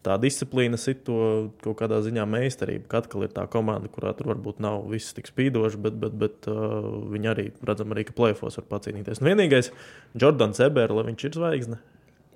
Tā 0.01 0.15
disciplīna 0.17 0.79
sit 0.81 1.03
to 1.05 1.51
kaut 1.61 1.77
kādā 1.83 1.99
ziņā 2.01 2.25
meistarību. 2.25 2.87
Kad 2.89 3.05
atkal 3.05 3.27
ir 3.27 3.35
tā 3.37 3.45
komanda, 3.53 3.91
kurā 3.93 4.15
tur 4.17 4.31
varbūt 4.31 4.63
nav 4.65 4.87
viss 4.89 5.13
tik 5.13 5.29
spīdoši, 5.29 5.81
bet, 5.85 5.99
bet, 6.01 6.15
bet 6.23 6.49
uh, 6.49 6.87
viņi 7.13 7.29
arī 7.29 7.45
redzam, 7.69 7.93
arī, 7.93 8.07
ka 8.09 8.17
plēfos 8.17 8.57
var 8.63 8.69
pacīnīties. 8.71 9.21
Un 9.21 9.29
vienīgais, 9.29 9.69
Jordans 10.17 10.63
Eberle, 10.65 11.05
viņš 11.11 11.27
ir 11.29 11.37
zvaigzne. 11.37 11.81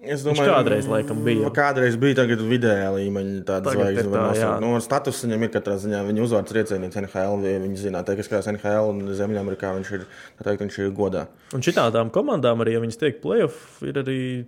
Es 0.06 0.22
Viņš 0.24 0.40
kādreiz, 0.44 0.86
laikam, 0.90 1.22
bija. 1.24 1.40
Nu, 1.46 1.50
Kādreiz 1.54 1.96
bija 1.96 2.18
tagad 2.20 2.38
vidējā 2.44 2.88
līmeņa 2.96 3.44
tāda 3.48 3.72
Tagad 3.72 3.90
ir 3.94 4.02
zvaigzne. 4.04 4.12
tā, 4.12 4.36
jā. 4.36 4.50
Nu, 4.60 4.74
status 4.84 5.22
viņam 5.24 5.42
ir 5.46 5.48
katrā 5.54 5.76
ziņā. 5.80 6.02
Viņa 6.10 6.20
uzvārds 6.26 6.52
riecienīts 6.52 6.96
NHL. 7.00 7.40
vi- 7.40 7.56
Viņi 7.64 7.76
zina, 7.76 8.02
ka 8.04 8.14
kā 8.14 8.42
NHL 8.52 8.90
un 8.90 9.00
Ziemeļamerikā 9.16 9.72
viņš 9.80 9.92
ir, 9.94 10.06
teikt, 10.44 10.60
viņš 10.66 10.78
ir 10.84 10.90
godā. 10.92 11.26
Un 11.54 11.60
šitādām 11.60 12.10
komandām, 12.10 12.60
arī 12.60 12.72
ja 12.76 12.80
viņas 12.80 12.98
tiek 13.00 13.22
playoff, 13.22 13.82
ir 13.82 13.94
arī 13.94 14.44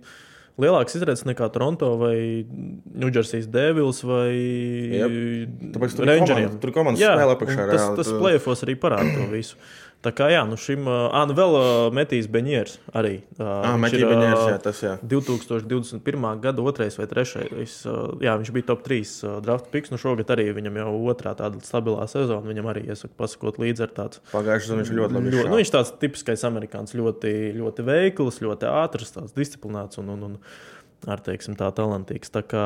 lielāks 0.59 0.95
izredzes 0.97 1.23
nekā 1.25 1.51
Toronto 1.53 1.97
vai 1.97 2.45
Ņūdžersijas 2.97 3.45
Devils 3.49 4.01
vai 4.03 4.33
ir 4.33 5.47
Rangeriem. 6.05 6.59
tur 6.59 6.69
ir 6.69 6.73
komandas 6.73 7.01
Jā, 7.01 7.13
spēle 7.15 7.35
apakšā, 7.37 7.67
Tas, 7.71 7.89
tas 7.97 8.07
playoffos 8.13 8.63
arī 8.65 8.75
parāda 8.75 9.13
to 9.13 9.27
visu. 9.31 9.55
Tā 10.05 10.11
kā 10.13 10.27
jā, 10.29 10.43
nu 10.47 10.55
šim 10.61 10.85
uh, 10.87 11.09
nu 11.27 11.33
vēl 11.35 11.55
metīs 11.97 12.27
Beņģers 12.31 12.75
arī. 12.95 13.15
Uh, 13.39 13.47
Ah, 13.67 13.73
Matija 13.81 14.03
ir, 14.05 14.11
Beņģers, 14.11 14.43
ā, 14.43 14.51
jā, 14.53 14.59
tas 14.61 14.81
jā. 14.85 14.91
2021. 15.01 16.27
gada 16.43 16.63
otrais 16.69 16.95
vai 16.99 17.07
trešais. 17.09 17.73
Jā, 18.23 18.35
viņš 18.39 18.51
bija 18.55 18.67
top 18.69 18.85
3 18.85 18.99
uh, 19.25 19.33
draft 19.43 19.71
piks. 19.73 19.91
Nu 19.91 19.99
šogad 20.01 20.29
arī 20.35 20.47
viņam 20.55 20.77
jau 20.83 20.93
otrā 21.11 21.33
tāda 21.39 21.59
stabilā 21.65 22.05
sezona. 22.11 22.45
Viņam 22.45 22.69
arī 22.71 22.85
iesaka 22.87 23.13
pasakot 23.17 23.59
līdzi 23.61 23.87
ar 23.87 23.93
tādu 23.97 24.21
Pagājušajā 24.31 24.71
gadā 24.71 24.79
viņš 24.83 24.93
ļoti 25.01 25.17
labi 25.17 25.35
Ļoti, 25.35 25.49
nu, 25.51 25.59
viņš 25.63 25.73
tāds 25.73 25.93
tipiskais 26.01 26.45
amerikānis, 26.47 26.95
ļoti, 26.97 27.35
ļoti 27.57 27.87
veikls, 27.89 28.41
ļoti 28.45 28.69
ātrs, 28.69 29.13
tāds 29.17 29.35
disciplināts 29.37 29.99
un, 30.01 30.13
un, 30.13 30.25
un 30.29 31.09
ar 31.09 31.21
teiksim, 31.25 31.57
tā 31.57 31.67
talantīgs. 31.77 32.31
Tā 32.33 32.41
kā, 32.45 32.65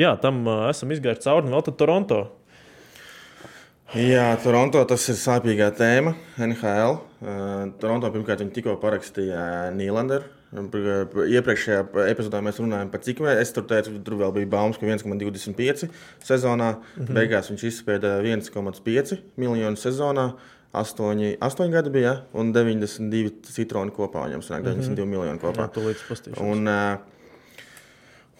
jā, 0.00 0.16
tam 0.24 0.42
esam 0.70 0.92
izgājuši 0.96 1.24
cauri. 1.28 1.48
Nu, 1.48 1.56
Vēl 1.56 1.68
tad 1.68 1.78
Toronto. 1.80 2.22
Jā, 3.92 4.30
Toronto 4.40 4.80
tas 4.88 5.02
ir 5.12 5.18
sāpīgā 5.20 5.66
tēma. 5.76 6.14
NHL. 6.40 6.94
Uh, 7.20 7.66
Toronto 7.80 8.08
pirmkārt 8.14 8.40
viņi 8.40 8.54
tikko 8.56 8.78
parakstīja 8.80 9.42
Nīlanderu. 9.76 10.30
Iepriekšējā 10.52 11.82
epizodē 12.08 12.40
mēs 12.44 12.60
runājām 12.60 12.88
par 12.92 13.04
cik 13.04 13.20
mēs. 13.24 13.42
Es 13.44 13.52
tur 13.52 13.66
teicu, 13.68 13.92
tur 14.04 14.16
vēl 14.20 14.32
bija 14.38 14.50
baumas, 14.54 14.80
ka 14.80 14.88
1,25 14.88 15.92
sezonā. 16.24 16.70
Mm 16.72 17.04
-hmm. 17.04 17.20
Beigās 17.20 17.52
viņš 17.52 17.68
izspēja 17.68 18.16
1,5 18.24 19.18
miljonu 19.36 19.76
sezonā. 19.76 20.32
8, 20.72 21.36
8 21.40 21.70
gadi 21.70 21.90
bija, 21.90 22.08
ja? 22.12 22.20
un 22.32 22.52
92 22.52 23.30
citroni 23.44 23.92
kopā. 23.92 24.24
Viņam 24.24 24.40
sanāk 24.40 24.62
92 24.72 24.88
mm 24.88 24.96
-hmm. 24.96 25.06
miljoni 25.06 25.38
kopā. 25.38 25.68
Jā, 25.68 25.72
to 25.72 25.80
līdz 25.80 26.08
pastīšu. 26.08 26.40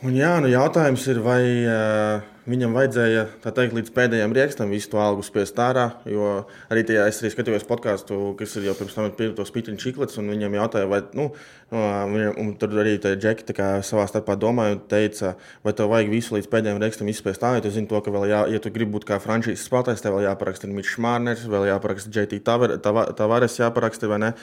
Un, 0.03 0.11
uh, 0.11 0.19
jā, 0.19 0.35
nu 0.43 0.49
jautājums 0.51 1.05
ir, 1.13 1.21
vai 1.23 1.41
uh, 1.63 2.25
viņam 2.51 2.73
vajadzēja 2.75 3.21
teikt, 3.45 3.75
līdz 3.77 3.91
pēdējiem 3.95 4.33
rīkstam 4.35 4.73
visu 4.75 4.91
to 4.91 4.99
algu 4.99 5.23
spiest 5.23 5.59
ārā. 5.63 5.85
Jo 6.11 6.31
arī 6.73 6.83
tajā 6.89 7.05
es 7.07 7.21
arī 7.23 7.31
skatījos 7.31 7.67
podkāstu, 7.69 8.19
kas 8.39 8.57
ir 8.59 8.67
jau 8.67 8.75
pirms 8.79 8.97
tam 8.97 9.07
ir 9.13 9.37
to 9.37 9.47
spīķiņu 9.47 9.79
čiklets, 9.79 10.19
un 10.19 10.33
viņam 10.33 10.57
jautāja, 10.59 10.89
vai, 10.91 10.99
nu, 11.15 11.29
viņam, 11.71 12.51
tur 12.59 12.75
arī 12.83 12.97
džeki 12.99 13.55
savā 13.87 14.09
starpā 14.11 14.35
domāja, 14.43 14.75
un 14.75 14.83
teica, 14.91 15.37
vai 15.63 15.77
tev 15.79 15.95
vajag 15.95 16.11
visu 16.17 16.35
līdz 16.35 16.51
pēdējiem 16.51 16.83
rīkstam 16.83 17.15
izspiest 17.15 17.47
ārā. 17.47 17.61
Jo 17.61 17.69
tu 17.69 17.75
zini 17.79 17.91
to, 17.95 18.03
ka 18.03 18.11
vēl, 18.11 18.27
jā, 18.33 18.43
ja 18.57 18.63
tu 18.63 18.75
gribi 18.75 18.97
būt 18.99 19.07
kā 19.07 19.23
frančīzes 19.23 19.69
spēlētājs, 19.71 20.03
tev 20.03 20.19
vēl 20.19 20.27
jāparaksta 20.27 20.71
Mičs 20.71 20.99
Mārners, 20.99 21.47
vēl 21.47 21.71
jāparaksta 21.71 22.11
JT 22.11 22.43
Tavar- 22.43 22.75
Tava- 22.83 23.11
Tavares, 23.15 23.61
jāparaksta 23.63 24.11
vai 24.11 24.23
ne. 24.27 24.35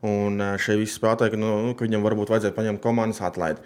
Un 0.00 0.40
ā, 0.40 0.54
šie 0.56 0.78
visi 0.80 0.94
spēlētāji, 0.96 1.36
nu, 1.36 1.48
nu, 1.66 1.72
ka 1.76 1.84
viņam 1.84 2.04
varbūt 2.06 2.30
vajadzēja 2.32 2.54
paņemt 2.56 2.80
komandas 2.80 3.20
atlaidi. 3.26 3.60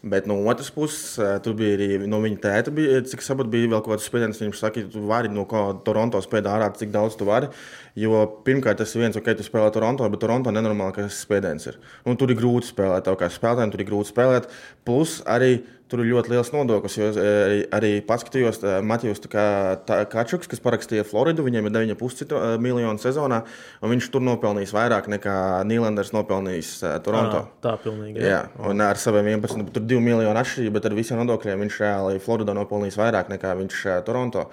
Bet 0.00 0.24
no 0.28 0.38
otras 0.48 0.70
puses, 0.72 1.18
ā, 1.20 1.34
tur 1.44 1.56
bija 1.58 1.76
arī 1.76 2.08
no 2.08 2.22
viņa 2.24 2.40
tēta, 2.40 2.72
bija, 2.72 3.02
cik 3.04 3.24
saprotu, 3.24 3.52
bija 3.52 3.68
vēl 3.68 3.82
kaut 3.84 3.98
kāds 3.98 4.08
spiediens. 4.08 4.40
Viņš 4.40 4.62
saka, 4.62 4.80
ka 4.80 4.94
tu 4.94 5.04
vari 5.10 5.28
no 5.32 5.44
Toronto 5.84 6.22
spēlēt 6.24 6.48
ārā, 6.48 6.70
cik 6.80 6.94
daudz 6.94 7.18
tu 7.20 7.28
vari. 7.28 7.52
Jo 7.94 8.24
pirmkārt, 8.42 8.80
tas 8.80 8.90
ir 8.96 9.04
viens, 9.04 9.14
ok, 9.14 9.28
tu 9.38 9.44
spēlē 9.46 9.68
Toronto, 9.74 10.08
bet 10.10 10.18
Toronto 10.22 10.50
nenormāli, 10.50 10.96
ka 10.96 11.04
tas 11.06 11.20
spiediens 11.22 11.68
ir. 11.70 11.78
Un 12.10 12.18
tur 12.18 12.32
ir 12.32 12.40
grūti 12.40 12.72
spēlēt, 12.72 13.04
tev 13.06 13.14
kā 13.20 13.28
spēlētājiem 13.30 13.70
tur 13.70 13.84
ir 13.84 13.86
grūti 13.86 14.10
spēlēt. 14.10 14.48
Plus 14.82 15.20
arī 15.30 15.60
tur 15.94 16.02
ir 16.02 16.10
ļoti 16.10 16.32
liels 16.32 16.50
nodoklis. 16.50 16.96
Jo 16.98 17.08
es, 17.12 17.20
ā, 17.20 17.54
arī 17.76 17.92
pats 18.06 18.24
skatījos, 18.26 18.58
Matjūs 18.86 19.22
tā 19.22 19.30
kā 19.30 19.46
Kačuks, 20.10 20.50
kas 20.50 20.62
parakstīja 20.64 21.06
Floridu, 21.06 21.44
viņiem 21.46 21.70
ir 21.70 21.74
9,5 21.76 22.58
miljonu 22.62 22.98
sezonā, 22.98 23.44
un 23.78 23.94
viņš 23.94 24.10
tur 24.10 24.24
nopelnījis 24.26 24.74
vairāk 24.74 25.06
nekā 25.14 25.38
Nīlanders 25.68 26.10
nopelnījis 26.16 26.74
ā, 26.88 26.94
Toronto. 27.04 27.44
Ā, 27.46 27.58
tā 27.68 27.76
pilnīgi. 27.84 28.24
Jā, 28.26 28.46
un 28.66 28.82
ar 28.82 28.98
saviem 28.98 29.36
11, 29.36 29.70
tur 29.74 29.86
2 29.86 30.02
miljonu 30.02 30.40
atšķirība, 30.42 30.80
bet 30.80 30.90
ar 30.90 30.98
visiem 30.98 31.22
nodokļiem 31.22 31.66
viņš 31.66 31.82
reāli 31.84 32.24
Floridā 32.26 32.56
nopelnījis 32.58 32.98
vairāk 32.98 33.30
nekā 33.36 33.54
viņš 33.62 33.84
Toronto. 34.08 34.48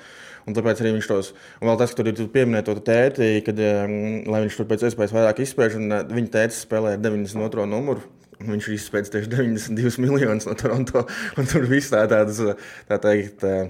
Un 0.48 0.58
tāpēc 0.58 0.82
arī 0.82 0.96
viņš 0.96 1.10
tos, 1.10 1.34
un 1.62 1.70
vēl 1.70 1.78
tas, 1.82 1.94
ka 1.94 2.02
tur 2.02 2.10
ir 2.12 2.32
pieminēta 2.34 2.74
to 2.74 2.86
tēti, 2.86 3.30
kad, 3.46 3.60
um, 3.62 3.94
lai 4.32 4.44
viņš 4.46 4.58
tur 4.58 4.70
pēc 4.72 4.88
iespējas 4.90 5.14
vairāk 5.16 5.44
izspēj, 5.44 5.78
un 5.78 5.98
uh, 5.98 6.02
viņa 6.10 6.34
tētis 6.38 6.64
spēlē 6.66 6.96
ar 6.98 7.04
92. 7.04 7.68
numuru. 7.70 8.08
Viņš 8.42 8.70
ir 8.72 8.78
izspēlējis 8.80 9.14
tieši 9.14 9.32
92 9.36 10.02
miljonus 10.08 10.50
no 10.50 10.58
Toronto. 10.58 11.06
Un 11.38 11.50
tur 11.50 11.68
viss 11.70 11.94
tā, 11.94 12.08
tādas, 12.10 12.42
tā 12.90 12.98
teikt, 13.04 13.46
uh, 13.46 13.70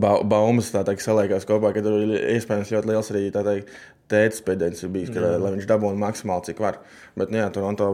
ba 0.00 0.16
baumas 0.26 0.72
tā 0.74 0.82
teikt, 0.86 1.04
saliekās 1.04 1.46
kopā, 1.48 1.70
ka 1.76 1.84
tur 1.84 2.00
ir 2.02 2.16
iespējams 2.34 2.74
ļoti 2.74 2.90
liels 2.90 3.10
arī 3.12 3.24
teikt, 3.34 3.74
tēta 4.10 4.36
spiediens 4.36 4.82
ir 4.84 4.92
bijis, 4.92 5.14
ka, 5.14 5.36
lai 5.40 5.54
viņš 5.54 5.68
dabūtu 5.68 6.00
maksimāli 6.00 6.50
cik 6.50 6.60
var. 6.64 6.80
Bet, 7.16 7.30
nu, 7.32 7.40
jā, 7.40 7.48
Toronto, 7.54 7.90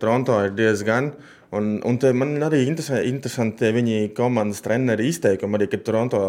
Toronto 0.00 0.38
ir 0.46 0.54
diezgan. 0.56 1.12
Un, 1.50 1.80
un 1.82 1.98
man 2.14 2.36
arī 2.46 2.60
interesē, 2.68 3.00
interesanti 3.08 3.72
viņa 3.74 4.14
komandas 4.14 4.62
treneri 4.62 5.08
izteikumi, 5.10 5.58
arī 5.58 5.66
kad 5.72 5.82
Toronto 5.82 6.20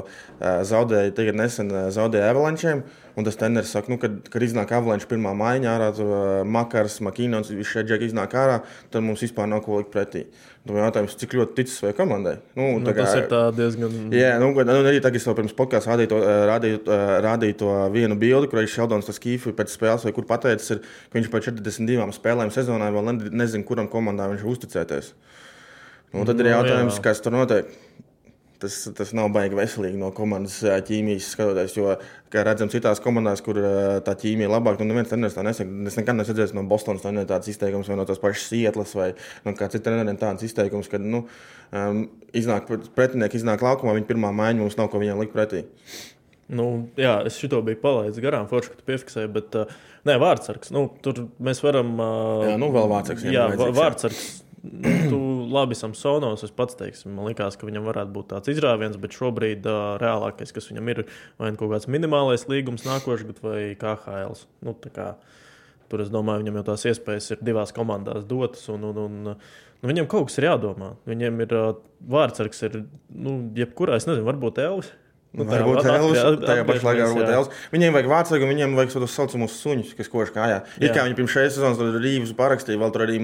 zaudēja, 0.41 1.13
tagad 1.13 1.38
nesen 1.38 1.69
zaudēja 1.93 2.31
Avalančiem. 2.34 2.81
Un 3.19 3.25
tas 3.27 3.36
treneris 3.36 3.73
saka, 3.75 3.91
nu, 3.91 3.97
kad, 3.99 4.13
kad 4.31 4.43
iznāk 4.45 4.71
Avalanche 4.71 5.07
pirmā 5.10 5.34
maiņa 5.36 5.71
ārā, 5.73 5.89
uh, 5.99 6.13
Makars, 6.47 7.01
Makīnons, 7.03 7.49
visi 7.51 7.73
šie 7.73 7.84
džeki 7.84 8.07
iznāk 8.07 8.31
ārā, 8.39 8.62
tad 8.93 9.03
mums 9.03 9.19
vispār 9.25 9.49
nav 9.51 9.65
ko 9.65 9.81
likt 9.81 9.91
pretī. 9.91 10.21
Tad 10.63 10.77
jautājums, 10.79 11.17
cik 11.19 11.36
ļoti 11.36 11.57
ticis 11.57 11.81
vai 11.84 11.91
komandai? 11.97 12.38
Nu, 12.55 12.69
Nu, 12.79 12.86
tā 12.86 12.93
kā- 12.95 13.03
tas 13.03 13.15
ir 13.19 13.27
diezgan. 13.57 13.97
Jā, 14.15 14.38
nu, 14.39 14.53
nu, 14.53 14.77
arī 14.88 15.01
tagad 15.03 15.19
es 15.19 15.27
vēl 15.27 15.36
pirms 15.41 15.55
podkāstā 15.57 15.97
rādīju, 15.97 16.21
rādīju, 16.51 16.79
rādīju 17.27 17.57
to 17.60 17.71
vienu 17.91 18.15
bildi, 18.15 18.47
kur 18.47 18.63
Sheldons 18.63 19.10
tas 19.10 19.19
kīfi 19.19 19.51
pēc 19.57 19.75
spēles, 19.75 20.05
vai 20.07 20.13
kur 20.15 20.23
pateicis, 20.29 20.71
ir, 20.77 20.79
ka 21.12 21.19
viņš 21.19 21.31
pēc 21.34 21.49
42 21.51 22.15
spēlēm 22.15 22.53
sezonā 22.53 22.91
vēl 22.95 23.12
ne- 23.12 23.34
nezina, 23.43 23.65
kuram 23.67 23.89
komandai 23.91 24.29
viņš 24.38 24.48
uzticēties. 24.56 25.10
Nu, 26.12 26.25
tad 26.27 26.39
ir 26.43 26.49
Nu, 26.49 26.53
jautājums, 26.57 26.97
jā. 26.99 27.03
kas 27.09 27.21
tur 27.23 27.35
notiek. 27.37 27.69
Tas, 28.62 28.75
tas 28.93 29.09
nav 29.17 29.31
baigi 29.33 29.55
veselīgi 29.57 29.97
no 29.97 30.12
komandas 30.13 30.59
ķīmijas 30.85 31.31
skatoties. 31.33 31.73
Jo, 31.79 31.95
kā 32.29 32.43
redzam, 32.45 32.69
citās 32.69 32.99
komandās, 33.01 33.41
kur 33.41 33.57
tā 34.05 34.13
ķīmija 34.21 34.45
ir 34.45 34.53
labāka, 34.53 34.83
nu, 34.83 34.91
neviens 34.91 35.09
treneris 35.09 35.33
tā 35.33 35.41
nesaka. 35.47 35.71
Es 35.89 35.97
nekad 35.97 36.19
neesmu 36.19 36.35
redzējis 36.35 36.53
no 36.53 36.62
Bostonas 36.69 37.01
treneriem 37.01 37.25
tādas 37.31 37.49
izteikumus, 37.49 37.89
vai 37.89 37.97
no 37.97 38.05
tās 38.05 38.21
pašas 38.21 38.51
Sietlas, 38.51 38.93
vai 38.93 39.07
no 39.47 39.55
kā 39.57 39.65
citu 39.73 39.87
treneriem 39.87 40.19
tādas 40.21 40.45
izteikumus, 40.45 40.91
kad 40.93 41.01
nu, 41.01 41.23
um, 41.73 42.03
iznāk 42.37 42.69
pretinieki, 42.93 43.39
iznāk 43.41 43.65
laukumā, 43.65 43.95
viņa 43.97 44.09
pirmā 44.12 44.29
maiņa 44.43 44.62
mums 44.62 44.77
nav 44.77 44.91
ko 44.93 45.01
viņam 45.01 45.23
likt 45.25 45.33
pretī. 45.33 45.63
Nu, 46.51 46.67
jā, 47.01 47.15
es 47.25 47.41
šito 47.41 47.63
biju 47.65 47.79
palaidis 47.81 48.21
garām, 48.21 48.45
forši, 48.51 48.75
ka 48.75 48.81
tu 48.83 48.87
piefiksēji. 48.91 49.31
Bet, 49.39 49.57
uh, 49.57 49.73
nē, 50.05 50.19
vārdsargs. 50.21 50.69
Nu, 50.75 50.85
tur 51.01 51.25
mēs 51.41 51.63
varam. 51.65 51.95
Uh, 51.97 52.45
Jā, 52.51 52.57
nu, 52.62 52.69
vēl 52.77 52.93
vārdsargs, 52.93 53.25
jā, 53.25 53.33
Jā, 53.39 53.49
vajadzīgs, 53.55 53.73
jā. 53.73 53.79
vārdsargs. 53.81 54.23
Nu, 54.62 54.91
tu 55.09 55.19
labi, 55.54 55.77
Samsonovs. 55.77 56.45
Es 56.47 56.54
pats 56.56 56.77
teiksim, 56.79 57.13
man 57.17 57.29
liekas, 57.29 57.58
ka 57.60 57.67
viņam 57.67 57.87
varētu 57.89 58.15
būt 58.15 58.29
tāds 58.33 58.52
izrāviens, 58.54 58.97
bet 59.02 59.17
šobrīd 59.17 59.67
uh, 59.69 59.81
reālākais, 60.02 60.54
kas 60.56 60.69
viņam 60.71 60.91
ir, 60.93 61.04
vai 61.41 61.52
nu 61.54 61.60
kaut 61.60 61.73
kāds 61.73 61.89
minimālais 61.91 62.47
līgums 62.52 62.87
nākošais 62.87 63.27
gadu 63.29 63.45
vai 63.45 63.62
KHL. 63.79 64.37
Nu, 64.65 64.75
kā, 64.95 65.12
tur 65.91 66.06
es 66.06 66.13
domāju, 66.13 66.45
viņam 66.45 66.62
jau 66.62 66.65
tās 66.71 66.87
iespējas 66.93 67.33
ir 67.35 67.45
divās 67.52 67.75
komandās 67.75 68.25
dotas. 68.29 68.65
Un, 68.73 68.87
un, 68.89 69.04
un, 69.06 69.21
nu, 69.31 69.91
viņam 69.91 70.10
kaut 70.12 70.31
kas 70.31 70.39
ir 70.41 70.49
jādomā. 70.49 70.95
Viņam 71.10 71.45
ir 71.45 71.56
uh, 71.60 71.69
vārdsargs, 72.15 72.65
ir 72.69 72.81
nu, 73.12 73.37
jebkurā, 73.58 73.99
es 73.99 74.10
nezinu, 74.10 74.27
varbūt 74.31 74.63
Elvis. 74.63 74.91
Nu, 75.32 75.46
tā 75.48 75.62
varbūt 75.62 75.86
Elvis, 75.88 76.19
tajā 76.44 76.63
pašā 76.67 76.84
laikā 76.90 77.06
varbūt 77.08 77.29
Elvis. 77.32 77.60
Viņiem 77.71 77.94
vajag 77.96 78.08
vārdsargu, 78.12 78.48
viņiem 78.50 78.73
vajag 78.75 78.90
tos 78.98 79.13
saucamus 79.15 79.54
suņus, 79.62 79.94
kas 79.96 80.10
kož 80.12 80.34
kājā. 80.36 80.58
Ir 80.84 80.92
kā 80.92 81.06
viņi 81.06 81.15
pirms 81.15 81.32
šīs 81.32 81.54
sezonas 81.56 81.79
tur 81.79 81.96
Rīvas 82.04 82.34
parakstīja, 82.36 82.79
vēl 82.82 82.92
tur 82.92 83.06
arī 83.06 83.15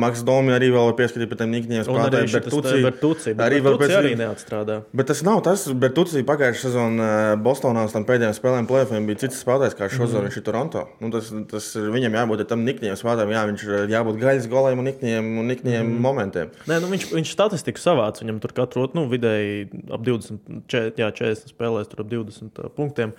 Maks 0.00 0.22
Domi 0.24 0.54
arī 0.56 0.70
vēl 0.72 0.94
pieskatīt 0.96 1.28
pie 1.28 1.36
tiem 1.42 1.52
nikņiem 1.52 1.84
Tuci, 1.84 2.78
Bertuci, 2.86 3.34
bet 3.36 3.44
arī 3.44 3.58
vēl 3.60 3.76
pēc 3.82 3.92
arī 3.98 4.14
neatstrādā. 4.22 4.78
Bet 4.96 5.10
tas 5.12 5.20
nav 5.26 5.42
tas, 5.44 5.66
Bertuci 5.68 6.24
pagājušā 6.24 6.64
sezonā 6.70 7.10
Bostonā 7.44 7.84
uz 7.90 7.92
tam 7.92 8.08
pēdējiem 8.08 8.32
spēlēm 8.38 8.70
plēfiem 8.70 9.10
bija 9.10 9.20
cits 9.26 9.44
spēlētājs 9.44 9.76
kā 9.76 9.90
šodien 9.92 10.22
mm. 10.22 10.30
viņš 10.30 10.40
ir 10.40 10.46
Toronto. 10.48 10.86
Nu, 11.04 11.12
tas, 11.12 11.28
tas 11.50 11.68
viņam 11.76 12.16
jābūt 12.22 12.46
tam 12.48 12.64
nikņiem 12.64 12.96
spēlētājiem, 13.00 13.34
jā, 13.36 13.44
viņš 13.52 13.66
ir 13.68 13.92
jābūt 13.92 14.20
gaļas 14.22 14.48
goliem 14.52 14.80
un 14.80 14.88
nikņiem, 14.88 15.30
un 15.42 15.52
nikņiem 15.52 15.84
mm. 15.84 16.02
momentiem. 16.08 16.52
Nē, 16.70 16.80
nu, 16.84 16.90
viņš, 16.92 17.08
viņš 17.12 17.36
statistiku 17.36 17.82
savāc, 17.82 18.20
viņam 18.24 18.40
tur 18.44 18.56
katru, 18.56 18.86
nu, 18.96 19.06
vidēji 19.12 19.66
ap 19.92 20.04
20, 20.06 20.64
40 20.70 21.33
spēlēs 21.42 21.90
tur 21.90 22.04
ap 22.04 22.10
20 22.12 22.60
uh, 22.62 22.68
punktiem. 22.74 23.14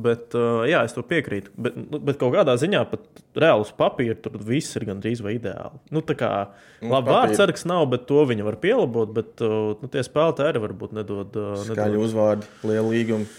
Bet, 0.00 0.36
jā, 0.70 0.84
es 0.86 0.94
to 0.94 1.02
piekrītu. 1.06 1.50
Bet, 1.58 1.76
nu, 1.76 1.98
bet 2.06 2.18
kaut 2.20 2.34
kādā 2.36 2.54
ziņā 2.60 2.84
pat 2.92 3.22
reāls 3.38 3.72
papīrs 3.76 4.20
tur 4.22 4.38
viss 4.46 4.78
ir 4.78 4.86
gandrīz 4.88 5.22
vai 5.24 5.34
ideāli. 5.36 5.80
Nu, 5.90 6.02
tā 6.06 6.14
kā 6.18 6.30
labi, 6.78 7.10
vārdsargs 7.10 7.66
nav, 7.68 7.88
bet 7.90 8.06
to 8.10 8.22
viņa 8.30 8.46
var 8.46 8.58
pielabot. 8.62 9.10
Bet 9.16 9.42
nu, 9.42 9.90
tie 9.90 10.04
spēlētāji 10.06 10.54
arī 10.54 10.64
varbūt 10.68 10.94
nedod. 11.00 11.34
Skaļi 11.66 11.96
nedod. 11.96 12.06
uzvārdi, 12.06 12.50
liela 12.70 12.86
līguma. 12.86 13.30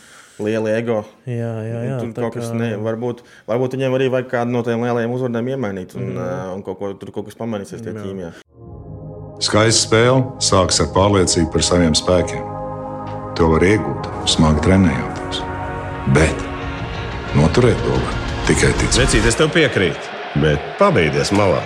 Liela 0.41 0.71
ego. 0.73 1.01
Jā, 1.29 1.51
jā, 1.65 1.81
jā 1.85 1.97
tur 2.01 2.13
kaut 2.15 2.37
kas 2.37 2.49
kā... 2.49 2.57
ne, 2.57 2.69
varbūt, 2.81 3.23
varbūt 3.49 3.75
viņiem 3.77 3.97
arī 3.97 4.07
vajag 4.13 4.31
kādu 4.31 4.55
no 4.55 4.63
tiem 4.65 4.85
lielajiem 4.85 5.13
uzvārdiem 5.17 5.51
iemainīt, 5.55 5.97
un, 5.99 6.07
mm. 6.13 6.21
uh, 6.21 6.53
un 6.55 6.63
kaut 6.65 6.79
ko, 6.79 6.93
tur 7.01 7.13
kaut 7.15 7.29
kas 7.29 7.37
pamainīsies 7.39 7.83
tajā 7.83 7.99
ķīmijā. 7.99 8.31
Skaista 9.41 9.87
spēle 9.87 10.23
sākas 10.43 10.81
ar 10.83 10.91
pārliecību 10.95 11.51
par 11.53 11.65
saviem 11.65 11.97
spēkiem. 11.97 12.50
To 13.41 13.47
var 13.49 13.63
iegūt, 13.65 14.05
smagi 14.29 14.61
trenējoties. 14.61 15.39
Bet 16.13 16.43
noturēt 17.33 17.79
to 17.81 17.95
var 17.95 18.17
tikai 18.45 18.67
ticēt. 18.77 18.99
Vecīt, 18.99 19.23
es 19.25 19.37
tev 19.39 19.47
piekrītu, 19.55 20.11
bet 20.43 20.67
pabeigties 20.77 21.31
malā. 21.33 21.63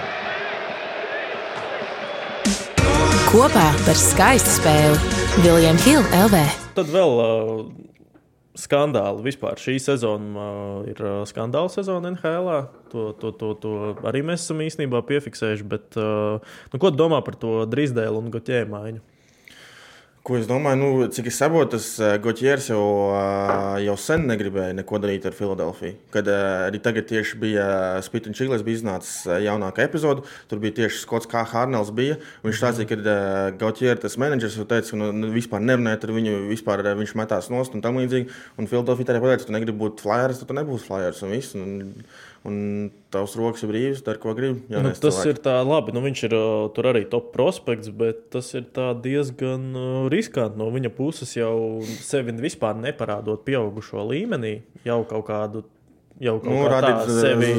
Kopā 3.27 3.65
par 3.83 3.99
skaistu 3.99 4.53
spēli 4.53 5.17
Viljams 5.43 5.83
Hilde 5.83 6.21
LV. 6.21 6.43
Tad 6.77 6.93
vēl 6.93 7.19
uh, 7.25 7.59
skandāli 8.55 9.25
vispār. 9.25 9.59
Šī 9.59 9.75
sezona 9.83 10.45
uh, 10.45 10.77
ir 10.87 11.01
uh, 11.03 11.17
skandāla 11.27 11.73
sezona 11.73 12.13
NHL. 12.13 12.47
To, 12.93 13.09
to, 13.19 13.33
to, 13.35 13.51
to 13.59 13.73
arī 14.07 14.23
mēs 14.23 14.47
esam 14.47 14.63
īstenībā 14.63 15.03
piefiksējuši. 15.11 15.67
Bet, 15.75 15.99
uh, 15.99 16.39
nu, 16.71 16.79
ko 16.79 16.93
domā 16.95 17.19
par 17.27 17.35
to 17.43 17.65
Drīsdēlu 17.67 18.23
un 18.23 18.31
Gotjēju 18.31 18.71
maiņu? 18.71 19.03
Ko 20.25 20.39
es 20.39 20.47
domāju, 20.49 20.77
nu, 20.79 20.87
cik 21.13 21.27
es 21.29 21.35
saprotu, 21.37 21.75
tas 21.75 21.87
uh, 22.01 22.15
Gotjērs 22.17 22.71
jau, 22.71 22.81
uh, 23.13 23.75
jau 23.83 23.93
sen 24.01 24.23
negribēja 24.25 24.73
neko 24.73 24.97
darīt 25.03 25.27
ar 25.29 25.35
Filadelfiju. 25.37 25.99
Kad 26.15 26.31
uh, 26.31 26.45
arī 26.65 26.79
tagad 26.81 27.05
tieši 27.11 27.37
bija 27.43 27.67
Spits 28.01 28.31
un 28.31 28.33
Čīlis, 28.33 28.63
bija 28.65 28.79
iznācis 28.79 29.27
jaunākā 29.45 29.85
epizode. 29.85 30.25
Tur 30.49 30.63
bija 30.63 30.79
tieši 30.79 31.03
Skots 31.03 31.29
K. 31.29 31.45
Hārnels. 31.53 31.93
Viņš 31.93 32.57
stāstīja, 32.57 32.89
ka 32.89 33.15
Gotjērs, 33.61 34.01
tas 34.01 34.17
menedžers, 34.17 34.57
teica, 34.65 34.95
ka 34.95 35.13
nu, 35.13 35.29
vispār 35.35 35.61
nerunājot 35.61 36.09
ar 36.09 36.17
viņu, 36.17 36.37
vispār 36.49 36.81
viņš 37.03 37.17
metās 37.21 37.53
nost 37.53 37.77
un 37.77 37.85
tam 37.85 38.01
līdzīgi. 38.01 38.33
Un 38.57 38.71
Filadelfija 38.71 39.13
arī 39.13 39.27
pateica, 39.27 39.45
tu 39.45 39.53
negribi 39.53 39.77
būt 39.85 40.01
flyers, 40.01 40.41
tad 40.41 40.49
tu 40.49 40.57
nebūsi 40.57 40.89
flyers 40.89 41.21
un 41.21 41.37
viss. 41.37 41.53
Un, 41.53 41.93
Un 42.45 42.89
tavs 43.09 43.33
rokas 43.39 43.63
ir 43.65 43.71
brīvas, 43.71 44.01
dari, 44.05 44.19
ko 44.21 44.35
gribi. 44.37 44.59
Nu, 44.69 44.91
tas 44.91 44.99
cilvēki. 45.01 45.31
ir 45.33 45.39
tā 45.47 45.55
labi. 45.65 45.93
Nu, 45.95 46.03
viņš 46.05 46.19
ir 46.27 46.35
uh, 46.37 46.65
tur 46.75 46.91
arī 46.91 47.01
top 47.09 47.31
prospekts, 47.33 47.89
bet 47.89 48.27
tas 48.35 48.51
ir 48.53 48.67
diezgan 49.01 49.71
uh, 49.73 49.93
riskanti 50.13 50.61
no 50.61 50.67
viņa 50.73 50.91
puses 50.93 51.33
jau 51.33 51.81
sevi 52.05 52.35
vispār 52.43 52.77
neparādot 52.77 53.41
pieaugušo 53.47 54.05
līmenī, 54.11 54.59
jau 54.85 55.01
kaut 55.09 55.25
kādu. 55.31 55.65
Jau 56.21 56.37
kaut 56.39 56.53
nu, 56.53 56.61
tādu 56.71 57.15
sevi 57.17 57.49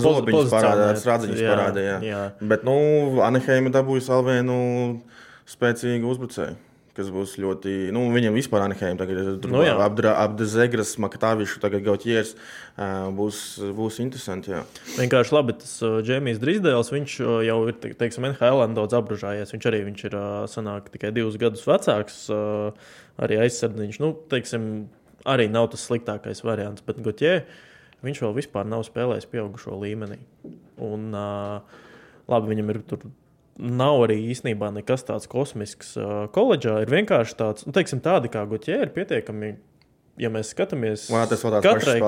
zlobiņus 0.00 0.52
parādīja, 0.54 0.92
rādziņus 1.04 1.42
parādīja. 1.44 2.22
Bet, 2.40 2.62
nu, 2.64 2.76
Anaheima 3.26 3.74
dabūja 3.74 4.06
vēl 4.08 4.24
vienu 4.30 4.56
spēcīgu 5.52 6.14
uzbrucēju 6.14 6.65
kas 6.96 7.10
būs 7.12 7.36
ļoti. 7.42 7.74
Nu, 7.94 8.06
viņam 8.14 8.36
vispār 8.36 8.64
Anaheim 8.64 8.98
tagad 9.00 9.20
ir 9.20 9.48
nu, 9.52 9.62
apdezegras, 10.12 10.94
Maktāvišu, 11.02 11.60
tagad 11.62 11.84
Gautjērs. 11.86 12.34
Būs, 13.16 13.40
būs 13.76 14.00
interesanti. 14.04 14.52
Jā. 14.54 14.62
Vienkārši 14.96 15.34
labi, 15.36 15.56
tas 15.60 15.74
Džēmijs 16.06 16.40
Drīsdēls, 16.42 16.92
viņš 16.94 17.18
jau 17.46 17.58
ir, 17.70 17.76
teiksim, 18.00 18.28
NHL 18.32 18.64
daudz 18.76 18.96
apbružājies. 18.98 19.52
Viņš 19.54 19.68
arī 19.70 19.82
viņš 19.90 20.06
ir 20.08 20.16
sanāk 20.52 20.90
tikai 20.94 21.12
divus 21.16 21.38
gadus 21.40 21.66
vecāks, 21.68 22.24
arī 23.22 23.40
aizsardziņš. 23.44 24.00
Nu, 24.04 24.12
teiksim, 24.32 24.70
arī 25.28 25.50
nav 25.52 25.70
tas 25.74 25.84
sliktākais 25.88 26.44
variants, 26.46 26.84
bet 26.86 27.00
Gautjē, 27.04 27.38
viņš 28.06 28.24
vēl 28.24 28.34
vispār 28.40 28.68
nav 28.68 28.84
spēlējis 28.88 29.30
pieaugušo 29.32 29.76
līmenī. 29.84 30.20
Un, 30.84 31.08
labi, 31.14 32.52
viņam 32.52 32.74
ir 32.74 32.82
tur 32.90 33.06
nav 33.58 34.02
arī 34.06 34.18
īstenībā 34.32 34.70
nekas 34.74 35.06
tāds 35.08 35.28
kosmisks. 35.30 35.94
Koledžā 36.34 36.80
ir 36.84 36.92
vienkārši 36.92 37.38
tāds, 37.38 37.66
nu, 37.68 37.74
teiksim, 37.76 38.02
tādi 38.04 38.30
kā 38.32 38.44
Gutjē 38.48 38.82
ir 38.84 38.94
pietiekami. 38.96 39.56
Ja 40.16 40.30
mēs 40.32 40.54
skatāmies, 40.54 41.10
tad 41.12 41.60
katrai, 41.60 41.98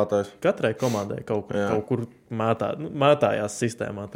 katrai 0.40 0.70
komandai 0.80 1.18
kaut 1.28 1.50
kur, 1.50 1.58
Jā. 1.60 1.66
kaut 1.74 1.84
kur 1.90 2.04
mētā, 2.32 2.70
nu, 2.80 2.88
mētājās 2.96 3.58
sistēmā. 3.60 4.06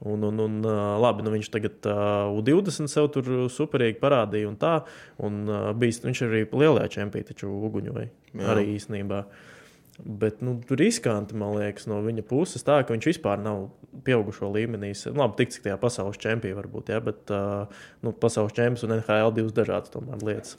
Un, 0.00 0.24
un, 0.24 0.38
un, 0.40 0.56
labi, 0.98 1.22
nu 1.22 1.30
viņš 1.34 1.50
tagad 1.52 1.86
uh, 1.86 2.32
U20 2.32 2.88
sev 2.88 3.10
tur 3.12 3.26
superīgi 3.52 4.00
parādīja, 4.00 4.48
un 4.48 4.56
tā. 4.58 4.78
Un, 5.20 5.42
uh, 5.44 5.68
bijis, 5.76 6.00
viņš 6.02 6.22
arī 6.24 6.40
lielajā 6.48 6.88
čempionā, 6.96 7.28
taču 7.28 7.52
uguņoja 7.68 8.06
Jā. 8.08 8.46
arī 8.54 8.64
īstenībā. 8.78 9.20
Bet 10.00 10.40
nu, 10.42 10.56
riskanti, 10.80 11.36
man 11.36 11.58
liekas, 11.60 11.84
no 11.90 12.00
viņa 12.02 12.24
puses 12.26 12.64
tā, 12.64 12.80
ka 12.80 12.96
viņš 12.96 13.10
vispār 13.12 13.44
nav 13.44 13.68
pieaugušo 14.04 14.50
līmenī. 14.54 14.92
Labi, 15.16 15.36
tik 15.40 15.52
cik 15.54 15.66
tajā 15.66 15.76
pasaules 15.80 16.20
čempionā 16.20 16.58
varbūt, 16.60 16.92
ja, 16.94 17.02
bet 17.04 17.30
uh, 17.34 17.82
nu, 18.04 18.12
pasaules 18.12 18.56
čempions 18.56 18.86
un 18.86 18.96
NHL 18.98 19.34
divas 19.36 19.54
dažādas 19.56 19.94
lietas. 20.24 20.56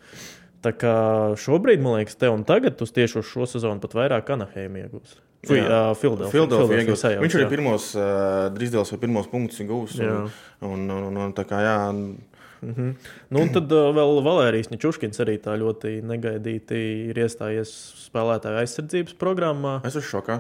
Tā 0.62 0.76
kā 0.78 0.96
šobrīd, 1.42 1.82
man 1.82 1.98
liekas, 1.98 2.20
te 2.22 2.30
un 2.30 2.44
tagad 2.46 2.82
uz 2.86 2.94
tieši 2.94 3.22
uz 3.24 3.30
šo 3.30 3.48
sezonu 3.50 3.82
pat 3.82 3.96
vairāk 3.98 4.30
Anaheim 4.36 4.78
iegūs. 4.84 5.16
Fui, 5.48 5.58
uh, 5.58 5.90
Filadelfija 5.98 6.84
iegūs. 6.84 7.06
Viņš 7.24 7.38
arī 7.40 7.48
pirmos, 7.50 7.88
uh, 7.98 8.52
drīzdēls 8.54 8.94
vai 8.94 9.00
pirmos 9.02 9.30
punktus 9.32 9.64
iegūs. 9.64 9.98
Un, 10.06 10.28
un, 10.70 10.84
un, 10.86 11.08
un, 11.10 11.18
un 11.26 11.34
tā 11.38 11.48
kā 11.50 11.64
jā. 11.66 11.80
Mm 12.62 12.74
-hmm. 12.74 12.94
nu, 13.30 13.42
un 13.42 13.50
tad 13.50 13.72
uh, 13.72 13.90
vēl 13.96 14.22
Valērijas 14.24 14.70
Čuškins 14.78 15.20
arī 15.20 15.40
tā 15.42 15.58
ļoti 15.58 16.04
negaidīti 16.06 17.10
ir 17.10 17.18
iestājies 17.18 17.72
spēlētāju 18.06 18.62
aizsardzības 18.62 19.14
programmā. 19.18 19.80
Es 19.84 19.96
esmu 19.96 20.22
šokā. 20.22 20.40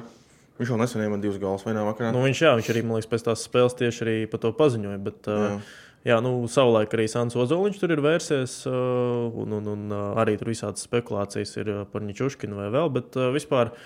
Viņš 0.61 0.73
jau 0.73 0.79
nesen 0.81 1.05
iemet 1.05 1.23
divus 1.23 1.39
galus 1.41 1.63
vienā 1.65 1.85
vakarā. 1.87 2.11
Nu, 2.13 2.21
viņš, 2.25 2.41
jā, 2.45 2.51
viņš 2.59 2.73
arī, 2.73 2.83
man 2.85 2.99
liekas, 2.99 3.09
pēc 3.09 3.23
tās 3.25 3.45
spēles 3.47 3.77
tieši 3.79 4.03
arī 4.05 4.17
par 4.29 4.43
to 4.43 4.51
paziņoja. 4.57 4.99
Bet, 5.07 5.23
uh, 5.31 5.47
jā. 5.47 5.55
Jā, 6.01 6.15
nu, 6.25 6.31
savulaik 6.49 6.93
arī 6.97 7.03
Sants 7.09 7.35
Ozoliņš 7.37 7.75
tur 7.77 7.91
ir 7.93 7.99
vērsies, 8.01 8.55
uh, 8.65 9.41
un, 9.43 9.51
un, 9.59 9.67
un 9.69 9.97
arī 10.17 10.33
tur 10.39 10.49
visādas 10.49 10.87
spekulācijas 10.87 11.51
ir 11.61 11.69
par 11.93 12.01
Ničuškinu 12.01 12.57
vai 12.57 12.71
vēl, 12.73 12.89
bet 12.95 13.19
vispār 13.35 13.69
uh, 13.69 13.83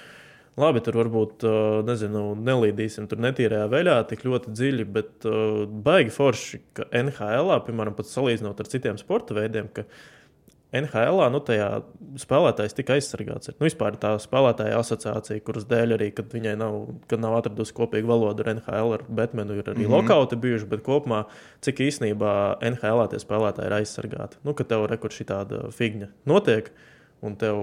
Labi, 0.55 0.79
tur 0.79 0.95
varbūt 0.95 1.43
nezinu, 1.83 2.29
nelīdīsim 2.39 3.09
tur 3.11 3.19
netīrajā 3.19 3.65
veļā 3.73 3.95
tik 4.07 4.21
ļoti 4.23 4.53
dziļi, 4.55 4.85
bet 4.87 5.25
uh, 5.27 5.65
baigi 5.67 6.13
forši, 6.15 6.59
ka 6.77 6.85
NHL, 6.95 7.51
piemēram, 7.65 7.95
pat 7.97 8.07
salīdzinot 8.07 8.61
ar 8.63 8.69
citiem 8.71 8.99
sporta 9.01 9.35
veidiem, 9.35 9.67
ka 9.75 9.83
NHL 10.75 11.21
nu, 11.33 11.41
tajā 11.45 11.69
spēlētājs 12.21 12.75
tika 12.77 12.95
aizsargāts. 12.95 13.51
Nu, 13.55 13.65
vispār 13.67 13.97
tā 14.01 14.13
spēlētāja 14.21 14.79
asociācija, 14.79 15.43
kuras 15.45 15.67
dēļ 15.69 15.95
arī, 15.97 16.09
kad 16.15 16.31
viņai 16.33 16.55
nav, 16.59 16.79
kad 17.11 17.23
nav 17.23 17.37
atradusi 17.39 17.75
kopīgu 17.75 18.09
valodu 18.11 18.45
ar 18.45 18.53
NHL, 18.55 18.95
ar 18.97 19.05
Batmanu, 19.07 19.59
ir 19.59 19.69
arī 19.69 19.85
mm 19.85 19.85
-hmm. 19.85 19.95
lokauti 19.95 20.35
bijuši, 20.35 20.71
bet 20.71 20.83
kopumā 20.87 21.23
cik 21.61 21.79
īsnībā 21.89 22.33
NHL 22.71 23.07
tie 23.11 23.21
spēlētāji 23.23 23.71
ir 23.71 23.77
aizsargāti. 23.79 24.41
Nu, 24.43 24.53
ka 24.53 24.63
tev 24.63 24.85
rekursi 24.91 25.25
tāda 25.25 25.69
figņa 25.71 26.11
notiek. 26.25 26.71
Uh, 26.71 26.94
un 27.25 27.35
tev 27.39 27.59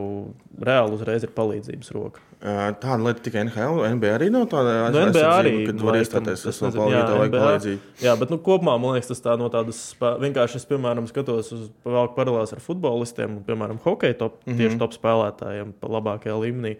reāli 0.64 0.96
uzreiz 0.96 1.24
ir 1.26 1.32
palīdzības 1.36 1.90
roka. 1.94 2.22
Tāda 2.42 2.96
lieta 3.04 3.22
tikai 3.22 3.44
NHL, 3.44 3.84
NBA 3.98 4.14
arī 4.16 4.28
nav 4.34 4.48
tāda 4.50 4.72
no 4.80 4.88
nu, 4.96 5.10
NBA 5.12 5.26
arī. 5.30 5.52
Kad 5.68 5.84
var 5.86 5.98
iestāties, 6.00 6.42
palīdzība, 6.48 7.18
vajag 7.20 7.36
palīdzību. 7.36 7.92
Jā, 8.02 8.16
bet 8.18 8.32
nu, 8.34 8.40
kopumā 8.42 8.74
man 8.82 8.96
liekas, 8.96 9.12
tas 9.12 9.22
tā 9.22 9.36
no 9.38 9.46
tādas, 9.52 9.84
vienkārši 10.00 10.58
es, 10.58 10.66
piemēram, 10.70 11.06
skatos 11.10 11.52
uz 11.54 11.68
paralēlās 11.84 12.56
ar 12.56 12.64
futbolistiem, 12.64 13.38
piemēram, 13.46 13.78
hokeja 13.84 14.18
top, 14.24 14.40
mm 14.42 14.50
-hmm. 14.50 14.58
tieši 14.58 14.82
top 14.82 14.98
spēlētājiem 14.98 15.76
pa 15.78 15.92
labākajā 15.98 16.40
līmenī. 16.42 16.74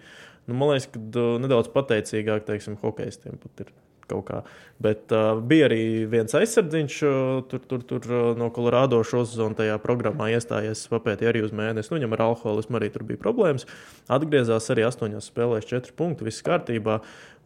Nu, 0.51 0.59
man 0.59 0.73
liekas, 0.73 0.89
ka 0.91 0.99
uh, 0.99 1.39
nedaudz 1.39 1.71
pateicīgāk, 1.71 2.43
teiksim, 2.49 2.81
hokeistiem 2.83 3.39
pat 3.39 3.67
ir 3.67 3.75
kaut 4.13 4.29
kā. 4.29 4.43
Bet 4.83 5.13
uh, 5.15 5.41
bija 5.47 5.69
arī 5.69 5.83
viens 6.11 6.35
aizsardziņš, 6.37 6.99
uh, 7.07 7.43
tur, 7.51 7.65
tur, 7.71 7.83
tur 7.87 8.07
uh, 8.11 8.23
no 8.39 8.49
Kolorādo 8.55 9.01
šo 9.07 9.25
sezonu 9.29 9.59
tajā 9.59 9.77
programmā 9.83 10.31
iestājies, 10.35 10.85
papētīja 10.93 11.33
arī 11.33 11.45
uz 11.47 11.53
mēnesi. 11.57 11.93
Nu, 11.93 11.99
viņam 12.01 12.17
ar 12.17 12.25
alkoholismu 12.29 12.81
arī 12.81 12.91
tur 12.95 13.07
bija 13.09 13.21
problēmas. 13.23 13.67
Atgriezās 14.13 14.71
arī 14.75 14.87
astoņos 14.89 15.29
spēlēs, 15.31 15.69
četri 15.71 15.95
punkti, 15.99 16.27
viss 16.29 16.45
kārtībā. 16.47 17.01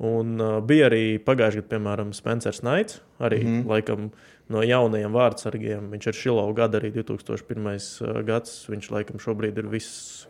Un 0.07 0.37
uh, 0.41 0.57
bija 0.64 0.89
arī 0.91 1.05
pagājušajā 1.25 1.62
gadā, 1.62 1.73
piemēram, 1.75 2.14
Spencers 2.17 2.62
Naits, 2.67 3.01
arī 3.21 3.43
mm 3.43 3.53
-hmm. 3.53 3.69
laikam 3.75 4.11
no 4.53 4.62
jaunajiem 4.62 5.12
vārdsargiem. 5.12 5.91
Viņš 5.93 6.09
ir 6.11 6.19
Šilovs 6.23 6.57
gada 6.57 6.81
arī 6.81 6.93
2001. 6.95 8.25
gads. 8.25 8.67
Viņš 8.71 8.91
laikam 8.91 9.23
šobrīd 9.23 9.59
ir 9.59 9.69
viss 9.73 10.27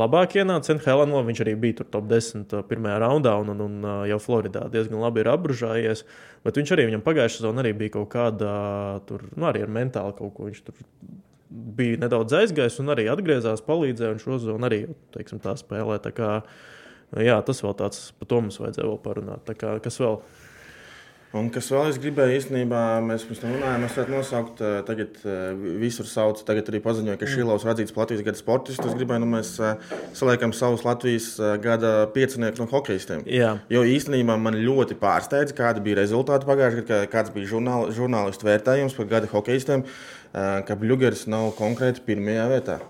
labāk 0.00 0.36
ienāca 0.38 0.76
Helēnā. 0.84 1.22
Viņš 1.28 1.42
arī 1.44 1.54
bija 1.60 1.80
tur 1.80 1.88
top 1.92 2.08
10 2.10 2.54
pirmajā 2.68 3.00
raundā 3.02 3.34
un, 3.40 3.52
un, 3.54 3.64
un 3.66 3.90
jau 4.10 4.20
Floridā 4.22 4.66
diezgan 4.72 5.02
labi 5.02 5.22
ir 5.22 5.30
apbružājies. 5.32 6.04
Bet 6.46 6.60
viņš 6.60 6.74
arī 6.74 6.88
viņam 6.90 7.04
pagājušā 7.06 7.40
sezonā 7.40 7.64
arī 7.64 7.74
bija 7.84 7.96
kaut 7.98 8.10
kāda, 8.14 8.54
tur, 9.08 9.26
nu, 9.34 9.48
arī 9.50 9.64
ar 9.64 9.72
mentāli 9.72 10.16
kaut 10.18 10.34
ko. 10.36 10.48
Viņš 10.50 10.64
tur 10.66 10.80
bija 11.48 12.00
nedaudz 12.02 12.34
aizgājis 12.40 12.80
un 12.82 12.94
arī 12.94 13.06
atgriezās, 13.12 13.64
palīdzēja. 13.66 14.14
Un 14.16 14.22
šo 14.22 14.38
sezonu 14.40 14.68
arī 14.68 14.84
teiksim, 15.14 15.42
tā 15.44 15.54
spēlē. 15.60 16.00
Tā 16.04 16.14
kā, 16.16 16.32
jā, 17.22 17.38
tas 17.46 17.62
vēl 17.64 17.76
tāds, 17.78 18.08
par 18.18 18.30
to 18.30 18.42
mums 18.44 18.58
vajadzēja 18.62 18.90
vēl 18.90 19.00
parunāt. 19.04 19.46
Tā 19.48 19.56
kā, 19.58 19.76
kas 19.84 20.00
vēl? 20.02 20.18
Un 21.34 21.48
kas 21.50 21.66
vēl 21.72 21.88
es 21.90 21.96
gribēju, 21.98 22.36
īstenībā, 22.38 22.80
mēs 23.02 23.24
pirms 23.26 23.40
tam 23.42 23.54
runājām, 23.56 23.80
mēs 23.82 23.96
varētu 23.98 24.12
nosaukt, 24.14 24.60
eh, 24.62 24.76
tagad 24.86 25.16
eh, 25.26 25.64
visur 25.82 26.06
sauc, 26.06 26.38
tagad 26.46 26.70
arī 26.70 26.78
paziņoja, 26.84 27.18
ka 27.18 27.26
Šilovs 27.26 27.66
radzīts 27.66 27.96
Latvijas 27.96 28.22
gada 28.28 28.38
sportists. 28.38 28.86
Es 28.86 28.94
gribēju, 28.94 29.24
nu 29.24 29.32
mēs 29.32 29.50
eh, 29.58 29.82
saliekam 30.14 30.54
savus 30.54 30.86
Latvijas 30.86 31.32
gada 31.64 32.06
pieciniekus 32.14 32.62
no 32.62 32.68
hokeistiem. 32.70 33.26
Jā. 33.26 33.56
Jo 33.72 33.82
īstenībā 33.82 34.38
man 34.38 34.60
ļoti 34.62 34.94
pārsteidza, 35.02 35.58
kāda 35.58 35.82
bija 35.82 36.04
rezultāti 36.04 36.46
pagājušajā 36.46 36.86
gadā, 36.86 37.02
kāds 37.10 37.34
bija 37.34 37.50
žurnāl, 37.56 37.90
žurnālistu 37.98 38.52
vērtējums 38.52 38.94
par 38.94 39.10
gada 39.16 39.34
hokeistiem, 39.34 39.88
ka 40.34 40.78
Bluegeris 40.78 41.26
nav 41.30 41.50
konkrēti 41.58 42.06
pirmajā 42.06 42.50
vietā. 42.54 42.82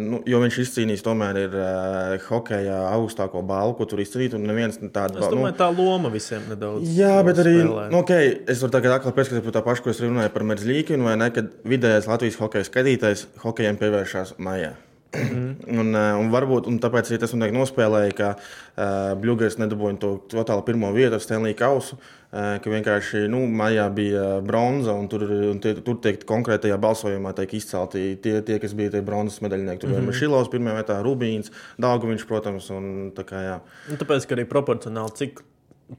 Nu, 0.00 0.20
jo 0.26 0.40
viņš 0.42 0.56
izcīnījis 0.64 1.04
tomēr 1.06 1.38
ir 1.44 1.52
uh, 1.58 2.14
hokeja 2.28 2.80
augstāko 2.90 3.44
balvu, 3.46 3.76
ko 3.78 3.88
tur 3.90 4.02
izcīnīt. 4.02 4.34
Neviens 4.40 4.80
tādu 4.94 5.20
es 5.20 5.28
domāju, 5.28 5.52
nu, 5.52 5.58
tā 5.58 5.68
loma 5.74 6.10
visiem 6.14 6.46
nedaudz. 6.50 6.88
Jā, 6.96 7.16
bet 7.26 7.42
arī, 7.44 7.56
nu, 7.64 8.00
okay, 8.00 8.32
es 8.50 8.64
varu 8.64 8.74
tagad 8.74 8.96
atkal 8.98 9.14
pieskatīties 9.16 9.46
par 9.46 9.58
tā 9.58 9.62
pašu, 9.66 9.84
ko 9.84 9.94
es 9.94 10.02
runāju 10.02 10.32
par 10.34 10.46
Merzlīkinu, 10.50 11.06
vai 11.06 11.18
ne, 11.20 11.30
kad 11.34 11.52
vidējais 11.68 12.10
Latvijas 12.10 12.40
hokeja 12.42 12.70
skatītājs 12.70 13.28
hokejiem 13.44 13.78
pievēršās 13.80 14.36
maijā. 14.42 14.74
Mm. 15.14 15.78
un, 15.78 15.94
eh, 15.94 16.10
un 16.18 16.30
varbūt 16.32 16.68
un 16.70 16.78
tāpēc 16.82 17.10
arī 17.10 17.20
tas 17.22 17.34
man 17.36 17.54
nospēlēja, 17.54 18.12
ka 18.18 18.28
uh, 18.34 19.14
Bluegrass 19.20 19.60
nedabūja 19.60 19.98
to 20.02 20.10
totāli 20.32 20.64
pirmo 20.66 20.90
vietu 20.94 21.18
ar 21.18 21.24
Stanley 21.24 21.56
Kausu. 21.58 21.98
Uh, 22.34 22.56
ka 22.58 22.70
vienkārši 22.72 23.28
nu, 23.30 23.44
maijā 23.46 23.84
bija 23.94 24.24
bronza, 24.42 24.90
un 24.98 25.06
tur, 25.10 25.22
un 25.52 25.60
tie, 25.62 25.76
tur 25.86 26.00
tiek 26.02 26.24
konkrētajā 26.26 26.78
balsojumā 26.82 27.30
tiek 27.38 27.52
izcelti 27.60 28.16
tie, 28.22 28.40
tie 28.42 28.58
kas 28.62 28.74
bija 28.74 28.96
tie 28.96 29.04
bronzas 29.06 29.38
medaļnieki. 29.44 29.84
Tur 29.84 29.92
mm 29.92 30.00
-hmm. 30.00 30.10
bija 30.10 30.18
Šilovs, 30.18 30.50
pirmā 30.50 30.74
vietā 30.74 30.98
Rubīns, 31.04 31.52
Dāngovičs, 31.78 32.26
protams. 32.26 32.70
Un, 32.74 33.12
tā 33.14 33.22
kā, 33.22 33.42
jā. 33.44 33.58
un 33.90 34.02
tāpēc, 34.02 34.26
ka 34.26 34.34
arī 34.34 34.48
proporcionāli, 34.50 35.14
cik, 35.14 35.44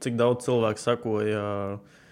cik 0.00 0.16
daudz 0.20 0.44
cilvēku 0.44 0.78
sakoja. 0.82 1.46
Uh, 1.72 2.04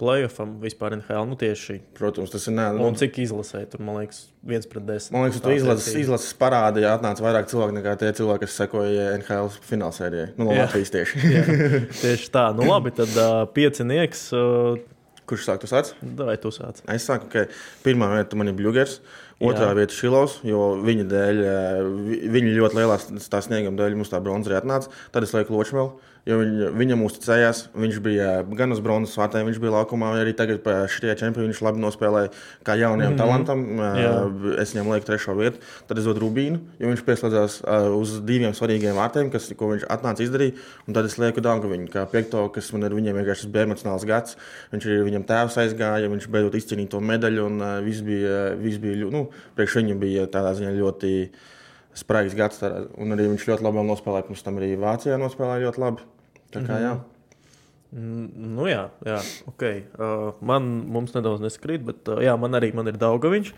playoffam 0.00 0.56
vispār 0.62 0.96
NHL. 0.98 1.26
Nu, 1.30 1.36
tieši, 1.38 1.78
Protams, 1.98 2.32
tas 2.32 2.48
ir 2.50 2.56
nē, 2.56 2.68
nu, 2.76 2.86
un 2.88 2.96
cik 2.98 3.18
izlasēji 3.24 3.68
tur, 3.72 3.84
man 3.86 4.00
liekas, 4.02 4.24
viens 4.46 4.66
pret 4.70 4.86
desmit. 4.88 5.14
Man 5.14 5.28
liekas, 5.28 5.42
tu 5.44 5.52
izlases, 5.54 5.98
izlases 6.04 6.32
parādi, 6.38 6.82
ja 6.84 6.96
atnāca 6.98 7.24
vairāk 7.24 7.50
cilvēku 7.52 7.76
nekā 7.78 7.94
tie 8.00 8.10
cilvēki, 8.18 8.46
kas 8.46 8.58
sekoja 8.64 9.12
NHL 9.20 9.52
finālsērijai. 9.68 10.32
Nu, 10.38 10.48
no 10.48 10.56
Latvijas 10.58 10.94
tieši. 10.94 11.22
tieši 12.04 12.32
tā. 12.34 12.48
Nu, 12.58 12.66
labi, 12.72 12.94
tad 12.96 13.14
uh, 13.14 13.44
piecinieks. 13.54 14.26
Uh, 14.34 14.82
Kurš 15.24 15.46
sāk? 15.46 15.60
Tu 15.62 15.68
sāc? 15.70 15.94
Vai 16.18 16.34
tu 16.36 16.50
sāc? 16.52 16.82
Es 16.92 17.06
saku, 17.08 17.30
ka 17.32 17.46
pirmā 17.84 18.10
vieta 18.12 18.36
man 18.36 18.50
ir 18.50 18.58
Bluegers. 18.58 18.98
Otrā 19.42 19.70
Jā. 19.70 19.76
vieta 19.76 19.96
Šilovs, 19.96 20.36
jo 20.46 20.74
viņa 20.84 21.04
dēļ, 21.10 21.38
viņa 22.32 22.52
ļoti 22.54 22.78
lielā 22.78 22.98
snieguma 23.42 23.80
dēļ 23.80 23.96
mums 23.98 24.12
tā 24.12 24.20
bronza 24.22 24.50
arī 24.50 24.60
atnāca. 24.60 24.92
Tad 25.14 25.26
es 25.26 25.32
lieku 25.34 25.56
Ločmelu 25.56 25.96
jo 26.28 26.38
viņ, 26.40 26.52
viņam 26.78 27.04
uzticējās. 27.04 27.60
Viņš 27.76 27.98
bija 28.04 28.28
gan 28.56 28.72
uz 28.74 28.80
bronzas 28.84 29.16
vārtiem, 29.20 29.48
viņš 29.48 29.60
bija 29.62 29.74
laukumā, 29.76 30.14
arī 30.20 30.32
tagad 30.36 30.62
pēc 30.64 30.96
šie 30.96 31.14
čempioni 31.20 31.50
viņš 31.50 31.60
labi 31.66 31.82
nospēlēja 31.84 32.30
kā 32.66 32.76
jaunajam 32.80 33.12
mm 33.12 33.16
-hmm. 33.16 33.20
talantam. 33.20 33.64
Jā. 34.00 34.14
Es 34.62 34.74
viņam 34.74 34.90
lieku 34.92 35.08
trešo 35.10 35.36
vietu, 35.36 35.60
tad 35.88 36.00
es 36.00 36.08
dodu 36.08 36.24
Rubīnu, 36.24 36.60
jo 36.80 36.92
viņš 36.92 37.04
pieslēdzās 37.04 37.60
uz 38.00 38.18
diviem 38.24 38.54
svarīgiem 38.56 38.96
vārtiem, 38.96 39.30
kas, 39.30 39.52
ko 39.56 39.72
viņš 39.74 39.88
atnāca 39.88 40.24
izdarīt. 40.24 40.60
Un 40.88 40.94
tad 40.94 41.04
es 41.04 41.18
lieku 41.18 41.44
Dankoviņu, 41.44 41.90
kā 41.92 42.06
piekto, 42.10 42.48
kas 42.48 42.72
man 42.72 42.88
ir 42.88 42.94
viņiem 42.96 43.20
vienkārši 43.20 43.50
bija 43.52 43.68
emocionāls 43.68 44.06
gads. 44.08 44.36
Viņš 44.72 44.86
arī 44.86 45.02
viņam 45.10 45.26
tēvs 45.28 45.58
aizgāja, 45.60 46.08
viņš 46.08 46.28
beidzot 46.28 46.54
izcīnīja 46.54 46.94
to 46.96 47.00
medaļu, 47.00 47.46
un 47.46 47.84
viss 47.84 48.00
bija, 48.00 48.54
viss 48.56 48.80
bija 48.80 49.10
nu, 49.10 49.28
priekš 49.56 49.76
viņu 49.82 49.98
bija 50.00 50.26
tādā 50.26 50.54
ziņā 50.56 50.72
ļoti 50.72 51.12
spraigs 51.94 52.34
gads. 52.34 52.64
Un 52.98 53.12
arī 53.12 53.28
viņš 53.28 53.46
ļoti 53.48 53.66
labi 53.66 53.86
nospēlēja. 53.86 54.26
Pirms 54.26 54.42
tam 54.42 54.58
arī 54.58 54.74
Vācijā 54.80 55.20
nospēlēja 55.20 55.68
ļoti 55.68 55.84
labi. 55.84 56.13
Tā 56.54 56.62
kā 56.66 56.78
jā. 56.82 56.94
Mm, 57.94 58.54
nu, 58.56 58.66
jā, 58.66 58.88
jā 59.06 59.20
okay. 59.50 59.84
uh, 60.02 60.32
man 60.42 60.66
nedaudz 61.14 61.44
neskrīt, 61.44 61.84
bet 61.86 62.10
uh, 62.10 62.22
jā, 62.24 62.34
man 62.40 62.58
arī 62.58 62.72
man 62.74 62.90
ir 62.90 62.98
Daugaviņš. 62.98 63.52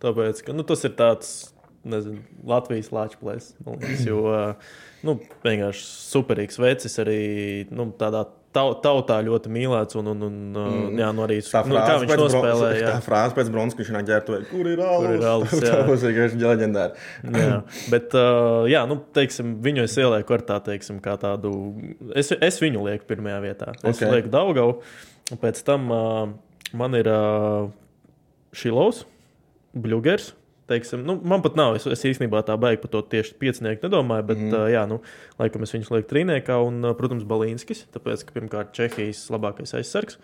Tāpēc, 0.00 0.44
ka, 0.46 0.54
nu, 0.56 0.64
tas 0.66 0.84
ir 0.86 0.94
tāds 0.98 1.32
nezinu, 1.84 2.22
Latvijas 2.46 2.92
lāčplēs. 2.94 3.54
Jo 4.06 4.20
uh, 4.30 4.70
nu, 5.06 5.16
vienkārši 5.44 5.82
superīgs 5.84 6.60
vecis 6.60 6.98
arī 7.02 7.20
nu, 7.72 7.90
tādā 7.98 8.26
tautā 8.54 9.18
ļoti 9.24 9.50
mīlēts. 9.52 9.96
Un, 10.00 10.10
un, 10.12 10.24
un, 10.26 10.38
mm. 10.54 10.98
jā, 11.00 11.10
nu 11.16 11.24
arī 11.24 11.38
tā 11.44 11.62
nu, 11.68 11.76
kā 11.78 11.98
viņš 12.02 12.14
nospēlēja. 12.20 12.88
Tā 12.96 13.04
frāze 13.04 13.36
pēc 13.36 13.52
bronzas, 13.54 13.92
ģērbtuvē, 14.10 14.40
kur 14.50 14.70
ir 14.70 14.82
alus? 14.84 15.06
Kur 15.06 15.16
ir 15.16 15.26
alus? 15.30 15.54
Jā, 15.66 15.76
tas 15.86 16.06
ir 16.08 16.16
jā, 17.42 17.58
bet, 17.92 18.16
uh, 18.18 18.66
jā, 18.70 18.82
nu, 18.90 18.98
teiksim, 19.16 19.54
viņu 19.64 19.84
es 19.86 19.94
ielieku 20.00 20.36
ar 20.36 20.44
tā, 20.48 20.58
teiksim, 20.70 20.98
kā 21.04 21.14
tādu, 21.20 21.52
es, 22.18 22.32
es 22.34 22.60
viņu 22.62 22.84
lieku 22.88 23.06
pirmajā 23.10 23.38
vietā. 23.44 23.70
Es 23.82 24.00
okay. 24.00 24.10
lieku 24.16 24.32
Daugavu, 24.32 24.80
un 25.30 25.42
pēc 25.42 25.62
tam 25.66 25.88
uh, 25.94 26.26
man 26.76 26.98
ir 26.98 27.10
uh, 27.12 27.70
Šilovs, 28.56 29.04
Bļugers, 29.78 30.32
teiksim, 30.70 31.02
nu, 31.06 31.16
man 31.26 31.42
pat 31.44 31.56
nav. 31.58 31.76
Es, 31.78 31.86
es 31.90 32.04
īstenībā 32.12 32.42
tā 32.46 32.56
baigi 32.60 32.80
par 32.84 32.92
to 32.94 33.02
tieši 33.14 33.36
piecinieku 33.40 33.86
nedomāju, 33.86 34.26
bet, 34.32 34.42
mm. 34.42 34.56
uh, 34.56 34.66
jā, 34.72 34.84
nu, 34.90 35.00
laikam 35.40 35.66
es 35.66 35.74
viņus 35.76 35.90
lieku 35.94 36.10
trīniekā 36.12 36.58
un, 36.66 36.82
uh, 36.84 36.94
protams, 36.98 37.26
Balīnskis, 37.28 37.86
tāpēc, 37.94 38.24
ka 38.26 38.36
pirmkārt 38.36 38.74
Čehijas 38.76 39.26
labākais 39.34 39.74
aizsargs. 39.80 40.20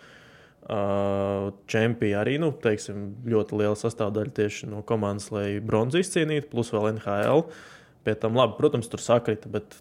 Uh, 0.67 1.53
Čempija 1.71 2.21
arī 2.25 2.35
nu, 2.43 2.51
teiksim, 2.63 3.11
ļoti 3.29 3.59
liela 3.61 3.77
sastāvdaļa 3.79 4.33
tieši 4.35 4.71
no 4.71 4.81
komandas, 4.87 5.29
lai 5.31 5.61
bronzu 5.63 6.01
izcīnītu, 6.03 6.49
plus 6.51 6.73
vēl 6.75 6.89
NHL. 6.97 7.45
Pie 8.07 8.15
tam, 8.19 8.35
labi, 8.39 8.57
protams, 8.59 8.89
tur 8.91 9.03
sakrita, 9.03 9.51
bet 9.51 9.77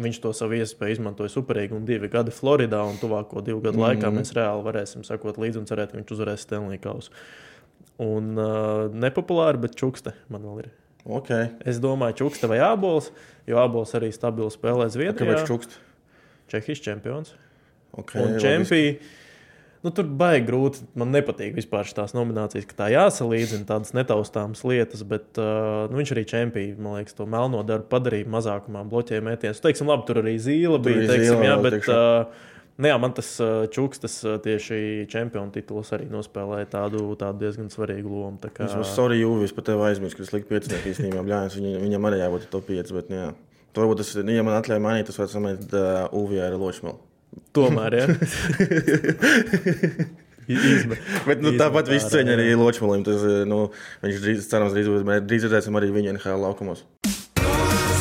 viņš 0.00 0.20
to 0.22 0.32
savu 0.36 0.58
iespēju 0.58 0.98
izmantoja 0.98 1.32
superīgi. 1.32 1.76
Un 1.76 1.86
divi 1.88 2.10
gadi 2.10 2.34
Floridā, 2.34 2.80
un 2.88 2.98
tuvāko 3.00 3.42
divu 3.44 3.60
gadu 3.60 3.78
mm 3.78 3.84
-hmm. 3.84 4.00
laikā 4.00 4.12
mēs 4.16 4.34
reāli 4.36 4.66
varēsim 4.66 5.04
sekot 5.06 5.38
līdzi 5.38 5.60
un 5.60 5.68
cerēt, 5.68 5.92
ka 5.92 5.98
viņš 5.98 6.12
uzvarēs 6.16 6.46
Stanley 6.46 6.78
Kausu. 6.78 7.10
Un 8.00 8.32
uh, 8.40 8.88
nepopulāri, 8.96 9.60
bet 9.60 9.76
čukste 9.76 10.14
man 10.32 10.46
vēl 10.46 10.64
ir. 10.64 10.70
Okay. 11.04 11.48
Es 11.68 11.80
domāju, 11.80 12.18
čukste 12.24 12.48
vai 12.50 12.60
ābols, 12.64 13.10
jo 13.48 13.60
ābols 13.60 13.92
arī 13.96 14.10
stabili 14.14 14.52
spēlē 14.52 14.88
Zviedrijā. 14.92 15.36
Kāpēc 15.36 15.48
čukste? 15.48 15.80
Čehijas 16.50 16.84
čempions. 16.84 17.34
Okay, 18.00 18.22
un 18.22 18.38
čempija. 18.42 19.00
Nu, 19.80 19.88
tur 19.96 20.04
baigi 20.04 20.44
grūti. 20.44 20.84
Man 21.00 21.08
nepatīk 21.14 21.54
vispār 21.56 21.88
šīs 21.88 22.12
nominācijas, 22.12 22.66
ka 22.68 22.76
tā 22.82 22.88
jāsalīdzina 22.92 23.64
tādas 23.68 23.94
netaustāmas 23.96 24.60
lietas, 24.68 25.04
bet 25.08 25.40
uh, 25.40 25.86
nu, 25.88 25.96
viņš 26.02 26.12
arī 26.16 26.24
čempionu, 26.28 26.76
man 26.84 26.98
liekas, 26.98 27.16
to 27.16 27.24
melno 27.28 27.62
darbu 27.64 27.88
padarīja 27.92 28.28
mazākumā, 28.28 28.84
bloķēja 28.92 29.24
mētienas. 29.24 29.62
Teiksim, 29.64 29.88
labi, 29.88 30.04
tur 30.08 30.20
arī 30.20 30.36
zīle 30.36 30.76
bija, 30.84 31.06
teiksim, 31.08 31.32
zīle, 31.32 31.48
jā, 31.48 31.56
bet. 31.64 31.88
Uh, 31.88 32.48
Nu, 32.80 32.88
jā, 32.88 32.96
man 32.96 33.12
tas 33.12 33.28
uh, 33.44 33.66
čūks, 33.68 34.00
tas 34.00 34.14
uh, 34.24 34.38
tieši 34.40 35.04
čempionu 35.12 35.52
tituls 35.52 35.90
arī 35.92 36.06
nospēlēja 36.08 36.70
tādu, 36.72 37.02
tādu 37.20 37.44
diezgan 37.44 37.68
svarīgu 37.68 38.08
lomu. 38.08 38.40
Kā... 38.40 38.64
Es 38.64 38.72
esmu 38.72 38.86
sorry, 38.88 39.18
Jūvis, 39.20 39.52
par 39.52 39.66
tevi 39.66 39.84
aizmirsu, 39.90 40.16
ka 40.16 40.24
es 40.24 40.32
liku 40.32 40.48
piecinieku 40.54 40.88
īstenībā. 40.94 41.20
Bļāns, 41.26 41.58
viņa, 41.60 41.74
viņam 41.82 42.08
arī 42.08 42.22
jābūt 42.22 42.46
top 42.54 42.64
5, 42.70 42.92
bet, 42.96 43.12
nu, 43.12 43.18
jā. 43.18 43.28
Varbūt 43.76 44.00
tas, 44.00 44.14
ja 44.16 44.46
man 44.46 44.56
atļauj 44.56 44.80
mainīt, 44.82 45.10
tas 45.10 45.20
varētu 45.20 45.36
samēt 45.36 45.76
uh, 45.76 46.16
UVI 46.16 46.40
ar 46.46 46.56
Ločmelu. 46.56 46.96
Tomēr, 47.54 47.98
jā. 48.00 48.06
Izme, 50.50 50.96
bet 51.28 51.44
nu, 51.44 51.52
tāpat 51.60 51.92
viss 51.92 52.08
ceņa 52.10 52.32
arī 52.38 52.56
Ločmalim. 52.58 53.04
Tas, 53.06 53.20
nu, 53.46 53.60
viņš 54.00 54.24
drīz, 54.24 54.48
cerams, 54.50 54.72
drīz, 54.74 54.88
drīz 55.28 55.46
redzēsim 55.46 55.76
arī 55.78 55.92
viņu 55.94 56.16
NHL 56.16 56.42
laukumos. 56.48 56.82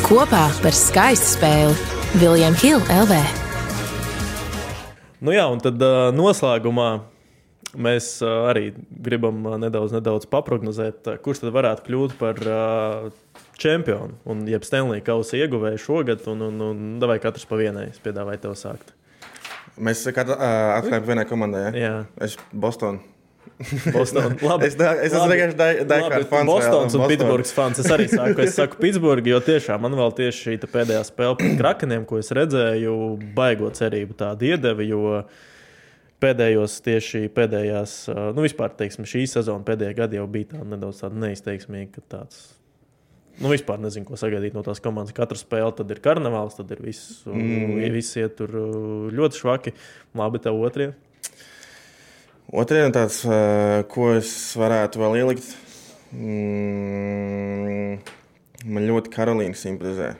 Kopā 0.07 0.47
par 0.63 0.73
skaistu 0.73 1.35
spēli 1.35 1.77
Viljams 2.23 2.63
Hilde 2.63 3.03
LV. 3.03 3.48
Nu 5.19 5.33
jā, 5.35 5.45
un 5.51 5.59
tad 5.59 5.81
uh, 5.83 6.09
noslēgumā 6.15 6.89
mēs 7.75 8.11
uh, 8.23 8.47
arī 8.49 8.69
gribam 9.03 9.41
uh, 9.45 9.57
nedaudz, 9.59 9.91
nedaudz 9.97 10.29
paprognozēt, 10.31 11.01
uh, 11.11 11.17
kurš 11.19 11.43
tad 11.43 11.51
varētu 11.55 11.85
kļūt 11.89 12.15
par 12.21 12.39
uh, 12.47 13.09
čempionu 13.59 14.15
un 14.29 14.45
jeb 14.47 14.63
Stanley 14.63 15.03
kausa 15.05 15.41
ieguvēju 15.41 15.83
šogad. 15.83 16.23
Un, 16.31 16.47
un, 16.47 16.63
un 16.69 17.09
vai 17.11 17.19
katrs 17.19 17.47
pa 17.49 17.59
vienai 17.59 17.89
es 17.91 17.99
piedāvāju 18.03 18.45
tev 18.47 18.55
sākt. 18.59 18.95
Mēs 19.79 20.05
atklājām 20.07 21.05
vienai 21.07 21.27
komandai. 21.27 21.67
Ja? 21.67 21.71
Jā, 21.83 21.95
Es 22.25 22.39
Bostonā. 22.51 23.03
Boston. 23.93 24.37
Labi. 24.49 24.69
Es, 24.69 24.75
da, 24.79 24.93
es 25.03 25.11
esmu 25.11 25.27
vienkārši 25.33 25.85
hard 25.89 26.27
fans. 26.31 26.47
Bostons 26.47 26.95
un 26.95 27.03
Boston. 27.03 27.09
Pitsburgas 27.11 27.53
fans. 27.55 27.81
Es 27.83 27.91
arī 27.91 28.07
saku, 28.11 28.43
es 28.45 28.55
saku 28.55 28.79
Pitsburgu, 28.83 29.33
jo 29.33 29.39
tiešām 29.43 29.83
man 29.83 29.97
vēl 29.99 30.13
tieši 30.21 30.45
šī 30.45 30.57
pēdējā 30.63 31.01
spēle 31.09 31.35
pret 31.39 31.57
Krakeniem, 31.59 32.05
ko 32.07 32.21
es 32.21 32.31
redzēju, 32.35 32.93
baigo 33.35 33.71
cerību 33.75 34.15
tādu 34.19 34.47
iedeva, 34.53 34.85
jo 34.87 35.17
pēdējos 36.23 36.77
tieši 36.87 37.25
pēdējās, 37.35 37.97
nu 38.35 38.43
vispār, 38.43 38.71
teiksim, 38.79 39.07
šī 39.07 39.25
sezona 39.31 39.67
pēdējā 39.67 39.97
gada 40.01 40.19
jau 40.19 40.29
bija 40.31 40.53
tāda 40.55 40.71
nedaudz 40.75 41.03
tāda 41.03 41.19
neizteiksmīga, 41.27 41.91
ka 41.97 42.07
tāds. 42.15 42.47
Nu, 43.39 43.47
vispār 43.53 43.79
nezinu, 43.79 44.03
ko 44.07 44.17
sagaidīt 44.19 44.55
no 44.55 44.65
tās 44.65 44.81
komandas. 44.83 45.15
Katra 45.15 45.39
spēle, 45.39 45.71
tad 45.75 45.91
ir 45.93 46.01
karnevāls, 46.03 46.57
tad 46.57 46.71
ir 46.75 46.81
viss, 46.83 47.21
mm. 47.23 47.77
viss 47.95 48.17
iet 48.19 48.35
tur 48.35 48.51
ļoti 49.15 49.39
švaki. 49.39 49.75
Labi, 50.19 50.41
tev 50.43 50.59
otrie. 50.59 50.89
Otrajā 52.49 52.87
tāds, 52.89 53.19
ko 53.93 54.07
es 54.17 54.29
varētu 54.57 54.97
vēl 54.97 55.19
ielikt, 55.19 55.51
mm, 56.17 57.99
man 58.65 58.87
ļoti 58.89 59.13
Karolīna 59.13 59.53
simpatizē. 59.53 60.15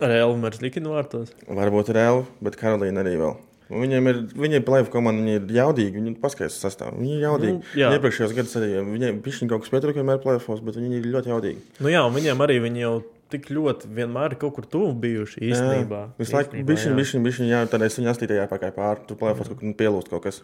Ar 0.00 0.14
Elmers 0.16 0.62
Likinu 0.64 0.94
vārtos. 0.94 1.34
Varbūt 1.44 1.92
ir 1.92 2.00
Elva, 2.00 2.24
bet 2.40 2.56
Karolīna 2.56 3.04
arī 3.04 3.18
vēl. 3.20 3.36
Viņiem 3.70 4.10
ir, 4.10 4.18
viņi 4.34 4.58
ir 4.58 4.66
plēsoņa 4.66 4.92
komanda, 4.92 5.22
viņi 5.22 5.36
ir 5.38 5.54
jaudīgi. 5.60 6.00
Viņi 6.00 6.16
paskaidro 6.22 6.54
sastāvā. 6.56 6.96
Viņi 6.98 7.16
ir 7.16 7.24
jaudīgi. 7.28 7.54
Nu, 7.54 7.78
jā. 7.78 7.92
Nu, 7.92 8.00
Iepriekšējos 8.00 8.34
gados 8.34 8.58
arī 8.58 8.82
viņiem 8.88 9.22
bija 9.22 9.48
kaut 9.52 9.64
kas 9.64 9.72
pietrūkums, 9.76 10.02
vienmēr 10.02 10.20
plēsoņos, 10.24 10.66
bet 10.66 10.78
viņi 10.80 11.00
ir 11.00 11.08
ļoti 11.14 11.32
jaudīgi. 11.32 11.64
Nu 11.78 11.92
jā, 11.92 12.02
un 12.02 12.16
viņiem 12.18 12.44
arī 12.46 12.58
viņi 12.66 12.84
jau 12.84 12.94
tik 13.30 13.50
ļoti 13.54 13.90
vienmēr 13.94 14.34
kaut 14.40 14.56
kur 14.58 14.66
tuvu 14.66 14.92
bijuši 15.04 15.42
īstenībā. 15.52 16.02
Jā, 16.08 16.18
Visu 16.18 16.34
laiku 16.34 16.58
Īstenībā, 16.58 17.24
bija 17.26 17.38
šī, 17.38 17.48
jā. 17.50 17.64
tad 17.70 17.86
es 17.86 17.98
viņu 18.00 18.10
astīju 18.10 18.38
jāpakaļ 18.40 18.72
pāri. 18.74 19.04
Tur 19.06 19.20
plēsoņos 19.20 19.52
kaut 19.52 19.60
kur 19.62 19.76
pielūst 19.78 20.10
kaut 20.10 20.24
kas. 20.26 20.40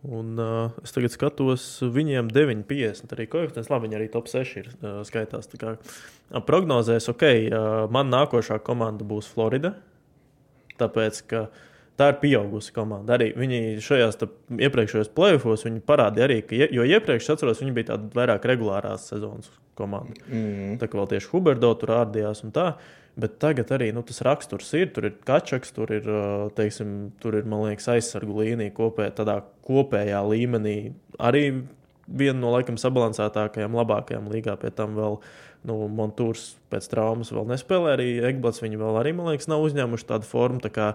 Un 0.00 0.38
uh, 0.40 0.76
es 0.80 0.94
tagad 0.96 1.12
skatos, 1.12 1.64
viņiem 1.84 2.30
9,50 2.32 3.12
arī 3.16 3.26
koeficients. 3.28 3.68
Labi, 3.68 3.88
viņi 3.88 3.98
arī 3.98 4.06
top 4.12 4.30
6 4.32 4.54
ir 4.56 4.70
uh, 4.72 5.00
skaitās. 5.04 5.48
Tā 5.52 5.60
kā, 5.60 5.74
uh, 5.76 6.40
prognozēs, 6.44 7.10
ok, 7.12 7.24
uh, 7.26 7.66
man 7.92 8.08
nākošā 8.12 8.62
komanda 8.64 9.04
būs 9.04 9.28
Florida. 9.28 9.74
Tāpēc, 10.80 11.20
ka 11.28 11.42
tā 11.98 12.10
ir 12.12 12.20
pieaugusi 12.22 12.74
komanda. 12.76 13.16
Arī 13.16 13.30
viņi 13.38 13.80
šajās 13.84 14.20
iepriekšējos 14.68 15.10
plēsofos 15.16 15.66
parādīja, 15.88 16.28
arī, 16.28 16.38
ka, 16.46 16.60
jo 16.70 16.86
iepriekš 16.86 17.32
atceros, 17.34 17.62
viņi 17.64 17.76
bija 17.76 17.92
tāda 17.92 18.10
vairāk 18.16 18.46
regulārās 18.50 19.08
sezonas 19.10 19.50
komanda. 19.78 20.16
Mm. 20.28 20.78
Tā 20.80 20.88
kā 20.88 21.00
vēl 21.00 21.10
tieši 21.14 21.30
Huberdo 21.32 21.72
tur 21.80 21.94
ārdījās 22.00 22.44
un 22.46 22.54
tā. 22.56 22.72
Bet 23.20 23.40
tagad 23.42 23.72
arī 23.74 23.90
nu, 23.92 24.04
tas 24.06 24.22
raksturs 24.24 24.70
ir. 24.78 24.92
Tur 24.94 25.08
ir 25.08 25.16
kačaks, 25.26 25.74
tur 25.76 25.90
ir, 25.92 26.06
teiksim, 26.56 27.10
tur 27.20 27.40
ir 27.40 27.48
liekas, 27.50 27.88
aizsargu 27.96 28.38
līnija 28.38 28.72
kopē, 28.76 29.10
tādā 29.16 29.40
kopējā 29.66 30.22
līmenī. 30.30 30.76
Arī 31.18 31.44
viena 32.06 32.38
no 32.40 32.52
laikam 32.54 32.78
sabalansētākajām, 32.80 33.76
labākajām 33.80 34.30
līgā. 34.30 34.56
Pie 34.62 34.70
tam 34.74 34.94
vēl 34.98 35.18
nu, 35.68 35.80
Montūrs 35.92 36.54
pēc 36.72 36.86
traumas 36.92 37.32
vēl 37.34 37.50
nespēlē. 37.50 37.96
Arī 37.96 38.08
Egblats 38.30 38.62
viņi 38.62 38.80
vēl 38.80 39.00
arī, 39.02 39.14
man 39.16 39.32
liekas, 39.32 39.50
nav 39.50 39.66
uzņēmuši 39.66 40.08
tādu 40.12 40.30
formu. 40.30 40.62
Tā 40.64 40.72
kā 40.74 40.88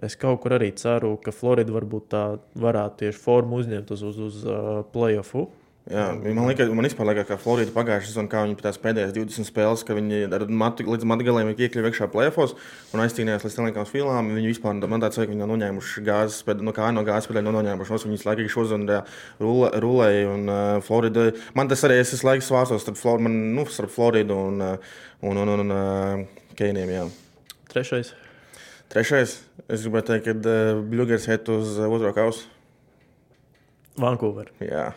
Es 0.00 0.16
kaut 0.16 0.40
kur 0.42 0.56
arī 0.56 0.70
ceru, 0.78 1.16
ka 1.20 1.34
Florida 1.36 1.74
varbūt 1.74 2.06
tā 2.14 2.22
varētu 2.58 3.04
tieši 3.04 3.20
formu 3.20 3.60
uzņemt 3.60 3.92
uz, 3.92 4.06
uz, 4.08 4.22
uz 4.28 4.38
uh, 4.48 4.80
playoffu. 4.94 5.50
Jā, 5.90 6.12
man 6.14 6.46
liekas, 6.46 6.68
man 6.70 6.86
vispār 6.86 7.08
liekas, 7.08 7.26
ka 7.26 7.36
Florida 7.42 7.72
pagājušajā 7.74 8.12
sezonā, 8.12 8.30
kā 8.30 8.44
viņi 8.44 8.54
tās 8.60 8.76
pēdējās 8.78 9.14
20 9.16 9.48
spēles, 9.48 9.82
ka 9.82 9.96
viņi 9.98 10.28
matu, 10.54 10.86
līdz 10.86 11.08
matu 11.10 11.26
galiem 11.26 11.50
ir 11.50 11.58
iekļuvuši 11.66 11.90
iekšā 11.90 12.08
plēfos 12.12 12.54
un 12.94 13.02
aizcīnījās 13.02 13.42
līdz 13.42 13.56
telekām 13.58 13.88
filmām. 13.90 14.30
Viņi 14.36 14.52
vispār, 14.52 14.78
man 14.78 15.02
tāds, 15.02 15.18
ka 15.18 15.26
viņi 15.26 15.42
nav 15.42 15.50
noņēmuši 15.50 16.06
gāzes, 16.06 16.38
pēc, 16.46 16.62
no 16.62 16.74
kā 16.76 16.92
no 16.94 17.02
gāzes 17.08 17.26
pēdējā 17.26 17.48
nav 17.48 17.58
noņēmuši. 17.58 17.96
Nos, 17.96 18.06
visu 18.14 18.30
laiku 18.30 18.48
šodien 18.54 18.86
rulēja 19.42 20.24
un 20.30 20.46
uh, 20.46 20.64
Florida. 20.86 21.32
Man 21.58 21.72
tas 21.72 21.82
arī 21.88 21.98
es 21.98 22.14
visu 22.14 22.30
laiku 22.30 22.46
svāstos 22.46 22.86
starp, 22.86 23.02
Flor, 23.02 23.18
man, 23.26 23.40
nu, 23.58 23.66
starp 23.66 23.90
Floridu 23.90 24.38
un, 24.38 24.62
uh, 24.62 24.98
un, 25.26 25.42
un, 25.42 25.56
un, 25.56 25.66
un 25.66 25.80
uh, 25.80 26.44
Keiniem. 26.54 26.94
Jā. 26.94 27.08
Trešais. 27.74 28.14
Trešais, 28.92 29.38
es 29.72 29.84
gribētu 29.86 30.12
teikt, 30.12 30.26
ka 30.26 30.50
uh, 30.52 30.82
Bluegers 30.84 31.24
iet 31.30 31.46
uz 31.48 31.78
uh, 31.78 31.88
otro 31.88 32.10
kausu. 32.12 32.44
Vankūver. 34.00 34.50
Jā. 34.60 34.90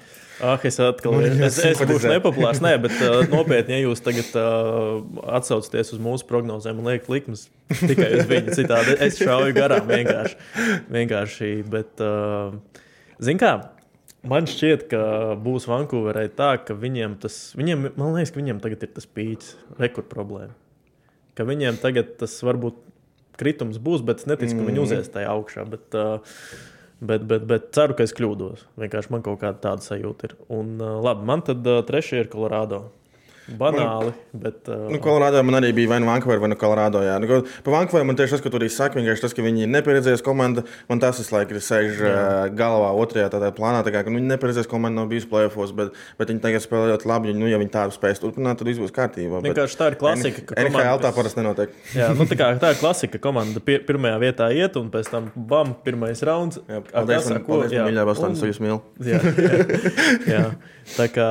Ah, 0.43 0.59
es 0.67 0.75
atkal 0.83 1.21
es, 1.23 1.55
es, 1.63 1.79
būšu 1.79 2.09
nepopulārs. 2.11 2.59
Nē, 2.63 2.73
bet 2.83 2.95
uh, 2.99 3.21
nopietni, 3.31 3.77
ja 3.77 3.85
jūs 3.85 4.03
tagad 4.03 4.33
uh, 4.35 4.99
atsaucaties 5.37 5.93
uz 5.95 6.01
mūsu 6.03 6.27
prognozēm 6.27 6.81
un 6.81 6.89
liekat 6.91 7.07
likmes 7.13 7.45
tikai 7.71 8.09
uz 8.17 8.27
viņu, 8.27 8.55
citādi 8.57 8.97
es 9.05 9.19
šauju 9.21 9.55
garām 9.55 9.87
vienkārši. 9.87 10.35
vienkārši 10.91 11.51
bet, 11.71 12.03
uh, 12.03 12.81
zin 13.23 13.39
kā, 13.39 13.53
man 14.27 14.49
šķiet, 14.51 14.89
ka 14.91 15.05
būs 15.39 15.69
Vankūverai 15.71 16.27
tā, 16.35 16.57
ka 16.67 16.75
viņiem 16.75 17.15
tas, 17.23 17.39
viņiem, 17.55 17.93
man 17.95 18.17
liekas, 18.17 18.35
ka 18.35 18.43
viņiem 18.43 18.59
tagad 18.63 18.83
ir 18.83 18.91
tas 18.97 19.07
pīķis, 19.07 19.55
rekord 19.79 20.11
problēma. 20.11 20.51
Ka 21.35 21.47
viņiem 21.47 21.79
tagad 21.79 22.17
tas 22.19 22.35
varbūt 22.43 22.83
kritums 23.39 23.81
būs, 23.81 24.05
bet 24.05 24.23
es 24.23 24.29
neticu, 24.29 24.57
ka 24.57 24.69
viņi 24.69 24.81
uzies 24.83 25.11
tajā 25.13 25.33
augšā. 25.35 25.67
Bet, 25.75 25.99
uh, 25.99 26.39
Bet, 27.05 27.25
bet, 27.27 27.43
bet 27.43 27.65
ceru, 27.75 27.91
ka 27.91 28.05
es 28.07 28.13
kļūdos. 28.15 28.61
Vienkārši 28.79 29.11
man 29.11 29.23
kaut 29.25 29.41
kāda 29.41 29.59
tāda 29.61 29.83
sajūta 29.83 30.29
ir. 30.29 30.35
Un, 30.55 30.69
uh, 30.79 30.93
labi, 31.03 31.25
man 31.27 31.43
tad 31.45 31.67
uh, 31.67 31.81
trešie 31.85 32.21
ir 32.23 32.29
Kolorādo. 32.31 32.85
Banāli, 33.45 34.09
bet. 34.33 34.63
Uh, 34.67 34.87
Nu, 34.89 34.97
Kolorādo 35.03 35.41
man 35.45 35.59
arī 35.59 35.69
bija 35.77 35.89
vai 35.91 35.99
nu 36.01 36.07
Vankūverā, 36.09 36.39
vai 36.41 36.49
nu 36.49 36.55
Kolorādo. 36.57 37.01
Jā. 37.05 37.19
Nu, 37.21 37.27
ko- 37.29 37.43
pa 37.63 37.71
Vankūveru 37.75 38.05
man 38.09 38.15
tieši 38.17 38.35
tas, 38.35 38.41
ko 38.41 38.49
tur 38.49 38.63
arī 38.63 38.69
saka, 38.73 38.97
vienkārši 38.97 39.21
tas, 39.21 39.33
ka 39.37 39.43
viņi 39.45 39.65
ir 39.67 39.69
nepieredzējusi 39.69 40.25
komanda. 40.25 40.63
Man 40.89 40.99
tas 41.03 41.19
visu 41.21 41.35
laiku 41.35 41.53
sēž 41.61 41.99
uh, 42.01 42.49
galvā, 42.57 42.89
otrajā 42.97 43.29
tādā 43.35 43.51
plānā. 43.53 43.83
Tā 43.85 43.93
kā, 43.93 44.01
nu, 44.09 44.17
viņi 44.17 44.31
nepieredzējusi 44.33 44.71
komanda 44.71 45.01
nav 45.03 45.11
bijusi 45.13 45.29
plēsofos, 45.29 45.75
bet, 45.77 45.93
bet 46.17 46.31
viņi 46.33 46.41
tagad 46.41 46.65
spēlē 46.65 46.89
ļoti 46.95 47.09
labi. 47.11 47.35
Nu, 47.37 47.45
ja 47.51 47.59
viņi 47.61 47.73
tādu 47.77 47.93
spēs 47.93 48.23
turpināt, 48.23 48.57
tad 48.57 48.67
viss 48.71 48.81
būs 48.81 48.93
kārtībā. 48.95 49.43
bet 49.45 49.51
Vienkārši 49.53 49.79
tā 49.83 49.91
ir 49.93 49.99
klasika, 50.01 50.45
ka 50.49 50.57
NHL 50.65 50.73
komanda- 50.79 51.05
tā 51.05 51.13
parasti 51.19 51.41
nenotiek. 51.43 51.77
Jā, 51.93 52.09
nu, 52.17 52.25
tā, 52.25 52.39
kā, 52.41 52.49
tā 52.65 52.73
ir 52.73 52.81
klasika. 52.81 53.21
Komanda 53.21 53.61
pie, 53.61 53.77
pirmajā 53.85 54.17
vietā 54.25 54.49
iet, 54.57 54.75
un 54.81 54.89
pēc 54.89 55.11
tam 55.13 55.29
bam, 55.35 55.75
pirmais 55.85 56.21
rauns. 56.25 56.57
Jā, 56.65 56.81
paldies, 56.91 57.29
man, 57.29 57.43
ko? 57.45 57.59
paldies, 57.61 57.77
Jā, 57.77 57.85
man 57.85 57.93
mīļā 57.93 58.07
Bostonas, 58.09 58.41
un- 58.41 58.49
jūs 58.49 58.61
mīlu. 58.65 58.81
Jā, 59.05 59.21
jā, 59.21 60.33
jā. 60.33 60.45
Tā 60.95 61.07
kā 61.09 61.27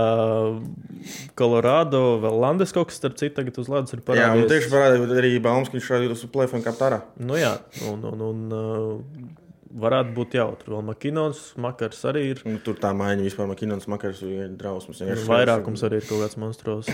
Kolorādo 1.38 2.03
vēl 2.24 2.40
Landes 2.44 2.74
kaut 2.74 2.90
kas, 2.90 2.98
starp 3.00 3.16
citu, 3.20 3.34
tagad 3.38 3.60
uz 3.62 3.70
ledus 3.72 3.94
ir 3.96 4.00
Jā, 4.00 4.04
un 4.04 4.10
parādījies. 4.10 4.50
tieši 4.52 4.72
parādīja 4.72 5.22
arī 5.22 5.32
ka 5.70 5.78
viņš 5.78 5.88
šādi 5.90 6.12
uz 6.14 6.26
plēfiem 6.34 6.64
kā 6.64 6.74
tārā. 6.76 7.00
Nu, 7.20 7.38
jā, 7.40 7.56
un, 7.90 8.04
un, 8.10 8.24
un 8.28 8.54
uh, 8.54 9.40
varētu 9.74 10.14
būt 10.14 10.36
jautri. 10.38 10.70
Vēl 10.72 10.84
Makinons, 10.86 11.42
Makars 11.60 12.02
arī 12.10 12.24
ir. 12.32 12.42
Un 12.48 12.58
tur 12.64 12.78
tā 12.80 12.92
maiņa 12.96 13.26
vispār, 13.26 13.48
man 13.50 13.58
kinons 13.58 13.88
makars 13.90 14.22
ir 14.26 14.52
drausmas. 14.58 15.02
vienkārši 15.02 15.28
Vairākums 15.30 15.84
arī 15.86 16.00
ir 16.00 16.08
kaut 16.08 16.22
kāds 16.24 16.38
monstros. 16.40 16.90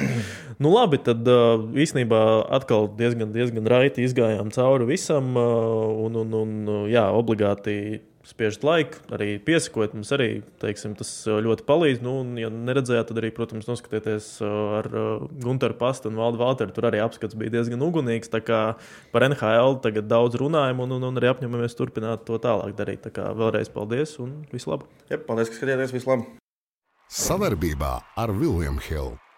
nu, 0.62 0.72
labi, 0.72 1.00
tad 1.04 1.26
uh, 1.28 1.60
īsnībā 1.76 2.22
atkal 2.56 2.88
diezgan, 2.98 3.32
diezgan 3.36 3.68
raiti 3.70 4.06
izgājām 4.08 4.52
cauri 4.54 4.88
visam. 4.88 5.34
Uh, 5.36 6.06
un, 6.06 6.20
un, 6.24 6.38
un, 6.42 6.54
uh, 6.68 6.86
jā, 6.90 7.04
obligāti 7.16 7.76
spiežat 8.26 8.64
laiku, 8.66 9.00
arī 9.14 9.34
piesakot. 9.42 9.94
Mums 9.96 10.10
arī 10.16 10.28
teiksim, 10.62 10.94
tas 10.98 11.10
uh, 11.28 11.38
ļoti 11.44 11.64
palīdz. 11.68 12.02
Nu, 12.04 12.18
un, 12.24 12.34
ja 12.40 12.50
neredzējāt, 12.52 13.08
tad 13.10 13.20
arī, 13.22 13.30
protams, 13.36 13.68
noskatieties 13.70 14.28
uh, 14.44 14.56
ar 14.80 14.90
uh, 14.90 15.24
Gunteru 15.44 15.78
Pastu 15.80 16.10
un 16.10 16.18
Valdu 16.20 16.42
Valteru. 16.42 16.74
Tur 16.76 16.90
arī 16.90 17.00
apskats 17.04 17.38
bija 17.38 17.54
diezgan 17.56 17.84
ugunīgs. 17.86 18.32
Tā 18.32 18.42
kā 18.44 18.60
par 19.14 19.26
NHL 19.28 19.80
tagad 19.84 20.10
daudz 20.10 20.38
runājam 20.40 20.84
un, 20.84 20.98
un, 20.98 21.08
un 21.10 21.22
arī 21.22 21.32
apņemamies 21.32 21.78
turpināt 21.78 22.26
to 22.28 22.40
tālāk 22.42 22.76
darīt. 22.78 23.04
Tā 23.08 23.14
kā 23.16 23.30
vēlreiz 23.36 23.72
paldies 23.72 24.18
un 24.22 24.42
visu 24.52 24.74
labu! 24.74 24.90
Jā, 25.12 25.20
paldies, 25.24 25.52
ka 25.52 25.60
skatījāties. 25.60 25.96
Vislabāk! 25.96 26.28
Savarbībā 27.10 27.96
ar 28.20 28.36
Vilniņu 28.36 28.86
Hildu. 28.86 29.29